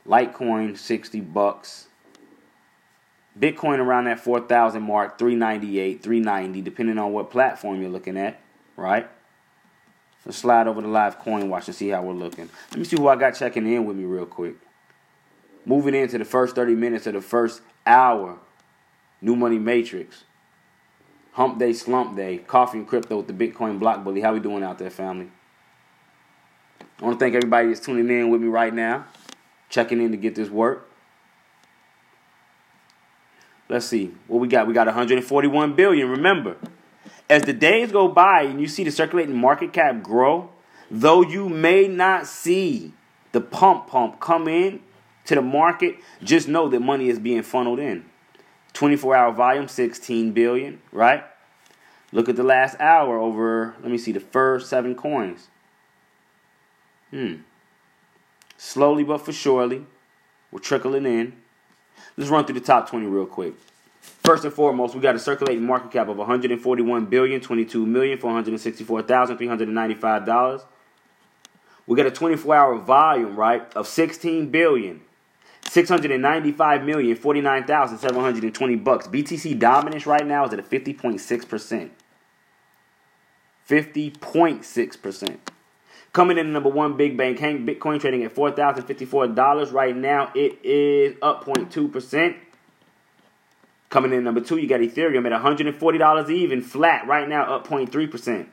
Litecoin 0.07 0.77
60 0.77 1.21
bucks. 1.21 1.87
Bitcoin 3.39 3.79
around 3.79 4.07
that 4.07 4.19
4,000 4.19 4.83
mark, 4.83 5.19
398, 5.19 6.03
390, 6.03 6.63
depending 6.63 6.99
on 6.99 7.13
what 7.13 7.31
platform 7.31 7.81
you're 7.81 7.91
looking 7.91 8.17
at, 8.17 8.41
right? 8.77 9.09
Let's 10.25 10.39
slide 10.39 10.67
over 10.67 10.83
to 10.83 10.89
live 10.89 11.19
coin 11.19 11.49
watch 11.49 11.67
and 11.69 11.75
see 11.75 11.89
how 11.89 12.03
we're 12.03 12.13
looking. 12.13 12.49
Let 12.71 12.79
me 12.79 12.85
see 12.85 12.97
who 12.97 13.09
I 13.09 13.17
got 13.17 13.33
checking 13.33 13.67
in 13.67 13.87
with 13.87 13.97
me 13.97 14.05
real 14.05 14.27
quick. 14.27 14.55
Moving 15.65 15.95
into 15.95 16.19
the 16.19 16.25
first 16.25 16.55
30 16.55 16.75
minutes 16.75 17.07
of 17.07 17.15
the 17.15 17.21
first 17.21 17.63
hour, 17.87 18.39
New 19.21 19.37
Money 19.37 19.59
Matrix. 19.59 20.25
Hump 21.33 21.59
Day, 21.59 21.73
Slump 21.73 22.17
Day, 22.17 22.39
Coffee 22.39 22.79
and 22.79 22.89
Crypto 22.89 23.19
with 23.19 23.27
the 23.27 23.33
Bitcoin 23.33 23.79
Block 23.79 24.03
Bully. 24.03 24.21
How 24.21 24.35
we 24.35 24.41
doing 24.41 24.63
out 24.63 24.79
there, 24.79 24.91
family? 24.91 25.31
I 27.01 27.05
want 27.05 27.19
to 27.19 27.25
thank 27.25 27.35
everybody 27.35 27.69
that's 27.69 27.81
tuning 27.81 28.11
in 28.11 28.31
with 28.31 28.43
me 28.43 28.49
right 28.49 28.75
now, 28.75 29.07
checking 29.69 30.03
in 30.03 30.11
to 30.11 30.17
get 30.17 30.35
this 30.35 30.51
work. 30.51 30.91
Let's 33.69 33.87
see 33.87 34.13
what 34.27 34.41
we 34.41 34.49
got. 34.49 34.67
We 34.67 34.75
got 34.75 34.87
141 34.87 35.75
billion. 35.75 36.11
Remember, 36.11 36.57
as 37.31 37.43
the 37.45 37.53
days 37.53 37.93
go 37.93 38.09
by 38.09 38.43
and 38.43 38.61
you 38.61 38.67
see 38.67 38.83
the 38.83 38.91
circulating 38.91 39.37
market 39.37 39.73
cap 39.73 40.03
grow, 40.03 40.51
though 40.91 41.23
you 41.23 41.49
may 41.49 41.87
not 41.87 42.27
see 42.27 42.93
the 43.33 43.41
pump 43.41 43.87
pump 43.87 44.19
come 44.19 44.49
in 44.49 44.81
to 45.27 45.37
the 45.37 45.41
market, 45.41 45.97
just 46.23 46.49
know 46.49 46.69
that 46.69 46.81
money 46.81 47.09
is 47.09 47.21
being 47.21 47.43
funneled 47.43 47.79
in. 47.79 48.05
24 48.73 49.17
hour 49.17 49.33
volume, 49.33 49.69
16 49.69 50.33
billion, 50.33 50.83
right? 50.91 51.25
Look 52.13 52.29
at 52.29 52.35
the 52.35 52.43
last 52.43 52.77
hour 52.81 53.19
over, 53.19 53.77
let 53.81 53.93
me 53.93 53.99
see, 53.99 54.11
the 54.11 54.21
first 54.21 54.69
seven 54.69 54.97
coins. 54.97 55.49
Hmm. 57.11 57.37
Slowly 58.57 59.05
but 59.05 59.19
for 59.19 59.33
surely, 59.33 59.87
we're 60.51 60.59
trickling 60.59 61.07
in. 61.07 61.35
Let's 62.17 62.31
run 62.31 62.45
through 62.45 62.59
the 62.59 62.67
top 62.67 62.91
20 62.91 63.07
real 63.07 63.27
quick. 63.27 63.55
First 64.23 64.45
and 64.45 64.53
foremost, 64.53 64.95
we 64.95 65.01
got 65.01 65.17
a 65.17 65.19
circulating 65.19 65.65
market 65.65 65.91
cap 65.91 66.09
of 66.09 66.19
141 66.19 67.07
billion, 67.07 67.41
22 67.41 67.87
million, 67.87 68.19
464,395 68.19 70.27
dollars. 70.27 70.61
We 71.87 71.97
got 71.97 72.07
a 72.07 72.11
24-hour 72.11 72.81
volume, 72.81 73.35
right, 73.35 73.63
of 73.75 73.87
16 73.89 74.51
billion, 74.51 75.01
695 75.69 76.85
million, 76.85 77.17
49,720 77.17 78.77
bucks. 78.77 79.09
BTC 79.09 79.59
dominance 79.59 80.07
right 80.07 80.25
now 80.25 80.45
is 80.45 80.53
at 80.53 80.61
a 80.61 80.63
50.6%. 80.63 81.91
50.6%. 83.69 85.39
Coming 86.13 86.39
in 86.39 86.53
number 86.53 86.69
one, 86.69 86.97
Big 86.97 87.17
Bang 87.17 87.37
Hank 87.37 87.69
Bitcoin 87.69 88.01
trading 88.01 88.25
at 88.25 88.35
$4,054. 88.35 89.73
Right 89.73 89.97
now, 89.97 90.33
it 90.35 90.59
is 90.65 91.15
up 91.23 91.45
0.2%. 91.45 92.35
Coming 93.91 94.13
in 94.13 94.23
number 94.23 94.41
two, 94.41 94.57
you 94.57 94.69
got 94.69 94.81
Ethereum 94.81 95.27
at 95.27 95.33
$140 95.33 96.31
even, 96.31 96.63
flat 96.63 97.07
right 97.09 97.29
now, 97.29 97.57
up 97.57 97.67
0.3%. 97.67 98.47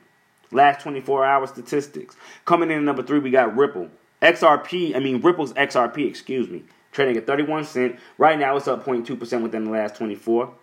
Last 0.52 0.82
24 0.82 1.26
hour 1.26 1.46
statistics. 1.46 2.16
Coming 2.46 2.72
in 2.72 2.84
number 2.84 3.04
three, 3.04 3.20
we 3.20 3.30
got 3.30 3.56
Ripple. 3.56 3.90
XRP, 4.22 4.96
I 4.96 5.00
mean 5.00 5.22
Ripple's 5.22 5.54
XRP, 5.54 6.08
excuse 6.08 6.50
me, 6.50 6.64
trading 6.92 7.18
at 7.18 7.28
31 7.28 7.66
cent. 7.66 8.00
Right 8.18 8.40
now, 8.40 8.58
it's 8.58 8.68
up 8.68 8.84
0.2% 8.84 9.44
within 9.44 9.66
the 9.66 9.70
last 9.70 9.96
24. 9.96 10.54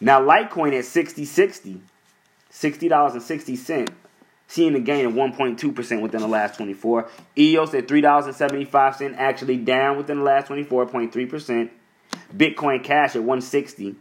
Now, 0.00 0.20
Litecoin 0.20 0.76
at 0.76 0.84
60 0.84 1.24
60, 1.24 1.80
$60.60, 2.52 3.88
seeing 4.48 4.74
a 4.74 4.80
gain 4.80 5.06
of 5.06 5.12
1.2% 5.12 6.00
within 6.00 6.20
the 6.20 6.26
last 6.26 6.56
24. 6.56 7.08
EOS 7.38 7.74
at 7.74 7.86
$3.75, 7.86 9.14
actually 9.16 9.56
down 9.58 9.96
within 9.96 10.18
the 10.18 10.24
last 10.24 10.48
24.3%. 10.48 11.70
Bitcoin 12.36 12.82
Cash 12.82 13.16
at 13.16 13.22
160 13.22 13.96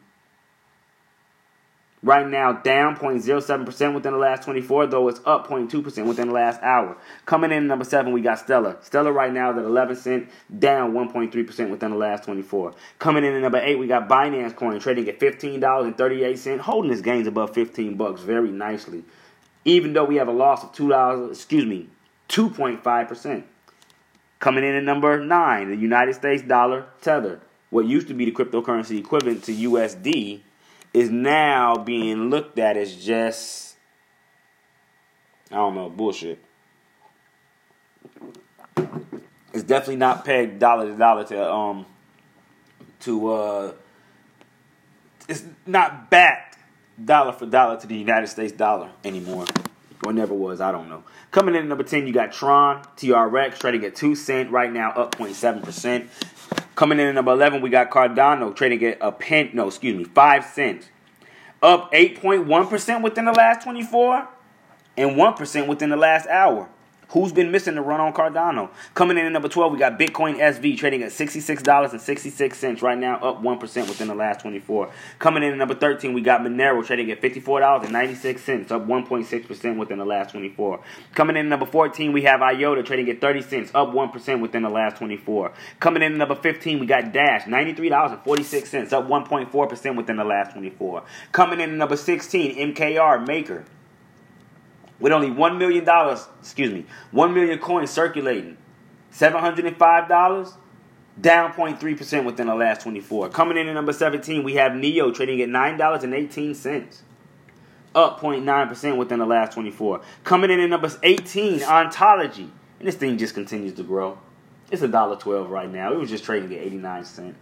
Right 2.02 2.26
now, 2.26 2.54
down 2.54 2.96
0.07% 2.96 3.94
within 3.94 4.13
the 4.13 4.20
last 4.20 4.44
24, 4.44 4.88
though 4.88 5.10
it's 5.10 5.20
up 5.26 5.48
0.2% 5.48 6.06
within 6.06 6.30
the 6.30 6.34
last 6.34 6.62
hour. 6.63 6.96
Coming 7.26 7.52
in 7.52 7.68
number 7.68 7.84
seven, 7.84 8.13
we 8.13 8.22
got 8.22 8.39
Stellar. 8.39 8.78
Stellar 8.82 9.12
right 9.12 9.34
now 9.34 9.52
is 9.52 9.58
at 9.58 9.65
11 9.65 9.98
cent, 9.98 10.30
down 10.60 10.94
1.3% 10.94 11.70
within 11.70 11.92
the 11.92 11.98
last 11.98 12.24
24. 12.24 12.74
Coming 13.00 13.26
in 13.26 13.34
at 13.34 13.42
number 13.42 13.58
eight, 13.58 13.78
we 13.78 13.88
got 13.88 14.08
Binance 14.08 14.56
Coin 14.56 14.80
trading 14.80 15.10
at 15.10 15.20
$15.38, 15.20 16.60
holding 16.60 16.92
its 16.92 17.02
gains 17.02 17.28
above 17.28 17.54
15 17.54 17.98
bucks 17.98 18.22
very 18.22 18.52
nicely. 18.52 19.04
Even 19.65 19.92
though 19.92 20.06
we 20.06 20.15
have 20.15 20.30
a 20.30 20.32
loss 20.32 20.63
of 20.63 20.72
$2, 20.72 21.32
excuse 21.32 21.65
me, 21.65 21.89
2.5%. 22.30 23.44
Coming 24.39 24.63
in 24.63 24.74
at 24.74 24.84
number 24.86 25.20
nine, 25.20 25.70
the 25.70 25.76
United 25.76 26.13
States 26.13 26.44
dollar 26.44 26.86
tether. 27.02 27.42
What 27.69 27.86
used 27.86 28.08
to 28.08 28.13
be 28.13 28.25
the 28.25 28.32
cryptocurrency 28.32 28.97
equivalent 28.97 29.43
to 29.45 29.53
USD 29.53 30.41
is 30.93 31.10
now 31.10 31.75
being 31.75 32.29
looked 32.29 32.58
at 32.58 32.77
as 32.77 32.95
just 32.95 33.75
I 35.51 35.55
don't 35.55 35.75
know 35.75 35.89
bullshit. 35.89 36.43
It's 39.53 39.63
definitely 39.63 39.97
not 39.97 40.25
pegged 40.25 40.60
dollar 40.60 40.89
to 40.89 40.97
dollar 40.97 41.23
to 41.25 41.51
um 41.51 41.86
to 43.01 43.32
uh 43.32 43.71
it's 45.27 45.43
not 45.65 46.10
backed 46.10 46.58
dollar 47.03 47.32
for 47.32 47.45
dollar 47.45 47.79
to 47.79 47.88
the 47.88 47.95
United 47.95 48.27
States 48.27 48.51
dollar 48.51 48.89
anymore. 49.03 49.45
Or 50.05 50.13
never 50.13 50.34
was, 50.34 50.62
I 50.62 50.71
don't 50.71 50.88
know. 50.88 51.03
Coming 51.32 51.55
in 51.55 51.63
at 51.63 51.67
number 51.67 51.84
10, 51.84 52.08
you 52.08 52.13
got 52.13 52.32
Tron, 52.32 52.82
TRX, 52.95 53.60
trading 53.60 53.84
at 53.84 53.95
2 53.95 54.15
cent, 54.15 54.49
right 54.49 54.71
now 54.71 54.91
up 54.91 55.17
0.7%. 55.17 56.08
Coming 56.80 56.98
in 57.02 57.08
at 57.08 57.15
number 57.15 57.34
11, 57.34 57.60
we 57.60 57.70
got 57.70 57.92
Cardano 57.92 58.56
trading 58.56 58.82
at 58.86 59.00
a 59.02 59.12
pen, 59.12 59.50
no, 59.52 59.68
excuse 59.68 59.98
me, 59.98 60.06
5 60.06 60.46
cents. 60.46 60.88
Up 61.62 61.92
8.1% 61.92 63.04
within 63.04 63.26
the 63.26 63.34
last 63.34 63.65
24 63.65 64.26
and 64.96 65.12
1% 65.18 65.68
within 65.68 65.89
the 65.89 65.98
last 65.98 66.26
hour. 66.28 66.70
Who's 67.12 67.32
been 67.32 67.50
missing 67.50 67.74
the 67.74 67.82
run 67.82 68.00
on 68.00 68.13
Cardano? 68.13 68.69
Coming 68.93 69.17
in 69.17 69.26
at 69.26 69.32
number 69.32 69.48
12, 69.48 69.74
we 69.74 69.80
got 69.80 69.98
Bitcoin 69.98 70.38
SV 70.38 70.78
trading 70.78 71.02
at 71.02 71.10
$66.66 71.10 72.82
right 72.84 72.98
now, 73.00 73.15
up 73.15 73.41
1% 73.41 73.62
within 73.88 74.08
the 74.08 74.13
last 74.13 74.41
24. 74.41 74.91
Coming 75.17 75.41
in 75.41 75.54
at 75.54 75.58
number 75.58 75.74
13, 75.74 76.13
we 76.13 76.22
got 76.22 76.41
Monero 76.41 76.86
trading 76.86 77.10
at 77.10 77.19
$54.96, 77.19 78.69
up 78.69 78.86
1.6% 78.86 79.78
within 79.78 79.98
the 79.98 80.06
last 80.06 80.30
24. 80.30 80.82
Coming 81.15 81.36
in 81.36 81.48
at 81.48 81.50
number 81.50 81.65
14, 81.65 82.13
we 82.13 82.22
have 82.22 82.43
IOTA 82.43 82.84
trading 82.84 83.10
at 83.10 83.19
30 83.19 83.41
cents, 83.41 83.72
up 83.74 83.89
1% 83.89 84.39
within 84.39 84.62
the 84.62 84.69
last 84.69 84.98
24. 84.98 85.52
Coming 85.80 86.04
in 86.04 86.12
at 86.12 86.17
number 86.19 86.36
15, 86.36 86.78
we 86.78 86.86
got 86.86 87.12
Dash, 87.12 87.45
$93.46, 87.45 88.93
up 88.93 89.08
1.4% 89.08 89.95
within 89.98 90.15
the 90.15 90.24
last 90.24 90.52
24. 90.52 91.04
Coming 91.32 91.60
in 91.60 91.72
at 91.72 91.76
number 91.76 91.98
16, 91.98 92.76
MKR 92.76 93.26
Maker 93.26 93.65
with 94.99 95.12
only 95.12 95.29
$1 95.29 95.57
million, 95.57 95.88
excuse 96.39 96.71
me, 96.71 96.85
1 97.12 97.33
million 97.33 97.59
coins 97.59 97.89
circulating. 97.89 98.57
$705, 99.13 100.53
down 101.19 101.53
0.3% 101.53 102.25
within 102.25 102.47
the 102.47 102.55
last 102.55 102.81
24. 102.81 103.29
Coming 103.29 103.57
in 103.57 103.67
at 103.67 103.73
number 103.73 103.93
17, 103.93 104.43
we 104.43 104.55
have 104.55 104.75
NEO 104.75 105.12
trading 105.12 105.41
at 105.41 105.49
$9.18, 105.49 107.01
up 107.95 108.19
0.9% 108.19 108.97
within 108.97 109.19
the 109.19 109.25
last 109.25 109.53
24. 109.53 110.01
Coming 110.23 110.51
in 110.51 110.59
at 110.59 110.69
number 110.69 110.91
18, 111.01 111.63
Ontology. 111.63 112.51
And 112.79 112.88
this 112.88 112.95
thing 112.95 113.17
just 113.17 113.33
continues 113.33 113.73
to 113.73 113.83
grow. 113.83 114.17
It's 114.71 114.81
$1.12 114.81 115.49
right 115.49 115.71
now. 115.71 115.91
It 115.91 115.97
was 115.97 116.09
just 116.09 116.23
trading 116.23 116.53
at 116.53 116.63
89 116.63 117.05
cents. 117.05 117.38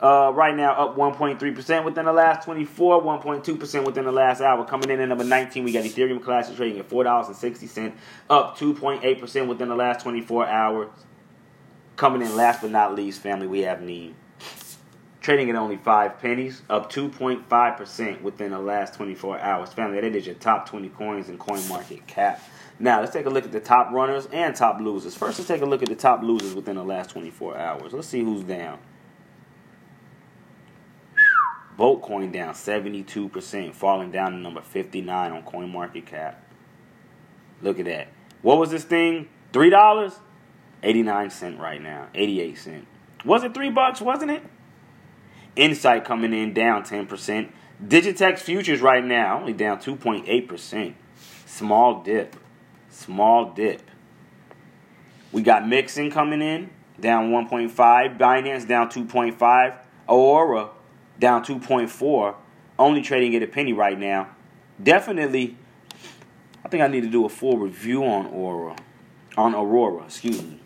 Uh, 0.00 0.30
right 0.34 0.54
now, 0.54 0.72
up 0.72 0.96
1.3% 0.96 1.84
within 1.84 2.04
the 2.04 2.12
last 2.12 2.44
24, 2.44 3.02
1.2% 3.02 3.86
within 3.86 4.04
the 4.04 4.12
last 4.12 4.42
hour. 4.42 4.64
Coming 4.66 4.90
in 4.90 5.00
at 5.00 5.08
number 5.08 5.24
19, 5.24 5.64
we 5.64 5.72
got 5.72 5.84
Ethereum 5.84 6.22
Classic 6.22 6.54
trading 6.54 6.78
at 6.78 6.88
$4.60, 6.88 7.92
up 8.28 8.58
2.8% 8.58 9.46
within 9.46 9.68
the 9.68 9.74
last 9.74 10.02
24 10.02 10.46
hours. 10.46 10.90
Coming 11.96 12.20
in 12.20 12.36
last 12.36 12.60
but 12.60 12.70
not 12.70 12.94
least, 12.94 13.22
family, 13.22 13.46
we 13.46 13.60
have 13.60 13.80
NEM. 13.80 14.14
Trading 15.22 15.48
at 15.48 15.56
only 15.56 15.78
5 15.78 16.18
pennies, 16.18 16.60
up 16.68 16.92
2.5% 16.92 18.20
within 18.20 18.50
the 18.50 18.58
last 18.58 18.94
24 18.94 19.40
hours. 19.40 19.72
Family, 19.72 20.00
that 20.00 20.14
is 20.14 20.26
your 20.26 20.34
top 20.36 20.68
20 20.68 20.90
coins 20.90 21.30
in 21.30 21.38
coin 21.38 21.66
market 21.68 22.06
cap. 22.06 22.40
Now, 22.78 23.00
let's 23.00 23.14
take 23.14 23.24
a 23.24 23.30
look 23.30 23.46
at 23.46 23.52
the 23.52 23.60
top 23.60 23.90
runners 23.92 24.28
and 24.30 24.54
top 24.54 24.78
losers. 24.78 25.16
First, 25.16 25.38
let's 25.38 25.48
take 25.48 25.62
a 25.62 25.66
look 25.66 25.82
at 25.82 25.88
the 25.88 25.96
top 25.96 26.22
losers 26.22 26.54
within 26.54 26.76
the 26.76 26.84
last 26.84 27.10
24 27.10 27.56
hours. 27.56 27.94
Let's 27.94 28.08
see 28.08 28.22
who's 28.22 28.44
down. 28.44 28.78
Boltcoin 31.78 32.32
down 32.32 32.54
72%, 32.54 33.74
falling 33.74 34.10
down 34.10 34.32
to 34.32 34.38
number 34.38 34.62
59 34.62 35.32
on 35.32 35.42
CoinMarketCap. 35.42 36.36
Look 37.62 37.78
at 37.78 37.84
that. 37.86 38.08
What 38.42 38.58
was 38.58 38.70
this 38.70 38.84
thing? 38.84 39.28
Three 39.52 39.70
dollars? 39.70 40.18
89 40.82 41.30
cent 41.30 41.58
right 41.58 41.82
now. 41.82 42.08
88 42.14 42.58
cent. 42.58 42.86
Was 43.24 43.44
it 43.44 43.54
three 43.54 43.70
bucks, 43.70 44.00
wasn't 44.00 44.30
it? 44.30 44.42
Insight 45.56 46.04
coming 46.04 46.32
in 46.32 46.52
down 46.52 46.84
10%. 46.84 47.48
Digitex 47.84 48.38
futures 48.38 48.80
right 48.80 49.04
now 49.04 49.40
only 49.40 49.52
down 49.52 49.78
2.8%. 49.78 50.94
Small 51.46 52.02
dip. 52.02 52.36
Small 52.90 53.50
dip. 53.52 53.82
We 55.32 55.42
got 55.42 55.66
Mixin 55.66 56.10
coming 56.10 56.42
in 56.42 56.70
down 57.00 57.30
1.5. 57.30 58.18
Binance 58.18 58.68
down 58.68 58.88
2.5. 58.88 59.76
Aura 60.06 60.70
down 61.18 61.44
2.4, 61.44 62.34
only 62.78 63.02
trading 63.02 63.34
at 63.34 63.42
a 63.42 63.46
penny 63.46 63.72
right 63.72 63.98
now. 63.98 64.28
Definitely, 64.82 65.56
I 66.64 66.68
think 66.68 66.82
I 66.82 66.88
need 66.88 67.02
to 67.02 67.08
do 67.08 67.24
a 67.24 67.28
full 67.28 67.56
review 67.56 68.04
on 68.04 68.26
Aura, 68.26 68.76
on 69.36 69.54
Aurora, 69.54 70.04
excuse 70.04 70.42
me. 70.42 70.60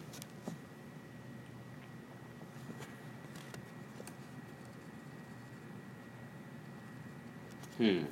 Hmm. 7.78 8.04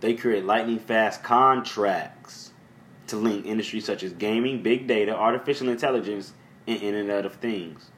They 0.00 0.14
create 0.14 0.44
lightning 0.44 0.78
fast 0.78 1.22
contracts 1.22 2.52
to 3.06 3.16
link 3.16 3.44
industries 3.44 3.84
such 3.84 4.02
as 4.02 4.12
gaming, 4.12 4.62
big 4.62 4.86
data, 4.86 5.14
artificial 5.14 5.68
intelligence, 5.68 6.32
and 6.66 6.80
Internet 6.80 7.26
of 7.26 7.34
Things. 7.34 7.90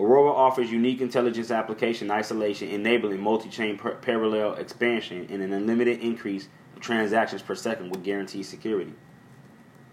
Aurora 0.00 0.32
offers 0.32 0.72
unique 0.72 1.02
intelligence 1.02 1.50
application 1.50 2.10
isolation, 2.10 2.70
enabling 2.70 3.20
multi-chain 3.20 3.76
par- 3.76 3.96
parallel 3.96 4.54
expansion 4.54 5.26
and 5.28 5.42
an 5.42 5.52
unlimited 5.52 6.00
increase 6.00 6.48
of 6.74 6.80
transactions 6.80 7.42
per 7.42 7.54
second 7.54 7.90
with 7.90 8.02
guaranteed 8.02 8.46
security. 8.46 8.94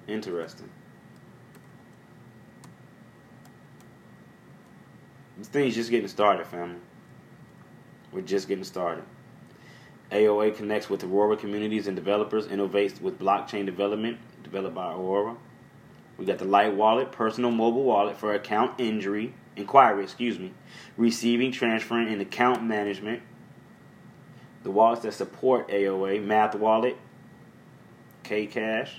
Interesting. 0.08 0.70
This 5.38 5.50
thing's 5.50 5.76
just 5.76 5.91
getting 5.91 6.08
started, 6.08 6.48
family. 6.48 6.80
We're 8.13 8.22
just 8.22 8.48
getting 8.48 8.63
started. 8.63 9.04
AOA 10.10 10.56
connects 10.56 10.89
with 10.89 11.04
Aurora 11.04 11.36
communities 11.36 11.86
and 11.86 11.98
developers, 11.98 12.48
innovates 12.48 13.02
with 13.02 13.20
blockchain 13.20 13.65
development, 13.65 14.20
developed 14.41 14.74
by 14.74 14.93
Aurora. 14.93 15.36
We 16.17 16.26
got 16.26 16.38
the 16.38 16.46
Light 16.46 16.74
Wallet, 16.74 17.12
personal 17.12 17.52
mobile 17.52 17.84
wallet 17.84 18.15
for 18.15 18.34
account 18.34 18.80
injury, 18.80 19.34
inquiry, 19.58 20.04
excuse 20.04 20.39
me, 20.39 20.54
receiving, 20.96 21.52
transferring, 21.52 22.08
and 22.08 22.22
account 22.22 22.63
management. 22.63 23.22
The 24.63 24.72
wallets 24.72 25.02
that 25.04 25.13
support 25.13 25.70
AOA, 25.70 26.24
Math 26.24 26.56
Wallet, 26.56 26.98
Kcash. 28.24 28.89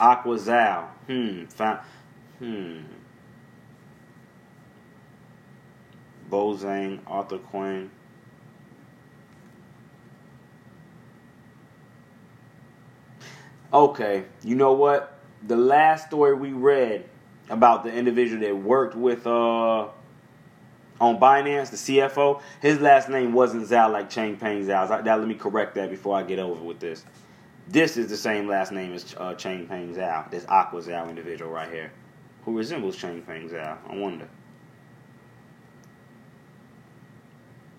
Aquazal. 0.00 0.86
Hmm. 1.06 1.44
Found, 1.46 1.80
hmm. 2.38 2.78
Bozang, 6.30 7.00
Arthur 7.06 7.38
Quinn. 7.38 7.90
Okay, 13.72 14.24
you 14.42 14.56
know 14.56 14.72
what? 14.72 15.18
The 15.46 15.56
last 15.56 16.06
story 16.06 16.34
we 16.34 16.52
read 16.52 17.08
about 17.50 17.84
the 17.84 17.92
individual 17.92 18.40
that 18.40 18.56
worked 18.56 18.94
with 18.94 19.26
uh 19.26 19.88
on 21.00 21.18
Binance, 21.18 21.70
the 21.70 21.76
CFO, 21.78 22.42
his 22.60 22.78
last 22.78 23.08
name 23.08 23.32
wasn't 23.32 23.66
Zhao 23.66 23.90
like 23.90 24.10
Changpeng 24.10 24.66
Zhao. 24.66 25.02
Now 25.02 25.16
let 25.16 25.26
me 25.26 25.34
correct 25.34 25.74
that 25.76 25.88
before 25.88 26.16
I 26.16 26.22
get 26.22 26.38
over 26.38 26.62
with 26.62 26.78
this. 26.78 27.06
This 27.68 27.96
is 27.96 28.08
the 28.08 28.16
same 28.16 28.46
last 28.46 28.70
name 28.70 28.92
as 28.92 29.14
uh, 29.16 29.34
Changpeng 29.34 29.94
Zhao, 29.94 30.30
this 30.30 30.44
Aqua 30.48 30.82
Zhao 30.82 31.08
individual 31.08 31.50
right 31.50 31.70
here, 31.70 31.90
who 32.44 32.56
resembles 32.56 32.96
Changpeng 32.96 33.50
Zhao. 33.50 33.78
I 33.88 33.96
wonder. 33.96 34.28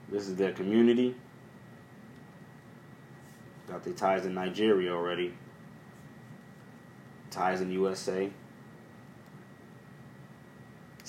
This 0.10 0.28
is 0.28 0.36
their 0.36 0.52
community. 0.52 1.16
Got 3.70 3.84
the 3.84 3.92
ties 3.92 4.26
in 4.26 4.34
Nigeria 4.34 4.92
already. 4.92 5.34
Ties 7.30 7.62
in 7.62 7.72
USA. 7.72 8.30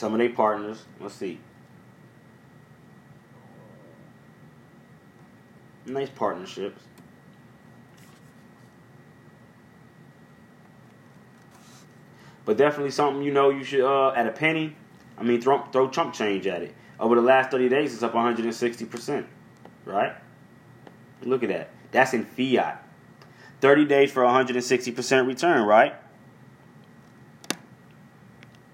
Some 0.02 0.14
of 0.14 0.18
their 0.18 0.30
partners. 0.30 0.84
Let's 0.98 1.14
see. 1.14 1.38
Nice 5.86 6.08
partnerships. 6.08 6.82
But 12.44 12.56
definitely 12.56 12.90
something 12.90 13.22
you 13.22 13.30
know 13.30 13.50
you 13.50 13.62
should 13.62 13.82
uh, 13.82 14.10
at 14.16 14.26
a 14.26 14.32
penny. 14.32 14.74
I 15.16 15.22
mean, 15.22 15.40
throw 15.40 15.62
throw 15.66 15.88
chump 15.88 16.14
change 16.14 16.48
at 16.48 16.62
it. 16.62 16.74
Over 16.98 17.14
the 17.14 17.22
last 17.22 17.52
30 17.52 17.68
days, 17.68 17.94
it's 17.94 18.02
up 18.02 18.12
160%. 18.12 19.24
Right? 19.84 20.16
Look 21.22 21.44
at 21.44 21.48
that. 21.50 21.70
That's 21.92 22.12
in 22.12 22.24
fiat. 22.24 22.84
30 23.60 23.84
days 23.84 24.10
for 24.10 24.24
160% 24.24 25.28
return, 25.28 25.64
right? 25.64 25.94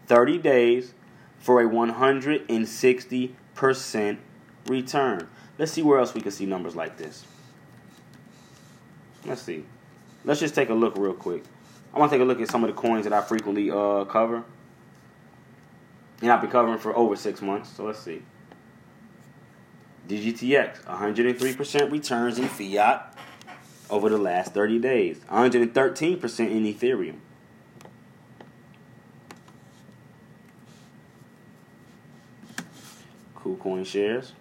30 0.06 0.38
days 0.38 0.94
for 1.38 1.60
a 1.60 1.68
160% 1.68 4.18
return. 4.66 5.28
Let's 5.58 5.72
see 5.72 5.82
where 5.82 5.98
else 5.98 6.14
we 6.14 6.20
can 6.20 6.30
see 6.30 6.46
numbers 6.46 6.76
like 6.76 6.96
this. 6.96 7.24
Let's 9.24 9.42
see. 9.42 9.64
Let's 10.24 10.40
just 10.40 10.54
take 10.54 10.68
a 10.68 10.74
look 10.74 10.96
real 10.96 11.14
quick. 11.14 11.44
I 11.92 11.98
want 11.98 12.10
to 12.10 12.16
take 12.16 12.22
a 12.22 12.26
look 12.26 12.40
at 12.40 12.50
some 12.50 12.64
of 12.64 12.68
the 12.68 12.80
coins 12.80 13.04
that 13.04 13.12
I 13.12 13.20
frequently 13.22 13.70
uh, 13.70 14.04
cover. 14.04 14.44
And 16.20 16.30
I've 16.30 16.40
been 16.40 16.50
covering 16.50 16.78
for 16.78 16.96
over 16.96 17.16
six 17.16 17.40
months. 17.40 17.70
So 17.70 17.84
let's 17.84 18.00
see. 18.00 18.22
DGTX, 20.08 20.84
103% 20.84 21.90
returns 21.90 22.38
in 22.38 22.48
fiat 22.48 23.16
over 23.90 24.08
the 24.08 24.18
last 24.18 24.54
30 24.54 24.78
days. 24.78 25.18
113% 25.30 26.50
in 26.50 26.64
Ethereum. 26.64 27.16
KuCoin 33.56 33.86
shares. 33.86 34.32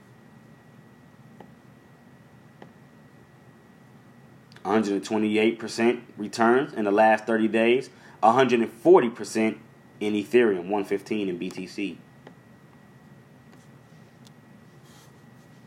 128% 4.65 6.01
returns 6.17 6.73
in 6.73 6.83
the 6.83 6.91
last 6.91 7.25
30 7.25 7.47
days, 7.47 7.89
140% 8.21 9.57
in 9.99 10.13
Ethereum, 10.13 10.67
115 10.69 11.29
in 11.29 11.39
BTC. 11.39 11.95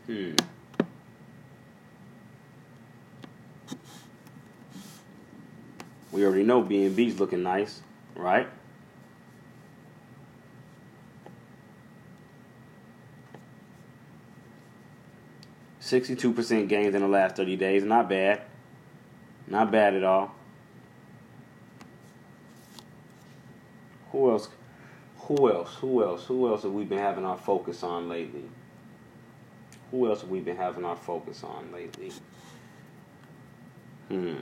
Hmm. 0.05 0.35
We 6.11 6.25
already 6.25 6.43
know 6.43 6.61
BNB's 6.61 7.19
looking 7.19 7.41
nice, 7.41 7.81
right? 8.15 8.47
Sixty-two 15.91 16.31
percent 16.31 16.69
gains 16.69 16.95
in 16.95 17.01
the 17.01 17.07
last 17.09 17.35
thirty 17.35 17.57
days, 17.57 17.83
not 17.83 18.07
bad. 18.07 18.43
Not 19.45 19.73
bad 19.73 19.93
at 19.93 20.05
all. 20.05 20.33
Who 24.13 24.31
else? 24.31 24.47
Who 25.17 25.51
else? 25.51 25.75
Who 25.81 26.01
else? 26.01 26.23
Who 26.27 26.47
else 26.47 26.63
have 26.63 26.71
we 26.71 26.85
been 26.85 26.99
having 26.99 27.25
our 27.25 27.37
focus 27.37 27.83
on 27.83 28.07
lately? 28.07 28.45
Who 29.91 30.07
else 30.07 30.21
have 30.21 30.29
we 30.29 30.39
been 30.39 30.55
having 30.55 30.85
our 30.85 30.95
focus 30.95 31.43
on 31.43 31.73
lately? 31.73 32.13
Hmm. 34.07 34.35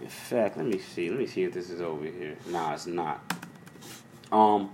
In 0.00 0.08
fact, 0.08 0.56
let 0.58 0.66
me 0.66 0.78
see. 0.78 1.10
Let 1.10 1.18
me 1.18 1.26
see 1.26 1.42
if 1.42 1.52
this 1.52 1.70
is 1.70 1.80
over 1.80 2.04
here. 2.04 2.36
Nah, 2.46 2.74
it's 2.74 2.86
not. 2.86 3.20
Um, 4.30 4.70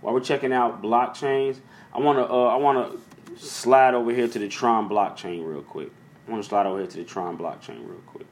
while 0.00 0.14
we're 0.14 0.20
checking 0.20 0.52
out 0.52 0.82
blockchains, 0.82 1.58
I 1.92 2.00
wanna 2.00 2.22
uh, 2.22 2.46
I 2.46 2.56
wanna 2.56 2.92
slide 3.36 3.94
over 3.94 4.12
here 4.12 4.28
to 4.28 4.38
the 4.38 4.48
Tron 4.48 4.88
blockchain 4.88 5.46
real 5.46 5.62
quick. 5.62 5.90
I 6.26 6.30
want 6.30 6.42
to 6.44 6.48
slide 6.48 6.66
over 6.66 6.78
here 6.78 6.86
to 6.86 6.96
the 6.98 7.04
Tron 7.04 7.36
blockchain 7.36 7.88
real 7.88 8.00
quick. 8.06 8.26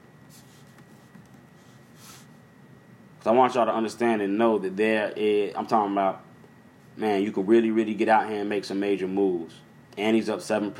Because 3.17 3.27
I 3.27 3.31
want 3.31 3.55
y'all 3.55 3.65
to 3.65 3.73
understand 3.73 4.21
and 4.21 4.37
know 4.37 4.57
that 4.59 4.77
there 4.77 5.11
is, 5.15 5.53
I'm 5.55 5.65
talking 5.65 5.91
about, 5.91 6.21
man, 6.95 7.23
you 7.23 7.31
can 7.33 7.45
really, 7.45 7.71
really 7.71 7.93
get 7.93 8.07
out 8.07 8.29
here 8.29 8.39
and 8.39 8.47
make 8.47 8.63
some 8.63 8.79
major 8.79 9.07
moves. 9.07 9.55
Annie's 9.97 10.29
up 10.29 10.39
7%, 10.39 10.71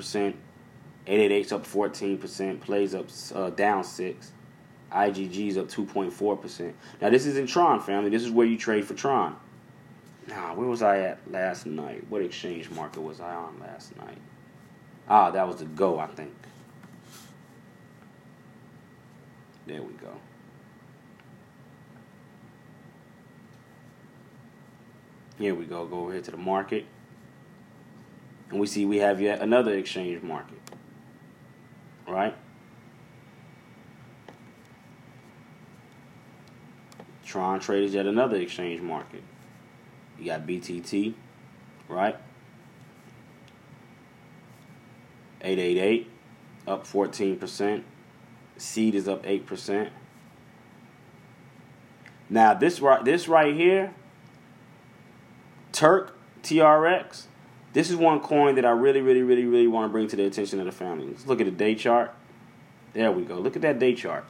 888's 1.06 1.52
up 1.52 1.66
14%, 1.66 2.62
Plays 2.62 2.96
up 2.96 3.08
uh, 3.36 3.50
down 3.50 3.84
6 3.84 4.32
IGG's 4.92 5.58
up 5.58 5.68
2.4%. 5.68 6.74
Now, 7.02 7.10
this 7.10 7.26
is 7.26 7.38
in 7.38 7.46
Tron, 7.46 7.80
family. 7.82 8.10
This 8.10 8.24
is 8.24 8.32
where 8.32 8.48
you 8.48 8.58
trade 8.58 8.86
for 8.86 8.94
Tron. 8.94 9.36
Nah, 10.30 10.54
where 10.54 10.68
was 10.68 10.84
I 10.84 11.00
at 11.00 11.20
last 11.32 11.66
night? 11.66 12.06
What 12.08 12.22
exchange 12.22 12.70
market 12.70 13.02
was 13.02 13.20
I 13.20 13.34
on 13.34 13.60
last 13.60 13.98
night? 13.98 14.20
Ah, 15.08 15.32
that 15.32 15.48
was 15.48 15.58
the 15.58 15.66
Go, 15.66 15.98
I 16.00 16.06
think. 16.06 16.34
There 19.66 19.82
we 19.82 19.94
go. 19.94 20.14
Here 25.40 25.56
we 25.56 25.66
go. 25.66 25.86
Go 25.86 26.02
over 26.02 26.14
here 26.14 26.22
to 26.22 26.32
the 26.32 26.38
market. 26.38 26.86
And 28.52 28.60
we 28.60 28.68
see 28.68 28.86
we 28.86 28.98
have 28.98 29.22
yet 29.22 29.42
another 29.42 29.74
exchange 29.74 30.22
market. 30.22 30.60
Right? 32.08 32.36
Tron 37.26 37.60
traded 37.60 37.92
yet 37.92 38.06
another 38.06 38.38
exchange 38.38 38.82
market. 38.82 39.24
You 40.20 40.26
got 40.26 40.46
BTT, 40.46 41.14
right? 41.88 42.18
888 45.42 46.12
up 46.68 46.86
14%. 46.86 47.84
Seed 48.58 48.96
is 48.96 49.08
up 49.08 49.24
8%. 49.24 49.90
Now 52.30 52.54
this 52.54 52.80
right 52.80 53.04
this 53.04 53.28
right 53.28 53.56
here, 53.56 53.94
Turk 55.72 56.16
TRX, 56.44 57.24
this 57.74 57.90
is 57.90 57.96
one 57.96 58.20
coin 58.20 58.56
that 58.56 58.66
I 58.66 58.72
really, 58.72 59.02
really, 59.02 59.24
really, 59.24 59.46
really 59.46 59.68
want 59.68 59.90
to 59.90 59.92
bring 59.92 60.08
to 60.10 60.16
the 60.16 60.26
attention 60.26 60.60
of 60.60 60.66
the 60.66 60.72
family. 60.72 61.08
Let's 61.08 61.26
look 61.26 61.40
at 61.40 61.46
the 61.46 61.52
day 61.52 61.74
chart. 61.74 62.14
There 62.94 63.12
we 63.12 63.24
go. 63.24 63.40
Look 63.40 63.56
at 63.56 63.62
that 63.64 63.80
day 63.80 63.96
chart. 63.96 64.26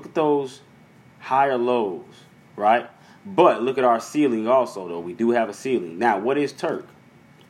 Look 0.00 0.06
at 0.06 0.14
those 0.14 0.62
higher 1.18 1.58
lows, 1.58 2.24
right? 2.56 2.88
But 3.26 3.62
look 3.62 3.76
at 3.76 3.84
our 3.84 4.00
ceiling 4.00 4.48
also, 4.48 4.88
though. 4.88 4.98
We 4.98 5.12
do 5.12 5.32
have 5.32 5.50
a 5.50 5.52
ceiling. 5.52 5.98
Now, 5.98 6.18
what 6.18 6.38
is 6.38 6.54
Turk? 6.54 6.86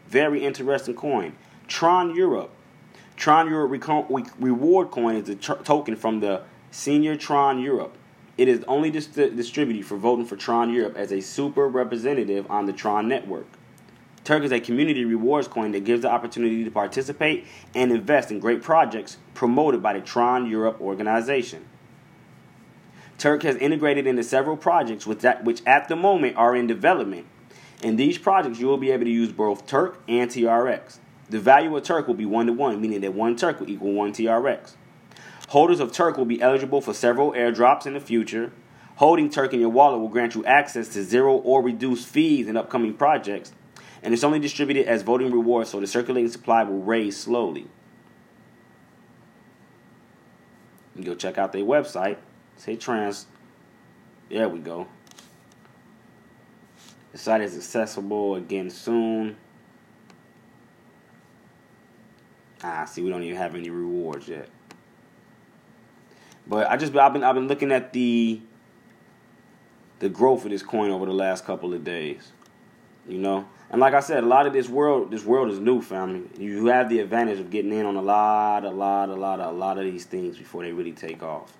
Very 0.08 0.44
interesting 0.44 0.96
coin. 0.96 1.36
Tron 1.68 2.12
Europe. 2.16 2.50
Tron 3.14 3.48
Europe 3.48 3.70
reward 4.40 4.90
coin 4.90 5.14
is 5.14 5.28
a 5.28 5.36
token 5.36 5.94
from 5.94 6.18
the 6.18 6.42
senior 6.72 7.14
Tron 7.14 7.60
Europe. 7.60 7.96
It 8.36 8.48
is 8.48 8.64
only 8.66 8.90
dis- 8.90 9.06
distributed 9.06 9.86
for 9.86 9.96
voting 9.96 10.26
for 10.26 10.34
Tron 10.34 10.74
Europe 10.74 10.96
as 10.96 11.12
a 11.12 11.20
super 11.20 11.68
representative 11.68 12.50
on 12.50 12.66
the 12.66 12.72
Tron 12.72 13.06
network. 13.06 13.46
Turk 14.24 14.42
is 14.42 14.50
a 14.50 14.58
community 14.58 15.04
rewards 15.04 15.46
coin 15.46 15.70
that 15.70 15.84
gives 15.84 16.02
the 16.02 16.10
opportunity 16.10 16.64
to 16.64 16.70
participate 16.72 17.46
and 17.76 17.92
invest 17.92 18.32
in 18.32 18.40
great 18.40 18.60
projects 18.60 19.18
promoted 19.34 19.84
by 19.84 19.92
the 19.92 20.00
Tron 20.00 20.50
Europe 20.50 20.80
organization. 20.80 21.64
Turk 23.20 23.42
has 23.42 23.54
integrated 23.56 24.06
into 24.06 24.22
several 24.22 24.56
projects 24.56 25.06
which, 25.06 25.18
that, 25.18 25.44
which 25.44 25.60
at 25.66 25.88
the 25.88 25.94
moment 25.94 26.38
are 26.38 26.56
in 26.56 26.66
development 26.66 27.26
In 27.82 27.96
these 27.96 28.16
projects, 28.16 28.58
you 28.58 28.66
will 28.66 28.78
be 28.78 28.90
able 28.90 29.04
to 29.04 29.10
use 29.10 29.30
both 29.30 29.66
Turk 29.66 30.02
and 30.08 30.30
TRX. 30.30 30.98
The 31.28 31.38
value 31.38 31.76
of 31.76 31.82
Turk 31.84 32.08
will 32.08 32.14
be 32.14 32.24
1 32.24 32.46
to 32.46 32.52
1, 32.54 32.80
meaning 32.80 33.02
that 33.02 33.12
1 33.12 33.36
Turk 33.36 33.60
will 33.60 33.68
equal 33.68 33.92
1 33.92 34.12
TRX. 34.12 34.72
Holders 35.48 35.80
of 35.80 35.92
Turk 35.92 36.16
will 36.16 36.24
be 36.24 36.40
eligible 36.40 36.80
for 36.80 36.94
several 36.94 37.32
airdrops 37.32 37.86
in 37.86 37.92
the 37.92 38.00
future. 38.00 38.52
Holding 38.96 39.28
Turk 39.28 39.52
in 39.52 39.60
your 39.60 39.68
wallet 39.68 40.00
will 40.00 40.08
grant 40.08 40.34
you 40.34 40.44
access 40.46 40.88
to 40.88 41.02
zero 41.02 41.34
or 41.34 41.62
reduced 41.62 42.08
fees 42.08 42.48
in 42.48 42.56
upcoming 42.56 42.94
projects, 42.94 43.52
and 44.02 44.14
it's 44.14 44.24
only 44.24 44.38
distributed 44.38 44.86
as 44.86 45.02
voting 45.02 45.30
rewards, 45.30 45.70
so 45.70 45.78
the 45.78 45.86
circulating 45.86 46.30
supply 46.30 46.62
will 46.62 46.80
raise 46.80 47.18
slowly. 47.18 47.66
You 50.96 51.04
go 51.04 51.14
check 51.14 51.36
out 51.36 51.52
their 51.52 51.64
website. 51.64 52.16
Say 52.60 52.76
trans. 52.76 53.24
There 54.28 54.46
we 54.46 54.58
go. 54.58 54.86
The 57.12 57.16
site 57.16 57.40
is 57.40 57.56
accessible 57.56 58.34
again 58.34 58.68
soon. 58.68 59.38
Ah, 62.62 62.84
see, 62.84 63.00
we 63.00 63.08
don't 63.08 63.22
even 63.22 63.38
have 63.38 63.54
any 63.54 63.70
rewards 63.70 64.28
yet. 64.28 64.50
But 66.46 66.70
I 66.70 66.76
just 66.76 66.94
I've 66.94 67.14
been 67.14 67.24
I've 67.24 67.34
been 67.34 67.48
looking 67.48 67.72
at 67.72 67.94
the 67.94 68.42
the 70.00 70.10
growth 70.10 70.44
of 70.44 70.50
this 70.50 70.62
coin 70.62 70.90
over 70.90 71.06
the 71.06 71.14
last 71.14 71.46
couple 71.46 71.72
of 71.72 71.82
days. 71.82 72.30
You 73.08 73.20
know, 73.20 73.48
and 73.70 73.80
like 73.80 73.94
I 73.94 74.00
said, 74.00 74.22
a 74.22 74.26
lot 74.26 74.46
of 74.46 74.52
this 74.52 74.68
world 74.68 75.10
this 75.10 75.24
world 75.24 75.50
is 75.50 75.58
new, 75.58 75.80
family. 75.80 76.28
You 76.38 76.66
have 76.66 76.90
the 76.90 77.00
advantage 77.00 77.40
of 77.40 77.48
getting 77.48 77.72
in 77.72 77.86
on 77.86 77.96
a 77.96 78.02
lot, 78.02 78.66
a 78.66 78.70
lot, 78.70 79.08
a 79.08 79.14
lot, 79.14 79.40
a 79.40 79.50
lot 79.50 79.78
of 79.78 79.84
these 79.84 80.04
things 80.04 80.36
before 80.36 80.62
they 80.62 80.72
really 80.72 80.92
take 80.92 81.22
off, 81.22 81.56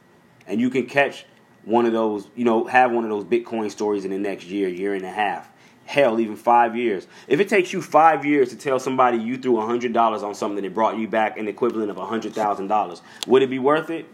and 0.51 0.61
you 0.61 0.69
can 0.69 0.85
catch 0.85 1.25
one 1.65 1.87
of 1.87 1.93
those, 1.93 2.29
you 2.35 2.45
know, 2.45 2.65
have 2.67 2.91
one 2.91 3.05
of 3.05 3.11
those 3.11 3.25
Bitcoin 3.25 3.71
stories 3.71 4.05
in 4.05 4.11
the 4.11 4.19
next 4.19 4.47
year, 4.47 4.69
year 4.69 4.95
and 4.95 5.05
a 5.05 5.11
half. 5.11 5.49
Hell, 5.85 6.21
even 6.21 6.37
five 6.37 6.77
years. 6.77 7.07
If 7.29 7.41
it 7.41 7.49
takes 7.49 7.73
you 7.73 7.81
five 7.81 8.25
years 8.25 8.51
to 8.51 8.57
tell 8.57 8.79
somebody 8.79 9.19
you 9.19 9.37
threw 9.39 9.61
hundred 9.61 9.93
dollars 9.93 10.23
on 10.23 10.35
something 10.35 10.63
that 10.63 10.75
brought 10.75 10.99
you 10.99 11.09
back 11.09 11.39
an 11.39 11.49
equivalent 11.49 11.91
of 11.91 11.97
hundred 11.97 12.35
thousand 12.35 12.67
dollars, 12.67 13.01
would 13.27 13.43
it 13.43 13.51
be 13.51 13.59
worth 13.59 13.91
it? 13.91 14.07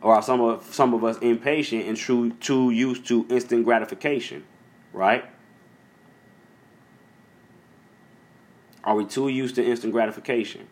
Or 0.00 0.14
are 0.14 0.22
some 0.22 0.40
of 0.40 0.64
some 0.74 0.94
of 0.94 1.04
us 1.04 1.18
impatient 1.18 1.86
and 1.86 1.96
too 1.96 2.32
too 2.32 2.70
used 2.70 3.06
to 3.08 3.26
instant 3.28 3.64
gratification, 3.64 4.44
right? 4.92 5.24
Are 8.84 8.94
we 8.94 9.04
too 9.04 9.28
used 9.28 9.54
to 9.56 9.64
instant 9.64 9.92
gratification? 9.92 10.68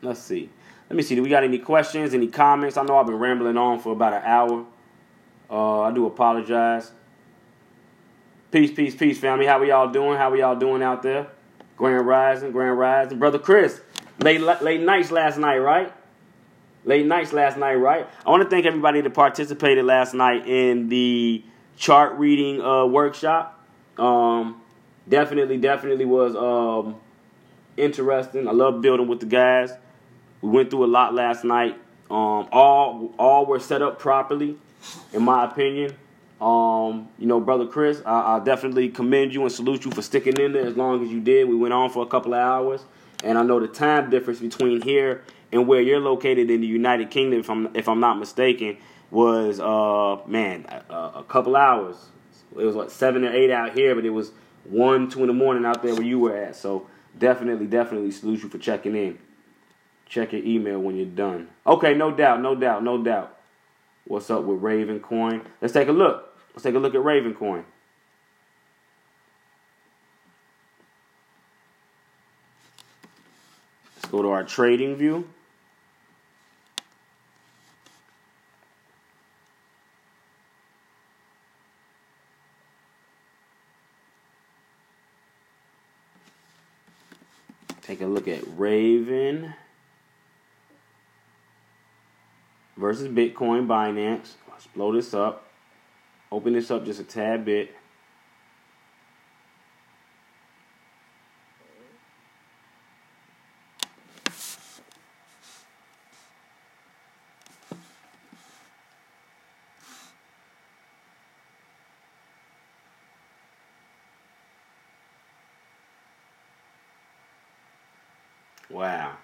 Let's 0.00 0.20
see. 0.20 0.50
Let 0.88 0.96
me 0.96 1.02
see. 1.02 1.14
Do 1.14 1.22
we 1.22 1.28
got 1.28 1.44
any 1.44 1.58
questions, 1.58 2.14
any 2.14 2.28
comments? 2.28 2.76
I 2.76 2.82
know 2.82 2.98
I've 2.98 3.06
been 3.06 3.16
rambling 3.16 3.56
on 3.56 3.80
for 3.80 3.92
about 3.92 4.12
an 4.12 4.22
hour. 4.24 4.66
Uh, 5.50 5.80
I 5.82 5.92
do 5.92 6.06
apologize. 6.06 6.92
Peace, 8.50 8.70
peace, 8.70 8.94
peace, 8.94 9.18
family. 9.18 9.46
How 9.46 9.60
we 9.60 9.68
y'all 9.68 9.90
doing? 9.90 10.16
How 10.16 10.30
we 10.30 10.40
y'all 10.40 10.56
doing 10.56 10.82
out 10.82 11.02
there? 11.02 11.28
Grand 11.76 12.06
Rising, 12.06 12.52
Grand 12.52 12.78
Rising. 12.78 13.18
Brother 13.18 13.38
Chris, 13.38 13.80
late, 14.20 14.40
late 14.40 14.80
nights 14.80 15.10
last 15.10 15.38
night, 15.38 15.58
right? 15.58 15.92
Late 16.84 17.06
nights 17.06 17.32
last 17.32 17.56
night, 17.56 17.74
right? 17.74 18.06
I 18.24 18.30
want 18.30 18.42
to 18.42 18.48
thank 18.48 18.66
everybody 18.66 19.00
that 19.00 19.14
participated 19.14 19.84
last 19.84 20.14
night 20.14 20.46
in 20.46 20.88
the 20.88 21.42
chart 21.76 22.18
reading 22.18 22.60
uh, 22.60 22.84
workshop. 22.86 23.60
Um, 23.98 24.60
definitely, 25.08 25.56
definitely 25.56 26.04
was 26.04 26.36
um, 26.36 26.96
interesting. 27.76 28.46
I 28.46 28.52
love 28.52 28.80
building 28.82 29.08
with 29.08 29.20
the 29.20 29.26
guys. 29.26 29.72
We 30.44 30.50
went 30.50 30.68
through 30.68 30.84
a 30.84 30.86
lot 30.86 31.14
last 31.14 31.42
night. 31.42 31.74
Um, 32.10 32.48
all 32.52 33.14
all 33.18 33.46
were 33.46 33.58
set 33.58 33.80
up 33.80 33.98
properly, 33.98 34.58
in 35.14 35.22
my 35.22 35.46
opinion. 35.46 35.96
Um, 36.38 37.08
you 37.18 37.26
know, 37.26 37.40
brother 37.40 37.66
Chris, 37.66 38.02
I, 38.04 38.36
I, 38.36 38.40
definitely 38.40 38.90
commend 38.90 39.32
you 39.32 39.40
and 39.40 39.50
salute 39.50 39.86
you 39.86 39.90
for 39.90 40.02
sticking 40.02 40.36
in 40.36 40.52
there 40.52 40.66
as 40.66 40.76
long 40.76 41.02
as 41.02 41.08
you 41.08 41.22
did. 41.22 41.48
We 41.48 41.56
went 41.56 41.72
on 41.72 41.88
for 41.88 42.02
a 42.02 42.06
couple 42.06 42.34
of 42.34 42.40
hours, 42.40 42.84
and 43.22 43.38
I 43.38 43.42
know 43.42 43.58
the 43.58 43.68
time 43.68 44.10
difference 44.10 44.40
between 44.40 44.82
here 44.82 45.24
and 45.50 45.66
where 45.66 45.80
you're 45.80 45.98
located 45.98 46.50
in 46.50 46.60
the 46.60 46.66
United 46.66 47.10
Kingdom, 47.10 47.40
if 47.40 47.48
I'm 47.48 47.74
if 47.74 47.88
I'm 47.88 48.00
not 48.00 48.18
mistaken, 48.18 48.76
was 49.10 49.60
uh 49.60 50.18
man 50.26 50.66
a, 50.90 50.94
a 51.20 51.24
couple 51.26 51.56
hours. 51.56 51.96
It 52.54 52.64
was 52.64 52.76
like 52.76 52.90
seven 52.90 53.24
or 53.24 53.32
eight 53.32 53.50
out 53.50 53.72
here, 53.72 53.94
but 53.94 54.04
it 54.04 54.10
was 54.10 54.32
one, 54.64 55.08
two 55.08 55.22
in 55.22 55.28
the 55.28 55.32
morning 55.32 55.64
out 55.64 55.82
there 55.82 55.94
where 55.94 56.04
you 56.04 56.18
were 56.18 56.36
at. 56.36 56.54
So 56.54 56.86
definitely, 57.18 57.66
definitely 57.66 58.10
salute 58.10 58.42
you 58.42 58.50
for 58.50 58.58
checking 58.58 58.94
in. 58.94 59.18
Check 60.14 60.32
your 60.32 60.44
email 60.44 60.78
when 60.78 60.94
you're 60.94 61.06
done. 61.06 61.48
Okay, 61.66 61.92
no 61.92 62.12
doubt, 62.12 62.40
no 62.40 62.54
doubt, 62.54 62.84
no 62.84 63.02
doubt. 63.02 63.36
What's 64.04 64.30
up 64.30 64.44
with 64.44 64.62
Raven 64.62 65.00
Coin? 65.00 65.42
Let's 65.60 65.74
take 65.74 65.88
a 65.88 65.92
look. 65.92 66.38
Let's 66.52 66.62
take 66.62 66.76
a 66.76 66.78
look 66.78 66.94
at 66.94 67.02
Raven 67.02 67.34
Coin. 67.34 67.64
Let's 73.96 74.08
go 74.12 74.22
to 74.22 74.28
our 74.28 74.44
TradingView. 74.44 75.24
Take 87.82 88.00
a 88.00 88.06
look 88.06 88.28
at 88.28 88.44
Raven. 88.56 89.54
Versus 92.84 93.08
Bitcoin 93.08 93.66
Binance. 93.66 94.34
Let's 94.46 94.66
blow 94.66 94.92
this 94.92 95.14
up. 95.14 95.46
Open 96.30 96.52
this 96.52 96.70
up 96.70 96.84
just 96.84 97.00
a 97.00 97.04
tad 97.04 97.42
bit. 97.42 97.74
Wow 118.68 119.16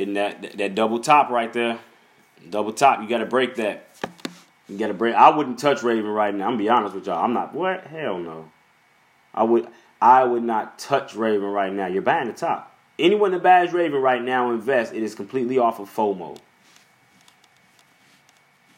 hitting 0.00 0.14
that 0.14 0.56
that 0.58 0.74
double 0.74 0.98
top 0.98 1.30
right 1.30 1.52
there. 1.52 1.78
Double 2.48 2.72
top, 2.72 3.02
you 3.02 3.08
got 3.08 3.18
to 3.18 3.26
break 3.26 3.56
that. 3.56 3.86
You 4.68 4.78
got 4.78 4.88
to 4.88 4.94
break. 4.94 5.14
I 5.14 5.30
wouldn't 5.30 5.58
touch 5.58 5.82
Raven 5.82 6.10
right 6.10 6.34
now. 6.34 6.48
I'm 6.48 6.56
be 6.56 6.68
honest 6.68 6.94
with 6.94 7.06
y'all. 7.06 7.22
I'm 7.22 7.32
not. 7.32 7.54
What? 7.54 7.86
Hell 7.86 8.18
no. 8.18 8.50
I 9.34 9.44
would. 9.44 9.68
I 10.00 10.24
would 10.24 10.42
not 10.42 10.78
touch 10.78 11.14
Raven 11.14 11.48
right 11.48 11.72
now. 11.72 11.86
You're 11.86 12.02
buying 12.02 12.28
the 12.28 12.32
top. 12.32 12.74
Anyone 12.98 13.32
that 13.32 13.42
buys 13.42 13.72
Raven 13.72 14.00
right 14.00 14.22
now 14.22 14.50
invest. 14.50 14.94
It 14.94 15.02
is 15.02 15.14
completely 15.14 15.58
off 15.58 15.78
of 15.78 15.94
FOMO. 15.94 16.38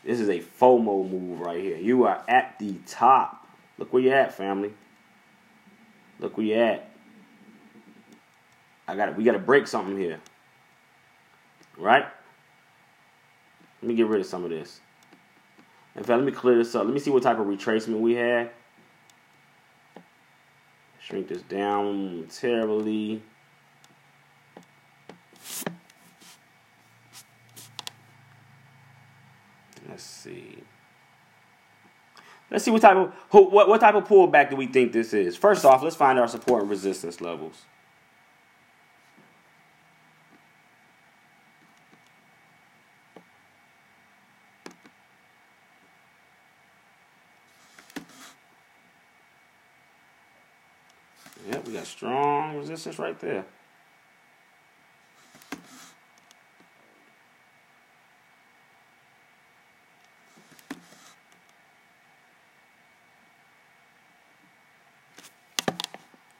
This 0.04 0.18
is 0.18 0.28
a 0.28 0.40
FOMO 0.40 1.08
move 1.08 1.40
right 1.40 1.62
here. 1.62 1.76
You 1.76 2.04
are 2.04 2.24
at 2.26 2.58
the 2.58 2.74
top. 2.86 3.46
Look 3.78 3.92
where 3.92 4.02
you're 4.02 4.14
at, 4.14 4.34
family. 4.34 4.72
Look 6.18 6.36
where 6.36 6.46
you're 6.46 6.64
at. 6.64 6.90
I 8.88 8.96
got. 8.96 9.16
We 9.16 9.22
got 9.22 9.32
to 9.32 9.38
break 9.38 9.68
something 9.68 9.96
here. 9.96 10.18
Right? 11.78 12.04
Let 13.80 13.88
me 13.88 13.94
get 13.94 14.06
rid 14.06 14.20
of 14.20 14.26
some 14.26 14.44
of 14.44 14.50
this. 14.50 14.80
In 15.96 16.04
fact, 16.04 16.18
let 16.18 16.24
me 16.24 16.32
clear 16.32 16.56
this 16.56 16.74
up. 16.74 16.84
Let 16.84 16.94
me 16.94 17.00
see 17.00 17.10
what 17.10 17.22
type 17.22 17.38
of 17.38 17.46
retracement 17.46 18.00
we 18.00 18.14
had. 18.14 18.50
Shrink 21.00 21.28
this 21.28 21.42
down 21.42 22.26
terribly. 22.30 23.22
Let's 29.88 30.04
see. 30.04 30.62
Let's 32.50 32.64
see 32.64 32.70
what 32.70 32.82
type 32.82 32.96
of 32.96 33.12
what 33.30 33.68
what 33.68 33.80
type 33.80 33.94
of 33.94 34.04
pullback 34.04 34.50
do 34.50 34.56
we 34.56 34.66
think 34.66 34.92
this 34.92 35.12
is. 35.12 35.36
First 35.36 35.64
off, 35.64 35.82
let's 35.82 35.96
find 35.96 36.18
our 36.18 36.28
support 36.28 36.62
and 36.62 36.70
resistance 36.70 37.20
levels. 37.20 37.62
Yep, 51.50 51.66
we 51.66 51.72
got 51.72 51.86
strong 52.82 52.90
resistance 52.90 52.98
right 52.98 53.18
there. 53.20 53.44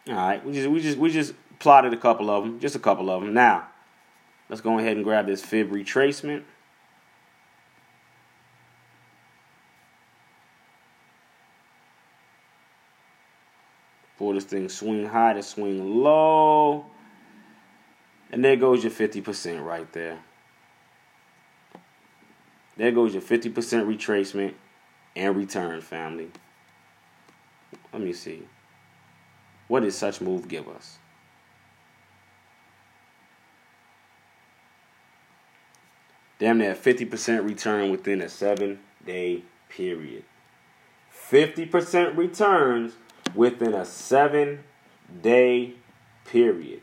All 0.09 0.15
right, 0.15 0.45
we 0.45 0.53
just 0.53 0.69
we 0.69 0.81
just 0.81 0.99
we 0.99 1.11
just 1.11 1.35
plotted 1.59 1.93
a 1.93 1.97
couple 1.97 2.29
of 2.29 2.45
them, 2.45 2.61
just 2.61 2.75
a 2.75 2.81
couple 2.81 3.09
of 3.09 3.23
them. 3.23 3.33
Now, 3.33 3.69
let's 4.49 4.61
go 4.61 4.79
ahead 4.79 4.97
and 4.97 5.05
grab 5.05 5.27
this 5.27 5.43
fib 5.43 5.71
retracement. 5.71 6.43
Swing 14.69 15.07
high 15.07 15.33
to 15.35 15.43
swing 15.43 16.03
low. 16.03 16.87
And 18.31 18.45
there 18.45 18.57
goes 18.57 18.83
your 18.83 18.93
50% 18.93 19.65
right 19.65 19.91
there. 19.93 20.19
There 22.77 22.93
goes 22.93 23.13
your 23.13 23.23
50% 23.23 23.53
retracement 23.53 24.55
and 25.15 25.37
return, 25.37 25.81
family. 25.81 26.31
Let 27.93 28.03
me 28.03 28.13
see. 28.13 28.43
What 29.69 29.81
did 29.81 29.93
such 29.93 30.21
move 30.21 30.49
give 30.49 30.69
us? 30.69 30.99
Damn 36.39 36.59
near 36.59 36.75
50% 36.75 37.45
return 37.45 37.91
within 37.91 38.21
a 38.21 38.29
seven 38.29 38.81
day 39.07 39.45
period. 39.69 40.25
50% 41.31 42.17
returns 42.17 42.95
within 43.35 43.75
a 43.75 43.85
seven 43.85 44.65
day 45.23 45.75
period. 46.25 46.81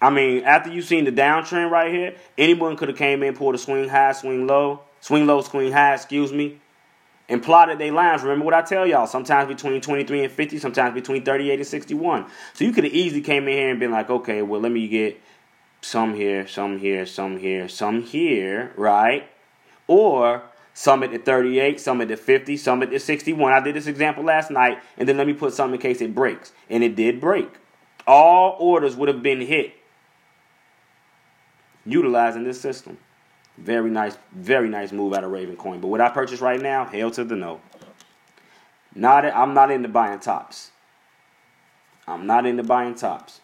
I 0.00 0.10
mean, 0.10 0.44
after 0.44 0.70
you've 0.70 0.84
seen 0.84 1.04
the 1.04 1.12
downtrend 1.12 1.70
right 1.70 1.92
here, 1.92 2.14
anyone 2.36 2.76
could 2.76 2.88
have 2.88 2.98
came 2.98 3.22
in, 3.22 3.34
pulled 3.34 3.54
a 3.54 3.58
swing 3.58 3.88
high, 3.88 4.12
swing 4.12 4.46
low, 4.46 4.82
swing 5.00 5.26
low, 5.26 5.40
swing 5.40 5.72
high, 5.72 5.94
excuse 5.94 6.32
me, 6.32 6.58
and 7.28 7.42
plotted 7.42 7.78
their 7.78 7.92
lines. 7.92 8.22
Remember 8.22 8.44
what 8.44 8.54
I 8.54 8.62
tell 8.62 8.86
y'all? 8.86 9.06
Sometimes 9.06 9.48
between 9.48 9.80
23 9.80 10.24
and 10.24 10.32
50, 10.32 10.58
sometimes 10.58 10.94
between 10.94 11.24
38 11.24 11.54
and 11.54 11.66
61. 11.66 12.26
So 12.52 12.64
you 12.64 12.72
could 12.72 12.84
have 12.84 12.92
easily 12.92 13.22
came 13.22 13.48
in 13.48 13.54
here 13.54 13.70
and 13.70 13.80
been 13.80 13.90
like, 13.90 14.10
okay, 14.10 14.42
well, 14.42 14.60
let 14.60 14.70
me 14.70 14.86
get 14.86 15.20
some 15.80 16.14
here, 16.14 16.46
some 16.46 16.78
here, 16.78 17.06
some 17.06 17.38
here, 17.38 17.68
some 17.68 18.02
here, 18.02 18.72
right? 18.76 19.28
Or 19.86 20.42
some 20.76 21.02
at 21.02 21.10
the 21.10 21.16
38, 21.16 21.80
some 21.80 22.02
at 22.02 22.08
the 22.08 22.18
50, 22.18 22.54
some 22.58 22.82
at 22.82 22.90
the 22.90 22.98
61. 22.98 23.50
I 23.50 23.60
did 23.60 23.74
this 23.74 23.86
example 23.86 24.22
last 24.22 24.50
night, 24.50 24.78
and 24.98 25.08
then 25.08 25.16
let 25.16 25.26
me 25.26 25.32
put 25.32 25.54
some 25.54 25.72
in 25.72 25.80
case 25.80 26.02
it 26.02 26.14
breaks. 26.14 26.52
And 26.68 26.84
it 26.84 26.94
did 26.94 27.18
break. 27.18 27.48
All 28.06 28.58
orders 28.60 28.94
would 28.94 29.08
have 29.08 29.22
been 29.22 29.40
hit 29.40 29.72
utilizing 31.86 32.44
this 32.44 32.60
system. 32.60 32.98
Very 33.56 33.88
nice, 33.88 34.18
very 34.34 34.68
nice 34.68 34.92
move 34.92 35.14
out 35.14 35.24
of 35.24 35.30
Raven 35.30 35.56
Coin. 35.56 35.80
But 35.80 35.88
what 35.88 36.02
I 36.02 36.10
purchase 36.10 36.42
right 36.42 36.60
now, 36.60 36.84
hell 36.84 37.10
to 37.12 37.24
the 37.24 37.36
no. 37.36 37.62
Not, 38.94 39.24
I'm 39.24 39.54
not 39.54 39.70
into 39.70 39.88
buying 39.88 40.18
tops. 40.18 40.72
I'm 42.06 42.26
not 42.26 42.44
into 42.44 42.62
buying 42.62 42.96
tops. 42.96 43.40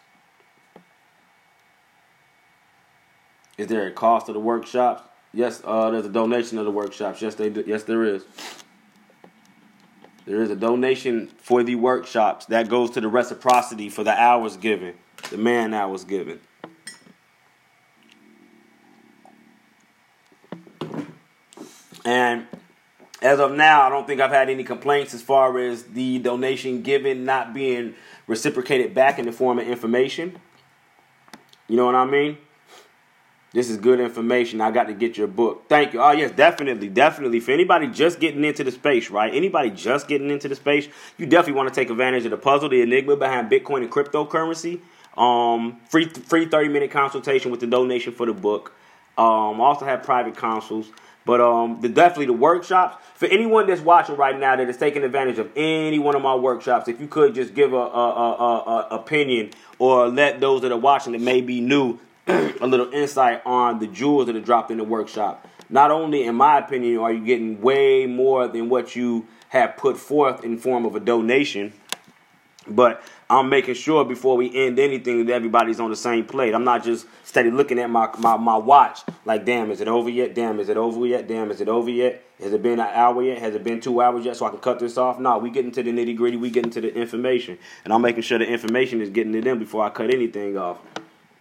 Is 3.57 3.65
there 3.65 3.87
a 3.87 3.91
cost 3.91 4.29
of 4.29 4.35
the 4.35 4.39
workshops? 4.39 5.01
Yes, 5.33 5.61
uh, 5.65 5.89
there's 5.89 6.05
a 6.05 6.09
donation 6.09 6.59
of 6.59 6.65
the 6.65 6.71
workshops. 6.71 7.21
Yes, 7.21 7.35
they 7.35 7.49
do. 7.49 7.63
Yes, 7.65 7.83
there 7.83 8.03
is. 8.03 8.23
There 10.25 10.41
is 10.41 10.51
a 10.51 10.55
donation 10.55 11.27
for 11.37 11.63
the 11.63 11.75
workshops 11.75 12.45
that 12.45 12.69
goes 12.69 12.91
to 12.91 13.01
the 13.01 13.07
reciprocity 13.07 13.89
for 13.89 14.03
the 14.03 14.17
hours 14.17 14.55
given, 14.57 14.93
the 15.31 15.37
man 15.37 15.73
hours 15.73 16.03
given. 16.05 16.39
And 22.05 22.47
as 23.21 23.39
of 23.39 23.53
now, 23.53 23.81
I 23.81 23.89
don't 23.89 24.05
think 24.05 24.21
I've 24.21 24.31
had 24.31 24.49
any 24.49 24.63
complaints 24.63 25.13
as 25.13 25.21
far 25.21 25.57
as 25.57 25.83
the 25.83 26.19
donation 26.19 26.83
given 26.83 27.25
not 27.25 27.53
being 27.53 27.95
reciprocated 28.27 28.93
back 28.93 29.19
in 29.19 29.25
the 29.25 29.31
form 29.31 29.59
of 29.59 29.67
information. 29.67 30.37
You 31.67 31.77
know 31.77 31.85
what 31.85 31.95
I 31.95 32.05
mean? 32.05 32.37
This 33.53 33.69
is 33.69 33.77
good 33.77 33.99
information. 33.99 34.61
I 34.61 34.71
got 34.71 34.87
to 34.87 34.95
get 34.95 35.15
your 35.15 35.27
book. 35.27 35.65
Thank 35.69 35.93
you. 35.93 36.01
Oh, 36.01 36.11
yes, 36.11 36.31
definitely. 36.31 36.89
Definitely. 36.89 37.39
For 37.39 37.51
anybody 37.51 37.87
just 37.87 38.19
getting 38.19 38.43
into 38.43 38.63
the 38.63 38.71
space, 38.71 39.11
right? 39.11 39.31
Anybody 39.31 39.69
just 39.69 40.07
getting 40.07 40.31
into 40.31 40.47
the 40.47 40.55
space, 40.55 40.87
you 41.19 41.27
definitely 41.27 41.53
want 41.53 41.69
to 41.69 41.75
take 41.75 41.91
advantage 41.91 42.25
of 42.25 42.31
the 42.31 42.37
puzzle, 42.37 42.69
the 42.69 42.81
enigma 42.81 43.15
behind 43.15 43.51
Bitcoin 43.51 43.83
and 43.83 43.91
cryptocurrency. 43.91 44.81
Um, 45.15 45.79
free 45.87 46.09
free 46.09 46.47
30 46.47 46.69
minute 46.69 46.89
consultation 46.89 47.51
with 47.51 47.59
the 47.59 47.67
donation 47.67 48.11
for 48.11 48.25
the 48.25 48.33
book. 48.33 48.73
Um, 49.19 49.61
also 49.61 49.85
have 49.85 50.01
private 50.01 50.35
consults. 50.35 50.89
But 51.23 51.39
um, 51.39 51.79
the, 51.79 51.89
definitely 51.89 52.25
the 52.25 52.33
workshops 52.33 52.97
for 53.13 53.27
anyone 53.27 53.67
that's 53.67 53.81
watching 53.81 54.17
right 54.17 54.37
now 54.37 54.55
that 54.55 54.67
is 54.67 54.77
taking 54.77 55.03
advantage 55.03 55.37
of 55.37 55.51
any 55.55 55.99
one 55.99 56.15
of 56.15 56.23
my 56.23 56.33
workshops. 56.33 56.87
If 56.87 56.99
you 56.99 57.07
could 57.07 57.35
just 57.35 57.53
give 57.53 57.71
a, 57.71 57.77
a, 57.77 58.09
a, 58.09 58.87
a 58.91 58.95
opinion 58.95 59.51
or 59.77 60.09
let 60.09 60.41
those 60.41 60.61
that 60.61 60.71
are 60.71 60.77
watching 60.77 61.13
that 61.13 61.21
may 61.21 61.39
be 61.41 61.61
new 61.61 61.99
a 62.27 62.67
little 62.67 62.91
insight 62.93 63.41
on 63.45 63.79
the 63.79 63.87
jewels 63.87 64.27
that 64.27 64.35
are 64.35 64.41
dropped 64.41 64.71
in 64.71 64.77
the 64.77 64.83
workshop. 64.83 65.47
Not 65.69 65.91
only, 65.91 66.23
in 66.23 66.35
my 66.35 66.59
opinion, 66.59 66.99
are 66.99 67.11
you 67.11 67.25
getting 67.25 67.61
way 67.61 68.05
more 68.05 68.47
than 68.47 68.69
what 68.69 68.95
you 68.95 69.27
have 69.49 69.77
put 69.77 69.97
forth 69.97 70.43
in 70.43 70.57
form 70.57 70.85
of 70.85 70.95
a 70.95 70.99
donation, 70.99 71.73
but 72.67 73.03
I'm 73.29 73.49
making 73.49 73.75
sure 73.75 74.05
before 74.05 74.37
we 74.37 74.55
end 74.55 74.79
anything 74.79 75.25
that 75.25 75.33
everybody's 75.33 75.79
on 75.79 75.89
the 75.89 75.95
same 75.95 76.25
plate. 76.25 76.53
I'm 76.53 76.63
not 76.63 76.83
just 76.83 77.05
steady 77.23 77.51
looking 77.51 77.79
at 77.79 77.89
my, 77.89 78.09
my, 78.19 78.37
my 78.37 78.57
watch 78.57 79.01
like, 79.25 79.45
damn, 79.45 79.71
is 79.71 79.81
it 79.81 79.87
over 79.87 80.09
yet? 80.09 80.35
Damn, 80.35 80.59
is 80.59 80.69
it 80.69 80.77
over 80.77 81.05
yet? 81.05 81.27
Damn, 81.27 81.51
is 81.51 81.59
it 81.59 81.67
over 81.67 81.89
yet? 81.89 82.23
Has 82.39 82.53
it 82.53 82.61
been 82.61 82.79
an 82.79 82.89
hour 82.93 83.21
yet? 83.23 83.39
Has 83.39 83.55
it 83.55 83.63
been 83.63 83.81
two 83.81 84.01
hours 84.01 84.25
yet? 84.25 84.37
So 84.37 84.45
I 84.45 84.49
can 84.49 84.59
cut 84.59 84.79
this 84.79 84.97
off? 84.97 85.19
No, 85.19 85.37
we 85.37 85.49
get 85.49 85.65
into 85.65 85.83
the 85.83 85.91
nitty 85.91 86.15
gritty. 86.15 86.37
We 86.37 86.49
get 86.49 86.65
into 86.65 86.81
the 86.81 86.93
information, 86.93 87.57
and 87.83 87.93
I'm 87.93 88.01
making 88.01 88.23
sure 88.23 88.37
the 88.37 88.45
information 88.45 89.01
is 89.01 89.09
getting 89.09 89.33
to 89.33 89.41
them 89.41 89.59
before 89.59 89.83
I 89.83 89.89
cut 89.89 90.13
anything 90.13 90.57
off. 90.57 90.77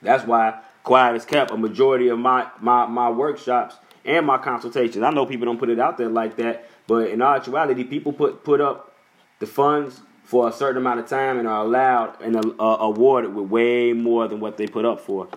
That's 0.00 0.26
why 0.26 0.60
quiet 0.82 1.14
as 1.14 1.24
kept 1.24 1.50
a 1.50 1.56
majority 1.56 2.08
of 2.08 2.18
my 2.18 2.46
my 2.60 2.86
my 2.86 3.10
workshops 3.10 3.76
and 4.04 4.26
my 4.26 4.38
consultations. 4.38 5.02
I 5.02 5.10
know 5.10 5.26
people 5.26 5.46
don't 5.46 5.58
put 5.58 5.70
it 5.70 5.78
out 5.78 5.98
there 5.98 6.08
like 6.08 6.36
that, 6.36 6.68
but 6.86 7.10
in 7.10 7.22
actuality, 7.22 7.84
people 7.84 8.12
put 8.12 8.44
put 8.44 8.60
up 8.60 8.94
the 9.38 9.46
funds 9.46 10.00
for 10.24 10.48
a 10.48 10.52
certain 10.52 10.78
amount 10.78 11.00
of 11.00 11.06
time 11.06 11.38
and 11.38 11.48
are 11.48 11.64
allowed 11.64 12.20
and 12.22 12.36
uh, 12.36 12.76
awarded 12.80 13.34
with 13.34 13.50
way 13.50 13.92
more 13.92 14.28
than 14.28 14.40
what 14.40 14.56
they 14.56 14.66
put 14.66 14.84
up 14.84 15.00
for. 15.00 15.28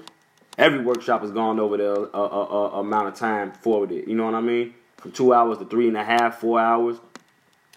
Every 0.57 0.79
workshop 0.79 1.21
has 1.21 1.31
gone 1.31 1.59
over 1.59 1.75
the 1.75 1.93
uh, 1.93 2.07
uh, 2.13 2.75
uh 2.75 2.79
amount 2.79 3.09
of 3.09 3.15
time 3.15 3.51
forwarded. 3.51 4.07
You 4.07 4.15
know 4.15 4.25
what 4.25 4.35
I 4.35 4.41
mean? 4.41 4.73
From 4.97 5.11
two 5.11 5.33
hours 5.33 5.57
to 5.57 5.65
three 5.65 5.87
and 5.87 5.97
a 5.97 6.03
half, 6.03 6.39
four 6.39 6.59
hours. 6.59 6.97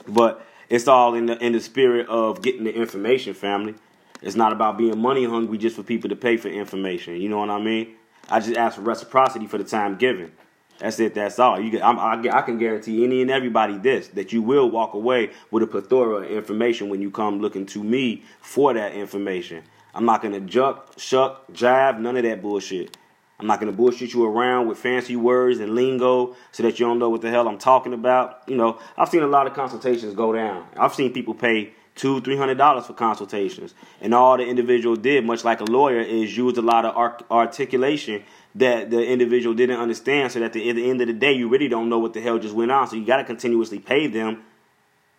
But 0.07 0.47
it's 0.69 0.87
all 0.87 1.15
in 1.15 1.27
the 1.27 1.45
in 1.45 1.53
the 1.53 1.61
spirit 1.61 2.09
of 2.09 2.41
getting 2.41 2.65
the 2.65 2.75
information, 2.75 3.35
family. 3.35 3.75
It's 4.23 4.37
not 4.37 4.53
about 4.53 4.79
being 4.79 4.99
money 4.99 5.25
hungry 5.25 5.59
just 5.59 5.77
for 5.77 5.83
people 5.83 6.11
to 6.11 6.17
pay 6.17 6.37
for 6.37 6.49
information. 6.49 7.21
You 7.21 7.29
know 7.29 7.39
what 7.39 7.51
I 7.51 7.61
mean? 7.61 7.95
I 8.29 8.41
just 8.41 8.57
ask 8.57 8.77
for 8.77 8.83
reciprocity 8.83 9.47
for 9.47 9.59
the 9.59 9.65
time 9.65 9.97
given. 9.97 10.33
That's 10.79 11.01
it. 11.01 11.15
That's 11.15 11.39
all. 11.39 11.61
You, 11.61 11.81
I, 11.81 12.21
I, 12.39 12.43
can 12.43 12.59
guarantee 12.59 13.05
any 13.05 13.21
and 13.21 13.31
everybody 13.31 13.79
this 13.79 14.09
that 14.09 14.33
you 14.33 14.43
will 14.43 14.71
walk 14.71 14.95
away 14.95 15.31
with 15.51 15.63
a 15.65 15.67
plethora 15.67 16.25
of 16.25 16.31
information 16.31 16.89
when 16.89 17.03
you 17.03 17.11
come 17.11 17.41
looking 17.41 17.67
to 17.67 17.83
me 17.83 18.23
for 18.41 18.73
that 18.75 18.93
information. 18.93 19.65
I'm 19.93 20.05
not 20.05 20.23
gonna 20.23 20.41
juck, 20.41 20.95
shuck, 20.97 21.53
jive, 21.53 21.99
none 21.99 22.17
of 22.17 22.23
that 22.23 22.43
bullshit. 22.43 22.97
I'm 23.41 23.47
not 23.47 23.59
gonna 23.59 23.73
bullshit 23.73 24.13
you 24.13 24.25
around 24.25 24.69
with 24.69 24.79
fancy 24.79 25.17
words 25.17 25.59
and 25.59 25.75
lingo 25.75 26.37
so 26.53 26.63
that 26.63 26.79
you 26.79 26.87
don't 26.87 27.01
know 27.01 27.09
what 27.09 27.23
the 27.23 27.31
hell 27.31 27.49
I'm 27.49 27.59
talking 27.59 27.93
about. 27.93 28.43
You 28.47 28.57
know, 28.57 28.79
I've 28.97 29.09
seen 29.09 29.23
a 29.23 29.27
lot 29.27 29.49
of 29.49 29.55
consultations 29.55 30.15
go 30.15 30.33
down. 30.33 30.65
I've 30.77 30.95
seen 30.95 31.13
people 31.13 31.35
pay 31.35 31.73
two, 31.99 32.21
three 32.23 32.37
hundred 32.37 32.57
dollars 32.57 32.87
for 32.87 32.95
consultations, 32.95 33.75
and 34.01 34.15
all 34.15 34.39
the 34.39 34.47
individual 34.47 34.97
did, 34.97 35.25
much 35.25 35.45
like 35.45 35.61
a 35.61 35.65
lawyer, 35.65 36.01
is 36.01 36.35
use 36.37 36.57
a 36.57 36.63
lot 36.63 36.87
of 36.87 36.97
art- 36.97 37.23
articulation 37.31 38.23
that 38.55 38.91
the 38.91 39.05
individual 39.05 39.55
didn't 39.55 39.79
understand. 39.79 40.33
So 40.33 40.39
that 40.39 40.47
at 40.47 40.53
the 40.55 40.91
end 40.91 41.01
of 41.01 41.07
the 41.07 41.13
day, 41.13 41.33
you 41.33 41.49
really 41.49 41.69
don't 41.69 41.89
know 41.91 41.99
what 41.99 42.15
the 42.15 42.21
hell 42.21 42.39
just 42.39 42.55
went 42.55 42.71
on. 42.71 42.89
So 42.89 42.97
you 42.97 43.05
got 43.05 43.19
to 43.19 43.25
continuously 43.25 43.79
pay 43.79 44.07
them, 44.07 44.45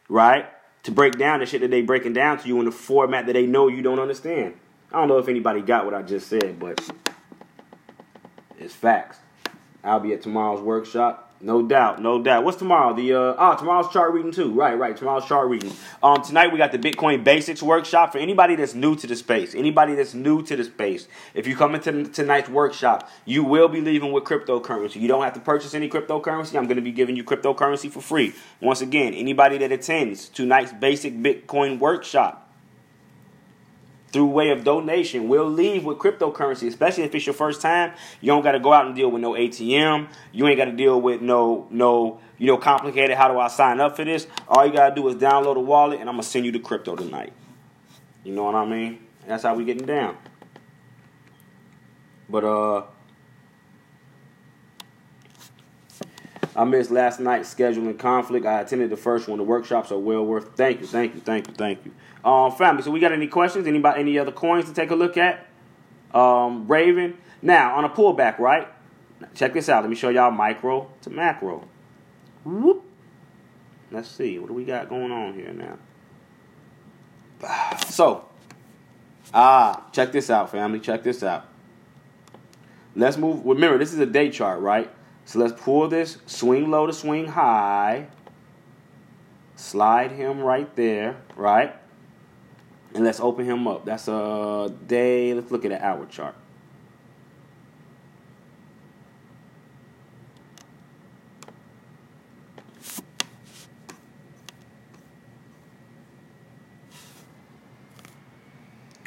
right, 0.07 0.47
to 0.84 0.91
break 0.91 1.19
down 1.19 1.41
the 1.41 1.45
shit 1.45 1.61
that 1.61 1.69
they 1.69 1.82
breaking 1.82 2.13
down 2.13 2.39
to 2.39 2.47
you 2.47 2.57
in 2.59 2.65
the 2.65 2.71
format 2.71 3.27
that 3.27 3.34
they 3.34 3.45
know 3.45 3.67
you 3.67 3.82
don't 3.82 3.99
understand. 3.99 4.55
I 4.91 4.99
don't 4.99 5.07
know 5.07 5.19
if 5.19 5.27
anybody 5.27 5.61
got 5.61 5.86
what 5.86 5.93
I 5.93 6.01
just 6.01 6.27
said, 6.27 6.59
but 6.59 6.82
it's 8.57 8.73
facts. 8.73 9.19
I'll 9.84 9.99
be 9.99 10.13
at 10.13 10.21
tomorrow's 10.21 10.61
workshop. 10.61 11.28
No 11.41 11.61
doubt, 11.61 12.01
no 12.01 12.21
doubt. 12.21 12.43
What's 12.43 12.57
tomorrow? 12.57 12.93
The 12.93 13.13
uh 13.13 13.35
oh, 13.37 13.55
tomorrow's 13.57 13.87
chart 13.93 14.11
reading 14.11 14.33
too. 14.33 14.51
Right, 14.51 14.77
right. 14.77 14.95
Tomorrow's 14.95 15.25
chart 15.25 15.47
reading. 15.47 15.71
Um, 16.03 16.21
tonight 16.21 16.51
we 16.51 16.57
got 16.57 16.73
the 16.73 16.77
Bitcoin 16.77 17.23
Basics 17.23 17.63
workshop 17.63 18.11
for 18.11 18.17
anybody 18.17 18.57
that's 18.57 18.75
new 18.75 18.93
to 18.97 19.07
the 19.07 19.15
space. 19.15 19.55
Anybody 19.55 19.95
that's 19.95 20.13
new 20.13 20.43
to 20.43 20.57
the 20.57 20.65
space. 20.65 21.07
If 21.33 21.47
you 21.47 21.55
come 21.55 21.75
into 21.75 22.09
tonight's 22.09 22.49
workshop, 22.49 23.09
you 23.23 23.45
will 23.45 23.69
be 23.69 23.79
leaving 23.79 24.11
with 24.11 24.25
cryptocurrency. 24.25 24.97
You 24.97 25.07
don't 25.07 25.23
have 25.23 25.33
to 25.35 25.39
purchase 25.39 25.73
any 25.73 25.87
cryptocurrency. 25.87 26.57
I'm 26.57 26.65
going 26.65 26.75
to 26.75 26.81
be 26.81 26.91
giving 26.91 27.15
you 27.15 27.23
cryptocurrency 27.23 27.89
for 27.89 28.01
free. 28.01 28.33
Once 28.59 28.81
again, 28.81 29.13
anybody 29.13 29.57
that 29.59 29.71
attends 29.71 30.27
tonight's 30.27 30.73
Basic 30.73 31.13
Bitcoin 31.13 31.79
workshop 31.79 32.49
through 34.12 34.26
way 34.26 34.49
of 34.49 34.64
donation 34.64 35.30
we 35.30 35.38
will 35.38 35.49
leave 35.49 35.86
with 35.86 35.97
cryptocurrency, 35.97 36.68
especially 36.68 37.03
if 37.03 37.14
it's 37.14 37.26
your 37.26 37.34
first 37.34 37.62
time. 37.62 37.93
You 38.22 38.28
don't 38.28 38.43
got 38.43 38.53
to 38.53 38.60
go 38.60 38.74
out 38.74 38.86
and 38.86 38.95
deal 38.95 39.10
with 39.10 39.22
no 39.22 39.34
ATM. 39.34 40.07
You 40.32 40.47
ain't 40.47 40.57
got 40.57 40.66
to 40.66 40.72
deal 40.72 40.99
with 40.99 41.22
no 41.22 41.68
no 41.70 42.20
you 42.38 42.47
know 42.47 42.57
complicated. 42.57 43.16
How 43.18 43.28
do 43.28 43.39
I 43.39 43.47
sign 43.47 43.80
up 43.80 43.95
for 43.95 44.05
this? 44.05 44.28
All 44.47 44.66
you 44.66 44.74
got 44.74 44.89
to 44.89 44.95
do 44.95 45.07
is 45.07 45.16
download 45.16 45.57
a 45.57 45.62
wallet, 45.62 45.99
and 45.99 46.10
I'm 46.10 46.16
gonna 46.16 46.24
send 46.24 46.45
you 46.45 46.51
the 46.51 46.60
crypto 46.60 46.95
tonight. 46.95 47.34
You 48.24 48.34
know 48.34 48.43
what 48.43 48.55
I 48.55 48.66
mean? 48.66 48.99
That's 49.28 49.43
how 49.43 49.55
we 49.55 49.66
getting 49.66 49.86
down. 49.86 50.18
But 52.30 52.43
uh. 52.43 52.84
I 56.55 56.66
missed 56.66 56.91
last 56.91 57.22
night's 57.22 57.53
scheduling 57.53 57.97
conflict. 57.97 58.45
I 58.45 58.60
attended 58.60 58.89
the 58.89 58.97
first 58.97 59.30
one. 59.30 59.38
The 59.38 59.45
workshops 59.45 59.93
are 59.93 59.97
well 59.97 60.26
worth. 60.26 60.57
Thank 60.57 60.82
you, 60.82 60.88
thank 60.88 61.16
you, 61.16 61.22
thank 61.22 61.47
you, 61.47 61.53
thank 61.53 61.86
you. 61.86 61.93
Um, 62.24 62.51
family. 62.51 62.84
So 62.84 62.91
we 62.91 62.99
got 62.99 63.11
any 63.11 63.28
questions? 63.28 63.67
Anybody? 63.67 64.01
Any 64.01 64.20
other 64.20 64.32
coins 64.32 64.65
to 64.65 64.74
take 64.74 64.91
a 64.91 64.95
look 64.95 65.17
at? 65.17 65.47
Um, 66.13 66.67
Raven. 66.67 67.17
Now 67.41 67.76
on 67.78 67.86
a 67.86 67.89
pullback, 67.89 68.39
right? 68.39 68.67
Check 69.36 69.53
this 69.53 69.70
out. 69.70 69.84
Let 69.84 69.89
me 69.89 69.95
show 69.95 70.09
y'all 70.09 70.32
micro 70.32 70.89
to 71.01 71.09
macro. 71.09 71.67
Whoop. 72.43 72.84
Let's 73.91 74.09
see. 74.09 74.39
What 74.39 74.47
do 74.47 74.53
we 74.53 74.65
got 74.65 74.89
going 74.89 75.11
on 75.11 75.34
here 75.34 75.53
now? 75.53 75.78
So, 77.89 78.26
ah, 79.34 79.88
check 79.91 80.11
this 80.11 80.30
out, 80.30 80.51
family. 80.51 80.80
Check 80.80 81.03
this 81.03 81.24
out. 81.24 81.45
Let's 82.95 83.17
move. 83.17 83.45
Remember, 83.45 83.78
this 83.78 83.93
is 83.93 83.99
a 83.99 84.05
day 84.05 84.30
chart, 84.30 84.59
right? 84.59 84.91
So 85.26 85.39
let's 85.39 85.59
pull 85.59 85.88
this 85.88 86.17
swing 86.26 86.70
low 86.70 86.88
to 86.88 86.93
swing 86.93 87.28
high. 87.28 88.07
Slide 89.55 90.11
him 90.11 90.39
right 90.39 90.74
there, 90.76 91.17
right? 91.36 91.78
And 92.93 93.03
let's 93.03 93.19
open 93.19 93.45
him 93.45 93.67
up. 93.67 93.85
That's 93.85 94.07
a 94.07 94.73
day. 94.87 95.33
Let's 95.33 95.51
look 95.51 95.63
at 95.65 95.71
an 95.71 95.81
hour 95.81 96.05
chart. 96.07 96.35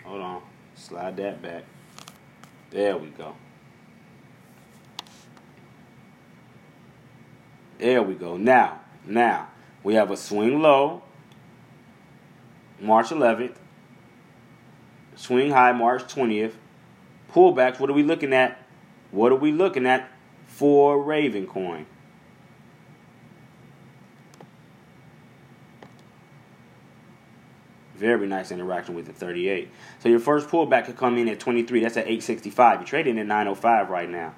Hold 0.04 0.20
on. 0.20 0.42
Slide 0.74 1.16
that 1.16 1.42
back. 1.42 1.64
There 2.70 2.96
we 2.96 3.08
go. 3.08 3.34
There 7.78 8.02
we 8.02 8.14
go. 8.14 8.36
Now, 8.36 8.80
now 9.04 9.48
we 9.82 9.94
have 9.94 10.12
a 10.12 10.16
swing 10.16 10.62
low, 10.62 11.02
March 12.80 13.08
11th. 13.08 13.56
Swing 15.16 15.50
high, 15.50 15.72
March 15.72 16.02
20th. 16.04 16.52
Pullbacks. 17.32 17.78
What 17.78 17.90
are 17.90 17.94
we 17.94 18.02
looking 18.02 18.32
at? 18.32 18.58
What 19.10 19.32
are 19.32 19.36
we 19.36 19.52
looking 19.52 19.86
at 19.86 20.10
for 20.46 21.02
Raven 21.02 21.46
coin? 21.46 21.86
Very 27.94 28.26
nice 28.26 28.50
interaction 28.50 28.94
with 28.94 29.06
the 29.06 29.12
38. 29.12 29.70
So 30.00 30.08
your 30.08 30.18
first 30.18 30.48
pullback 30.48 30.86
could 30.86 30.96
come 30.96 31.18
in 31.18 31.28
at 31.28 31.38
23. 31.38 31.80
That's 31.80 31.96
at 31.96 32.06
865. 32.06 32.80
You're 32.80 32.86
trading 32.86 33.18
at 33.18 33.26
905 33.26 33.90
right 33.90 34.10
now. 34.10 34.34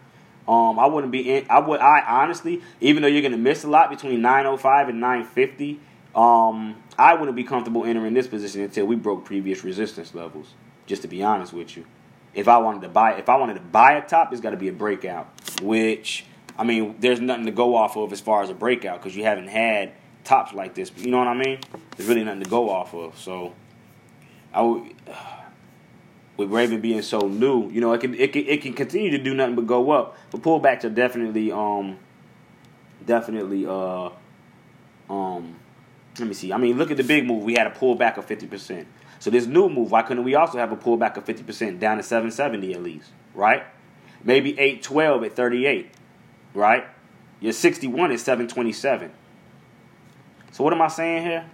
Um, 0.46 0.78
I 0.78 0.86
wouldn't 0.86 1.10
be 1.10 1.36
in. 1.36 1.46
I 1.48 1.60
would. 1.60 1.80
I 1.80 2.02
honestly, 2.06 2.60
even 2.80 3.02
though 3.02 3.08
you're 3.08 3.22
going 3.22 3.32
to 3.32 3.38
miss 3.38 3.64
a 3.64 3.68
lot 3.68 3.88
between 3.88 4.20
905 4.20 4.90
and 4.90 5.00
950, 5.00 5.80
um, 6.14 6.76
I 6.98 7.14
wouldn't 7.14 7.36
be 7.36 7.44
comfortable 7.44 7.84
entering 7.84 8.12
this 8.12 8.26
position 8.26 8.60
until 8.60 8.84
we 8.86 8.96
broke 8.96 9.24
previous 9.24 9.64
resistance 9.64 10.14
levels. 10.14 10.54
Just 10.86 11.02
to 11.02 11.08
be 11.08 11.22
honest 11.22 11.52
with 11.52 11.76
you, 11.76 11.84
if 12.34 12.48
I 12.48 12.58
wanted 12.58 12.82
to 12.82 12.88
buy, 12.88 13.14
if 13.14 13.28
I 13.28 13.36
wanted 13.36 13.54
to 13.54 13.60
buy 13.60 13.92
a 13.94 14.06
top, 14.06 14.32
it's 14.32 14.40
got 14.40 14.50
to 14.50 14.56
be 14.56 14.68
a 14.68 14.72
breakout. 14.72 15.28
Which 15.62 16.24
I 16.58 16.64
mean, 16.64 16.96
there's 17.00 17.20
nothing 17.20 17.46
to 17.46 17.52
go 17.52 17.76
off 17.76 17.96
of 17.96 18.12
as 18.12 18.20
far 18.20 18.42
as 18.42 18.50
a 18.50 18.54
breakout 18.54 19.00
because 19.00 19.16
you 19.16 19.24
haven't 19.24 19.48
had 19.48 19.92
tops 20.24 20.52
like 20.52 20.74
this. 20.74 20.90
You 20.96 21.10
know 21.10 21.18
what 21.18 21.28
I 21.28 21.34
mean? 21.34 21.58
There's 21.96 22.08
really 22.08 22.24
nothing 22.24 22.42
to 22.42 22.50
go 22.50 22.70
off 22.70 22.94
of. 22.94 23.18
So 23.18 23.54
I 24.52 24.62
would, 24.62 24.94
with 26.36 26.50
Raven 26.50 26.80
being 26.80 27.02
so 27.02 27.20
new, 27.20 27.70
you 27.70 27.80
know, 27.80 27.92
it 27.92 28.00
can 28.00 28.14
it 28.14 28.32
can 28.32 28.46
it 28.46 28.62
can 28.62 28.72
continue 28.74 29.10
to 29.10 29.18
do 29.18 29.34
nothing 29.34 29.54
but 29.54 29.66
go 29.66 29.90
up. 29.90 30.16
But 30.30 30.42
pullbacks 30.42 30.84
are 30.84 30.90
definitely 30.90 31.50
um 31.52 31.98
definitely 33.04 33.66
uh 33.66 34.10
um 35.10 35.56
let 36.18 36.28
me 36.28 36.34
see. 36.34 36.52
I 36.52 36.58
mean, 36.58 36.78
look 36.78 36.92
at 36.92 36.96
the 36.96 37.04
big 37.04 37.26
move. 37.26 37.42
We 37.42 37.54
had 37.54 37.66
a 37.66 37.70
pullback 37.70 38.16
of 38.16 38.24
fifty 38.24 38.46
percent. 38.46 38.86
So 39.24 39.30
this 39.30 39.46
new 39.46 39.70
move, 39.70 39.90
why 39.90 40.02
couldn't 40.02 40.22
we 40.22 40.34
also 40.34 40.58
have 40.58 40.70
a 40.70 40.76
pullback 40.76 41.16
of 41.16 41.24
fifty 41.24 41.42
percent 41.42 41.80
down 41.80 41.96
to 41.96 42.02
seven 42.02 42.30
seventy 42.30 42.74
at 42.74 42.82
least, 42.82 43.10
right? 43.32 43.62
Maybe 44.22 44.58
eight 44.60 44.82
twelve 44.82 45.24
at 45.24 45.34
thirty 45.34 45.64
eight, 45.64 45.90
right? 46.52 46.84
Your 47.40 47.54
sixty 47.54 47.86
one 47.86 48.12
is 48.12 48.22
seven 48.22 48.46
twenty 48.48 48.74
seven. 48.74 49.12
So 50.52 50.62
what 50.62 50.74
am 50.74 50.82
I 50.82 50.88
saying 50.88 51.22
here? 51.22 51.46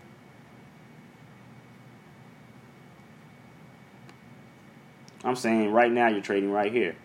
I'm 5.22 5.36
saying 5.36 5.70
right 5.70 5.92
now 5.92 6.08
you're 6.08 6.22
trading 6.22 6.50
right 6.50 6.72
here. 6.72 6.96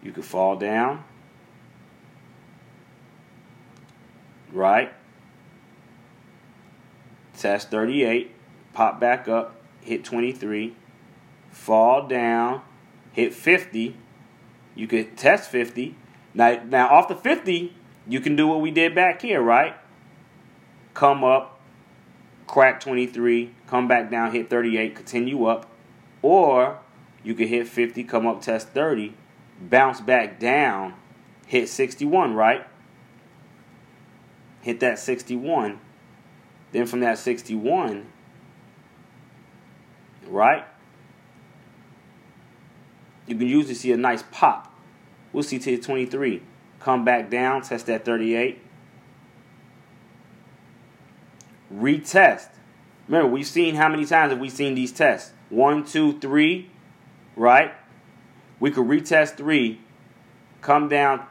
You 0.00 0.12
could 0.12 0.24
fall 0.24 0.54
down. 0.54 1.02
Right? 4.52 4.92
Test 7.36 7.72
38, 7.72 8.33
pop 8.74 9.00
back 9.00 9.28
up, 9.28 9.56
hit 9.80 10.04
23, 10.04 10.74
fall 11.50 12.06
down, 12.06 12.60
hit 13.12 13.32
50. 13.32 13.96
You 14.74 14.86
could 14.86 15.16
test 15.16 15.48
50. 15.50 15.96
Now, 16.34 16.62
now 16.64 16.88
off 16.88 17.08
the 17.08 17.14
50, 17.14 17.74
you 18.06 18.20
can 18.20 18.36
do 18.36 18.46
what 18.46 18.60
we 18.60 18.70
did 18.70 18.94
back 18.94 19.22
here, 19.22 19.40
right? 19.40 19.76
Come 20.92 21.24
up, 21.24 21.60
crack 22.46 22.80
23, 22.80 23.54
come 23.66 23.88
back 23.88 24.10
down, 24.10 24.32
hit 24.32 24.50
38, 24.50 24.94
continue 24.94 25.46
up. 25.46 25.70
Or 26.20 26.80
you 27.22 27.34
could 27.34 27.48
hit 27.48 27.68
50, 27.68 28.04
come 28.04 28.26
up, 28.26 28.42
test 28.42 28.68
30, 28.68 29.14
bounce 29.60 30.00
back 30.00 30.40
down, 30.40 30.94
hit 31.46 31.68
61, 31.68 32.34
right? 32.34 32.66
Hit 34.62 34.80
that 34.80 34.98
61. 34.98 35.78
Then 36.72 36.86
from 36.86 37.00
that 37.00 37.18
61, 37.18 38.06
right? 40.28 40.64
You 43.26 43.36
can 43.36 43.46
usually 43.46 43.74
see 43.74 43.92
a 43.92 43.96
nice 43.96 44.22
pop. 44.30 44.72
We'll 45.32 45.42
see 45.42 45.58
to 45.58 45.78
23. 45.78 46.42
Come 46.80 47.04
back 47.04 47.30
down, 47.30 47.62
test 47.62 47.86
that 47.86 48.04
38. 48.04 48.60
Retest. 51.74 52.48
Remember, 53.08 53.28
we've 53.28 53.46
seen 53.46 53.74
how 53.74 53.88
many 53.88 54.04
times 54.04 54.32
have 54.32 54.40
we 54.40 54.48
seen 54.48 54.74
these 54.74 54.92
tests? 54.92 55.32
One, 55.48 55.84
two, 55.84 56.18
three, 56.20 56.70
right? 57.36 57.72
We 58.60 58.70
could 58.70 58.86
retest 58.86 59.36
three, 59.36 59.80
come 60.60 60.88
down. 60.88 61.26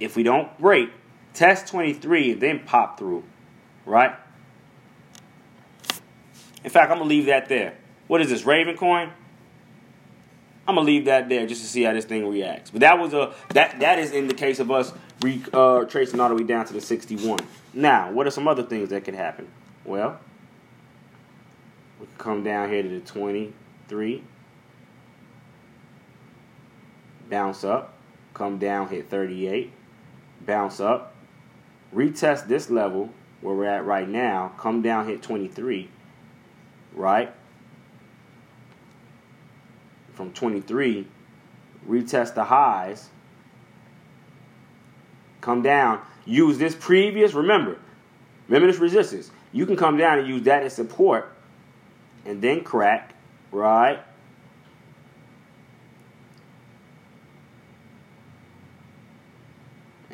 If 0.00 0.16
we 0.16 0.22
don't 0.22 0.56
break, 0.58 0.90
test 1.32 1.68
23 1.68 2.32
and 2.32 2.40
then 2.40 2.60
pop 2.60 2.98
through, 2.98 3.24
right? 3.84 4.16
In 6.66 6.72
fact, 6.72 6.90
I'm 6.90 6.98
to 6.98 7.04
leave 7.04 7.26
that 7.26 7.48
there. 7.48 7.74
What 8.08 8.20
is 8.20 8.28
this, 8.28 8.44
Raven 8.44 8.76
coin? 8.76 9.12
I'm 10.66 10.74
gonna 10.74 10.84
leave 10.84 11.04
that 11.04 11.28
there 11.28 11.46
just 11.46 11.62
to 11.62 11.68
see 11.68 11.84
how 11.84 11.92
this 11.92 12.04
thing 12.04 12.28
reacts. 12.28 12.72
But 12.72 12.80
that 12.80 12.98
was 12.98 13.14
a 13.14 13.32
that 13.50 13.78
that 13.78 14.00
is 14.00 14.10
in 14.10 14.26
the 14.26 14.34
case 14.34 14.58
of 14.58 14.72
us 14.72 14.92
re, 15.22 15.40
uh, 15.52 15.84
tracing 15.84 16.18
all 16.18 16.28
the 16.28 16.34
way 16.34 16.42
down 16.42 16.66
to 16.66 16.72
the 16.72 16.80
61. 16.80 17.38
Now, 17.72 18.10
what 18.10 18.26
are 18.26 18.32
some 18.32 18.48
other 18.48 18.64
things 18.64 18.88
that 18.88 19.04
could 19.04 19.14
happen? 19.14 19.46
Well, 19.84 20.18
we 22.00 22.06
could 22.06 22.18
come 22.18 22.42
down 22.42 22.68
here 22.68 22.82
to 22.82 22.88
the 22.88 22.98
23, 22.98 24.24
bounce 27.30 27.62
up, 27.62 27.94
come 28.34 28.58
down, 28.58 28.88
hit 28.88 29.08
38, 29.08 29.70
bounce 30.40 30.80
up, 30.80 31.14
retest 31.94 32.48
this 32.48 32.70
level 32.70 33.10
where 33.40 33.54
we're 33.54 33.66
at 33.66 33.84
right 33.86 34.08
now, 34.08 34.52
come 34.58 34.82
down, 34.82 35.06
hit 35.06 35.22
23, 35.22 35.90
right? 36.96 37.32
From 40.14 40.32
23, 40.32 41.06
retest 41.88 42.34
the 42.34 42.44
highs, 42.44 43.10
come 45.40 45.62
down, 45.62 46.00
use 46.24 46.58
this 46.58 46.74
previous, 46.74 47.34
remember, 47.34 47.78
remember 48.48 48.66
this 48.66 48.80
resistance. 48.80 49.30
You 49.52 49.66
can 49.66 49.76
come 49.76 49.96
down 49.96 50.18
and 50.18 50.26
use 50.26 50.42
that 50.42 50.64
as 50.64 50.74
support 50.74 51.32
and 52.24 52.42
then 52.42 52.64
crack, 52.64 53.14
right? 53.52 54.00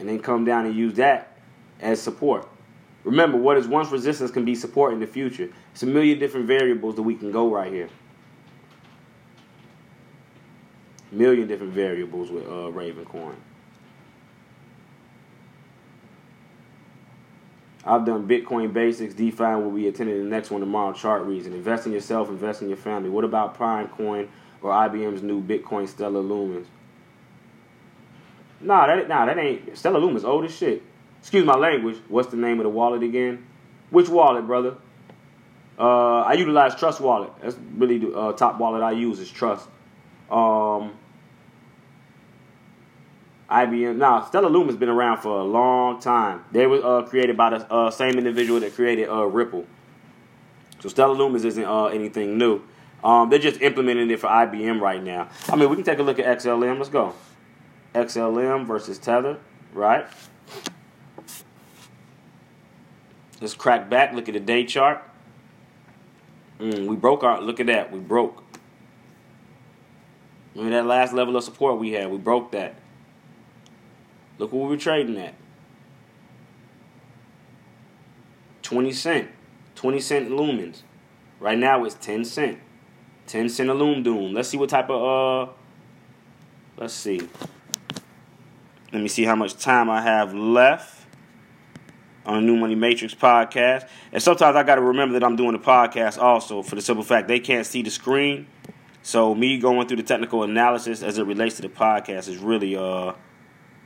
and 0.02 0.08
then 0.08 0.18
come 0.18 0.44
down 0.44 0.66
and 0.66 0.74
use 0.74 0.94
that 0.94 1.38
as 1.80 2.02
support. 2.02 2.48
Remember, 3.04 3.36
what 3.36 3.56
is 3.56 3.66
once 3.66 3.90
resistance 3.90 4.30
can 4.30 4.44
be 4.44 4.54
support 4.54 4.92
in 4.92 5.00
the 5.00 5.06
future. 5.06 5.48
It's 5.72 5.82
a 5.82 5.86
million 5.86 6.18
different 6.18 6.46
variables 6.46 6.94
that 6.96 7.02
we 7.02 7.14
can 7.14 7.32
go 7.32 7.50
right 7.50 7.72
here. 7.72 7.88
Million 11.10 11.48
different 11.48 11.72
variables 11.72 12.30
with 12.30 12.46
uh, 12.46 12.70
Raven 12.70 13.04
coin. 13.04 13.36
I've 17.84 18.06
done 18.06 18.28
Bitcoin 18.28 18.72
basics, 18.72 19.12
DeFi, 19.14 19.42
and 19.42 19.62
we'll 19.62 19.74
be 19.74 19.88
attending 19.88 20.16
the 20.22 20.30
next 20.30 20.50
one 20.50 20.60
tomorrow. 20.60 20.92
Chart 20.92 21.22
reason. 21.22 21.52
Invest 21.52 21.86
in 21.86 21.92
yourself, 21.92 22.28
invest 22.28 22.62
in 22.62 22.68
your 22.68 22.76
family. 22.76 23.10
What 23.10 23.24
about 23.24 23.54
Prime 23.54 23.88
Coin 23.88 24.28
or 24.62 24.70
IBM's 24.70 25.22
new 25.22 25.42
Bitcoin 25.42 25.88
Stellar 25.88 26.22
Lumens? 26.22 26.66
Nah, 28.60 28.86
that 28.86 29.08
nah, 29.08 29.26
that 29.26 29.36
ain't 29.36 29.76
Stellar 29.76 29.98
Lumen's 29.98 30.24
old 30.24 30.44
as 30.44 30.54
shit. 30.56 30.82
Excuse 31.22 31.46
my 31.46 31.54
language. 31.54 31.96
What's 32.08 32.28
the 32.28 32.36
name 32.36 32.58
of 32.58 32.64
the 32.64 32.70
wallet 32.70 33.02
again? 33.02 33.46
Which 33.90 34.08
wallet, 34.08 34.44
brother? 34.46 34.74
Uh, 35.78 36.20
I 36.20 36.34
utilize 36.34 36.74
Trust 36.74 37.00
Wallet. 37.00 37.30
That's 37.40 37.56
really 37.76 37.98
the 37.98 38.12
uh, 38.12 38.32
top 38.32 38.58
wallet 38.58 38.82
I 38.82 38.90
use 38.90 39.20
is 39.20 39.30
Trust. 39.30 39.68
Um, 40.30 40.92
IBM. 43.48 43.96
Now, 43.96 44.24
Stellar 44.24 44.50
Lumen's 44.50 44.76
been 44.76 44.88
around 44.88 45.18
for 45.18 45.38
a 45.38 45.44
long 45.44 46.00
time. 46.00 46.44
They 46.50 46.66
were 46.66 46.84
uh, 46.84 47.02
created 47.02 47.36
by 47.36 47.50
the 47.50 47.72
uh, 47.72 47.90
same 47.90 48.18
individual 48.18 48.60
that 48.60 48.74
created 48.74 49.08
uh, 49.08 49.24
Ripple. 49.24 49.66
So 50.80 50.88
Stellar 50.88 51.14
Lumens 51.14 51.44
isn't 51.44 51.64
uh, 51.64 51.86
anything 51.86 52.36
new. 52.36 52.62
Um, 53.04 53.30
they're 53.30 53.38
just 53.38 53.60
implementing 53.60 54.10
it 54.10 54.20
for 54.20 54.28
IBM 54.28 54.80
right 54.80 55.02
now. 55.02 55.28
I 55.48 55.56
mean, 55.56 55.68
we 55.70 55.76
can 55.76 55.84
take 55.84 55.98
a 55.98 56.02
look 56.02 56.18
at 56.18 56.38
XLM. 56.38 56.78
Let's 56.78 56.88
go. 56.88 57.14
XLM 57.94 58.66
versus 58.66 58.98
Tether, 58.98 59.38
right? 59.72 60.06
Let's 63.42 63.54
crack 63.54 63.90
back. 63.90 64.14
Look 64.14 64.28
at 64.28 64.34
the 64.34 64.40
day 64.40 64.64
chart. 64.64 65.02
Mm, 66.60 66.86
we 66.86 66.94
broke 66.94 67.24
our. 67.24 67.40
Look 67.40 67.58
at 67.58 67.66
that. 67.66 67.90
We 67.90 67.98
broke. 67.98 68.44
Remember 70.54 70.76
that 70.76 70.86
last 70.86 71.12
level 71.12 71.36
of 71.36 71.42
support 71.42 71.80
we 71.80 71.90
had? 71.90 72.08
We 72.08 72.18
broke 72.18 72.52
that. 72.52 72.76
Look 74.38 74.52
what 74.52 74.62
we 74.62 74.68
were 74.68 74.76
trading 74.76 75.18
at. 75.18 75.34
20 78.62 78.92
cent. 78.92 79.28
20 79.74 79.98
cent 79.98 80.30
lumens. 80.30 80.82
Right 81.40 81.58
now 81.58 81.84
it's 81.84 81.96
10 81.96 82.24
cent. 82.24 82.60
10 83.26 83.48
cent 83.48 83.68
a 83.68 83.74
loom 83.74 84.04
doom. 84.04 84.34
Let's 84.34 84.50
see 84.50 84.56
what 84.56 84.68
type 84.70 84.88
of 84.88 85.48
uh 85.48 85.52
let's 86.76 86.94
see. 86.94 87.28
Let 88.92 89.02
me 89.02 89.08
see 89.08 89.24
how 89.24 89.34
much 89.34 89.56
time 89.56 89.90
I 89.90 90.00
have 90.00 90.32
left 90.32 91.01
on 92.24 92.34
the 92.34 92.40
New 92.40 92.56
Money 92.56 92.74
Matrix 92.74 93.14
podcast. 93.14 93.88
And 94.12 94.22
sometimes 94.22 94.56
I 94.56 94.62
got 94.62 94.76
to 94.76 94.82
remember 94.82 95.18
that 95.18 95.24
I'm 95.24 95.36
doing 95.36 95.54
a 95.54 95.58
podcast 95.58 96.18
also 96.18 96.62
for 96.62 96.74
the 96.74 96.82
simple 96.82 97.04
fact 97.04 97.28
they 97.28 97.40
can't 97.40 97.66
see 97.66 97.82
the 97.82 97.90
screen. 97.90 98.46
So 99.02 99.34
me 99.34 99.58
going 99.58 99.88
through 99.88 99.96
the 99.96 100.02
technical 100.04 100.44
analysis 100.44 101.02
as 101.02 101.18
it 101.18 101.26
relates 101.26 101.56
to 101.56 101.62
the 101.62 101.68
podcast 101.68 102.28
is 102.28 102.38
really 102.38 102.76
uh 102.76 103.12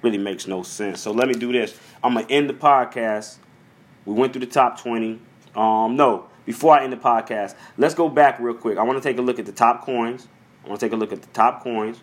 really 0.03 0.19
makes 0.19 0.47
no 0.47 0.63
sense. 0.63 1.01
So 1.01 1.13
let 1.13 1.29
me 1.29 1.35
do 1.35 1.53
this. 1.53 1.79
I'm 2.05 2.15
gonna 2.15 2.27
end 2.29 2.51
the 2.51 2.55
podcast. 2.55 3.39
We 4.05 4.15
went 4.15 4.33
through 4.33 4.41
the 4.41 4.53
top 4.53 4.81
20. 4.81 5.21
Um, 5.57 5.97
no, 5.97 6.29
before 6.45 6.79
I 6.79 6.85
end 6.85 6.93
the 6.93 6.99
podcast, 6.99 7.55
let's 7.77 7.95
go 7.95 8.09
back 8.09 8.39
real 8.39 8.55
quick. 8.55 8.79
I 8.79 8.83
want 8.83 9.03
to 9.03 9.09
take 9.09 9.19
a 9.19 9.23
look 9.23 9.39
at 9.39 9.47
the 9.47 9.53
top 9.53 9.85
coins. 9.85 10.29
I 10.65 10.69
want 10.69 10.81
to 10.81 10.87
take 10.87 10.93
a 10.93 10.97
look 10.97 11.13
at 11.13 11.23
the 11.23 11.29
top 11.29 11.63
coins, 11.63 12.01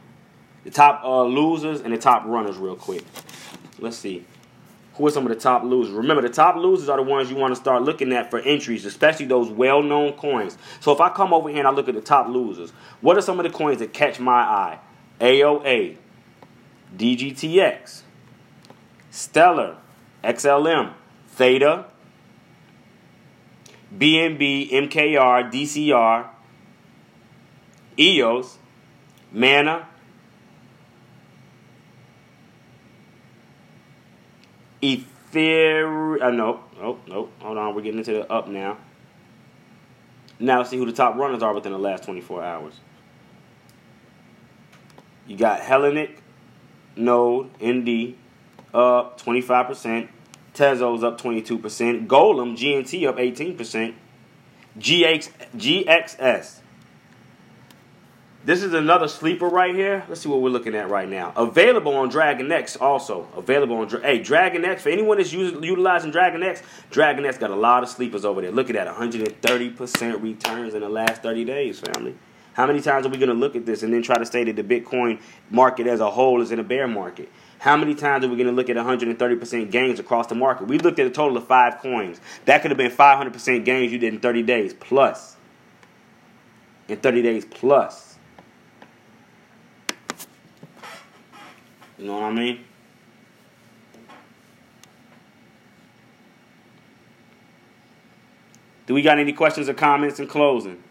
the 0.64 0.72
top 0.72 1.04
uh, 1.04 1.24
losers, 1.24 1.82
and 1.82 1.94
the 1.94 1.98
top 1.98 2.26
runners 2.26 2.58
real 2.58 2.76
quick. 2.76 3.04
Let's 3.80 3.98
see. 3.98 4.26
Who 4.96 5.08
are 5.08 5.12
some 5.12 5.26
of 5.26 5.30
the 5.30 5.40
top 5.40 5.64
losers? 5.64 5.94
Remember, 5.94 6.22
the 6.22 6.30
top 6.30 6.56
losers 6.56 6.88
are 6.88 6.98
the 6.98 7.04
ones 7.04 7.30
you 7.30 7.36
want 7.36 7.52
to 7.54 7.60
start 7.60 7.82
looking 7.82 8.14
at 8.14 8.30
for 8.30 8.40
entries, 8.40 8.86
especially 8.86 9.26
those 9.26 9.50
well 9.50 9.82
known 9.82 10.14
coins. 10.14 10.58
So 10.80 10.92
if 10.92 11.02
I 11.02 11.10
come 11.10 11.34
over 11.34 11.50
here 11.50 11.60
and 11.60 11.68
I 11.68 11.72
look 11.72 11.90
at 11.90 11.96
the 11.96 12.02
top 12.02 12.28
losers, 12.28 12.72
what 13.02 13.18
are 13.18 13.22
some 13.22 13.40
of 13.40 13.44
the 13.44 13.50
coins 13.50 13.80
that 13.80 13.92
catch 13.92 14.20
my 14.20 14.42
eye? 14.42 14.80
AOA, 15.20 15.98
DGTX, 16.96 18.02
Stellar, 19.10 19.78
XLM, 20.24 20.94
Theta, 21.28 21.86
BNB, 23.98 24.72
MKR, 24.72 25.52
DCR, 25.52 26.28
EOS, 27.98 28.58
Mana, 29.32 29.88
Ethereum. 34.84 36.22
Uh, 36.22 36.32
nope, 36.32 36.62
nope, 36.80 37.02
nope. 37.08 37.32
Hold 37.40 37.58
on, 37.58 37.74
we're 37.74 37.82
getting 37.82 38.00
into 38.00 38.12
the 38.12 38.32
up 38.32 38.48
now. 38.48 38.78
Now 40.40 40.58
let's 40.58 40.70
see 40.70 40.78
who 40.78 40.86
the 40.86 40.92
top 40.92 41.16
runners 41.16 41.42
are 41.42 41.54
within 41.54 41.72
the 41.72 41.80
last 41.80 42.04
24 42.04 42.44
hours. 42.44 42.80
You 45.26 45.38
got 45.38 45.62
Hellenic, 45.62 46.22
Node, 46.98 47.50
ND, 47.64 48.16
up 48.74 49.22
25%. 49.22 50.10
Tezos 50.54 51.04
up 51.04 51.20
22%. 51.20 52.08
Golem, 52.08 52.58
GNT 52.58 53.08
up 53.08 53.18
18%. 53.18 53.94
GX, 54.78 55.30
GXS. 55.56 56.60
This 58.46 58.62
is 58.62 58.74
another 58.74 59.08
sleeper 59.08 59.48
right 59.48 59.74
here. 59.74 60.04
Let's 60.10 60.20
see 60.20 60.28
what 60.28 60.42
we're 60.42 60.50
looking 60.50 60.76
at 60.76 60.90
right 60.90 61.08
now. 61.08 61.32
Available 61.38 61.96
on 61.96 62.12
DragonEX 62.12 62.82
also. 62.82 63.26
Available 63.38 63.78
on 63.78 63.88
Hey, 63.88 64.20
DragonEX. 64.20 64.82
For 64.82 64.90
anyone 64.90 65.16
that's 65.16 65.32
using, 65.32 65.64
utilizing 65.64 66.12
DragonEX, 66.12 66.62
Dragon 66.92 67.26
X 67.26 67.38
got 67.38 67.52
a 67.52 67.56
lot 67.56 67.84
of 67.84 67.90
sleepers 67.90 68.26
over 68.26 68.42
there. 68.42 68.52
Look 68.52 68.70
at 68.70 68.74
that. 68.74 68.94
130% 68.94 70.22
returns 70.22 70.74
in 70.74 70.82
the 70.82 70.90
last 70.90 71.24
30 71.24 71.46
days, 71.46 71.80
family. 71.80 72.18
How 72.52 72.68
many 72.68 72.82
times 72.82 73.06
are 73.06 73.10
we 73.10 73.16
going 73.16 73.30
to 73.30 73.34
look 73.34 73.56
at 73.56 73.66
this 73.66 73.82
and 73.82 73.94
then 73.94 74.04
try 74.04 74.18
to 74.18 74.26
say 74.26 74.44
that 74.44 74.58
the 74.58 74.64
Bitcoin 74.64 75.22
market 75.50 75.88
as 75.88 76.02
a 76.02 76.12
whole 76.12 76.42
is 76.42 76.52
in 76.52 76.60
a 76.60 76.64
bear 76.64 76.86
market? 76.86 77.32
How 77.60 77.78
many 77.78 77.96
times 77.96 78.26
are 78.26 78.28
we 78.28 78.36
going 78.36 78.48
to 78.48 78.54
look 78.54 78.70
at 78.70 78.76
130% 78.76 79.72
gains 79.72 80.02
across 80.02 80.28
the 80.28 80.36
market? 80.36 80.68
We 80.68 80.80
looked 80.80 81.00
at 81.00 81.08
a 81.08 81.12
total 81.12 81.38
of 81.38 81.48
five 81.48 81.78
coins. 81.80 82.20
That 82.44 82.62
could 82.62 82.72
have 82.72 82.78
been 82.78 82.92
500% 82.92 83.64
gains 83.64 83.94
you 83.94 84.00
did 84.00 84.14
in 84.14 84.20
30 84.20 84.44
days 84.44 84.74
plus. 84.74 85.38
In 86.90 86.98
30 86.98 87.22
days 87.22 87.46
plus. 87.46 88.13
You 91.98 92.06
know 92.06 92.14
what 92.14 92.24
I 92.24 92.32
mean? 92.32 92.60
Do 98.86 98.94
we 98.94 99.02
got 99.02 99.20
any 99.20 99.32
questions 99.32 99.70
or 99.70 99.74
comments 99.74 100.20
in 100.20 100.28
closing? 100.28 100.84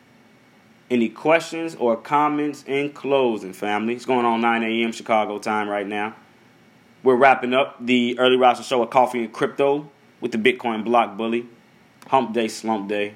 Any 0.91 1.09
questions 1.09 1.75
or 1.75 1.97
comments 1.97 2.65
in 2.67 2.93
closing, 2.93 3.53
family? 3.53 3.95
It's 3.95 4.07
going 4.07 4.25
on 4.25 4.41
9 4.41 4.63
a.m. 4.63 4.93
Chicago 4.93 5.39
time 5.39 5.69
right 5.69 5.87
now. 5.87 6.15
We're 7.03 7.17
wrapping 7.17 7.53
up 7.53 7.85
the 7.85 8.19
early 8.19 8.37
roster 8.37 8.63
show 8.63 8.83
of 8.83 8.91
Coffee 8.91 9.25
and 9.25 9.33
Crypto 9.33 9.91
with 10.21 10.33
the 10.33 10.39
Bitcoin 10.39 10.85
Block 10.85 11.17
Bully. 11.17 11.47
Hump 12.07 12.33
Day, 12.33 12.49
Slump 12.49 12.89
Day. 12.89 13.15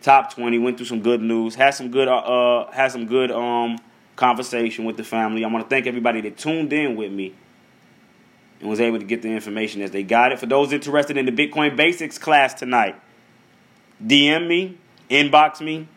Top 0.00 0.32
20. 0.32 0.58
Went 0.58 0.76
through 0.76 0.86
some 0.86 1.02
good 1.02 1.20
news. 1.20 1.54
Had 1.54 1.70
some 1.74 1.90
good 1.90 2.08
uh, 2.08 2.16
uh 2.16 2.70
had 2.72 2.92
some 2.92 3.06
good 3.06 3.30
um 3.30 3.78
conversation 4.20 4.84
with 4.84 4.98
the 4.98 5.02
family. 5.02 5.44
I 5.44 5.48
want 5.48 5.64
to 5.64 5.68
thank 5.68 5.86
everybody 5.86 6.20
that 6.20 6.36
tuned 6.36 6.72
in 6.74 6.94
with 6.94 7.10
me 7.10 7.34
and 8.60 8.68
was 8.68 8.78
able 8.78 8.98
to 8.98 9.04
get 9.04 9.22
the 9.22 9.30
information 9.30 9.80
as 9.80 9.90
they 9.90 10.02
got 10.02 10.30
it. 10.30 10.38
For 10.38 10.44
those 10.44 10.72
interested 10.72 11.16
in 11.16 11.24
the 11.24 11.32
Bitcoin 11.32 11.74
Basics 11.74 12.18
class 12.18 12.52
tonight, 12.52 13.00
DM 14.04 14.46
me, 14.46 14.76
inbox 15.08 15.62
me, 15.62 15.88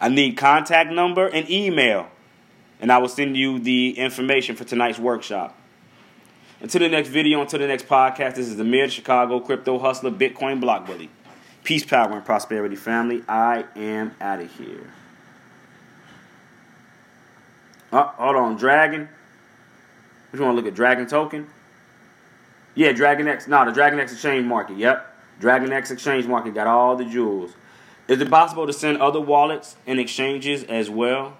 I 0.00 0.08
need 0.08 0.36
contact 0.36 0.92
number 0.92 1.26
and 1.26 1.50
email, 1.50 2.08
and 2.80 2.92
I 2.92 2.98
will 2.98 3.08
send 3.08 3.36
you 3.36 3.58
the 3.58 3.98
information 3.98 4.54
for 4.54 4.62
tonight's 4.62 4.98
workshop. 4.98 5.58
Until 6.60 6.82
the 6.82 6.88
next 6.88 7.08
video, 7.08 7.40
until 7.42 7.58
the 7.58 7.66
next 7.66 7.88
podcast, 7.88 8.36
this 8.36 8.46
is 8.46 8.56
the 8.56 8.64
Mid 8.64 8.92
Chicago 8.92 9.40
Crypto 9.40 9.78
Hustler 9.80 10.12
Bitcoin 10.12 10.60
Block 10.60 10.86
Bully. 10.86 11.10
Peace, 11.64 11.84
power, 11.84 12.12
and 12.12 12.24
prosperity, 12.24 12.76
family. 12.76 13.24
I 13.28 13.64
am 13.74 14.14
out 14.20 14.40
of 14.40 14.52
here. 14.56 14.92
Oh, 17.96 18.12
hold 18.18 18.36
on, 18.36 18.56
Dragon. 18.56 19.08
Which 20.30 20.38
want 20.38 20.52
to 20.52 20.56
look 20.56 20.66
at 20.70 20.74
Dragon 20.74 21.06
token? 21.06 21.46
Yeah, 22.74 22.92
DragonEX. 22.92 23.48
No, 23.48 23.64
the 23.64 23.72
DragonEX 23.72 24.12
exchange 24.12 24.44
market. 24.44 24.76
Yep. 24.76 25.14
DragonEX 25.40 25.90
exchange 25.90 26.26
market 26.26 26.52
got 26.52 26.66
all 26.66 26.94
the 26.94 27.06
jewels. 27.06 27.52
Is 28.06 28.20
it 28.20 28.28
possible 28.28 28.66
to 28.66 28.72
send 28.74 28.98
other 28.98 29.18
wallets 29.18 29.76
and 29.86 29.98
exchanges 29.98 30.62
as 30.64 30.90
well? 30.90 31.38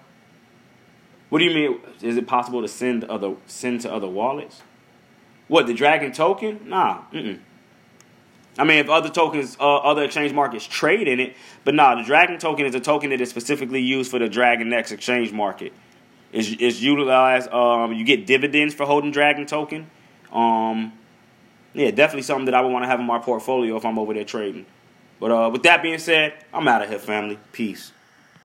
What 1.29 1.39
do 1.39 1.45
you 1.45 1.53
mean? 1.53 1.79
Is 2.01 2.17
it 2.17 2.25
possible 2.25 2.63
to 2.63 2.67
send 2.67 3.03
other 3.03 3.35
send 3.45 3.81
to 3.81 3.93
other 3.93 4.07
wallets? 4.07 4.63
What 5.47 5.67
the 5.67 5.75
Dragon 5.75 6.11
token? 6.11 6.61
Nah. 6.67 7.03
Mm-mm. 7.13 7.39
I 8.57 8.63
mean, 8.63 8.79
if 8.79 8.89
other 8.89 9.09
tokens, 9.09 9.55
uh, 9.59 9.77
other 9.77 10.01
exchange 10.03 10.33
markets 10.33 10.65
trade 10.65 11.07
in 11.07 11.19
it, 11.19 11.35
but 11.63 11.75
nah, 11.75 11.93
the 11.93 12.03
Dragon 12.03 12.39
token 12.39 12.65
is 12.65 12.73
a 12.73 12.79
token 12.79 13.11
that 13.11 13.21
is 13.21 13.29
specifically 13.29 13.81
used 13.81 14.09
for 14.09 14.17
the 14.17 14.27
DragonEX 14.27 14.91
exchange 14.91 15.31
market. 15.31 15.71
Is 16.31 16.53
is 16.55 16.83
utilized. 16.83 17.49
Um, 17.51 17.93
you 17.93 18.03
get 18.03 18.25
dividends 18.25 18.73
for 18.73 18.85
holding 18.85 19.11
Dragon 19.11 19.45
token. 19.45 19.89
Um, 20.31 20.93
yeah, 21.73 21.91
definitely 21.91 22.23
something 22.23 22.45
that 22.45 22.53
I 22.53 22.61
would 22.61 22.71
want 22.71 22.83
to 22.83 22.87
have 22.87 22.99
in 22.99 23.05
my 23.05 23.19
portfolio 23.19 23.77
if 23.77 23.85
I'm 23.85 23.97
over 23.97 24.13
there 24.13 24.25
trading. 24.25 24.65
But 25.19 25.31
uh, 25.31 25.49
with 25.49 25.63
that 25.63 25.81
being 25.81 25.99
said, 25.99 26.33
I'm 26.53 26.67
out 26.67 26.81
of 26.81 26.89
here, 26.89 26.99
family. 26.99 27.39
Peace. 27.51 27.91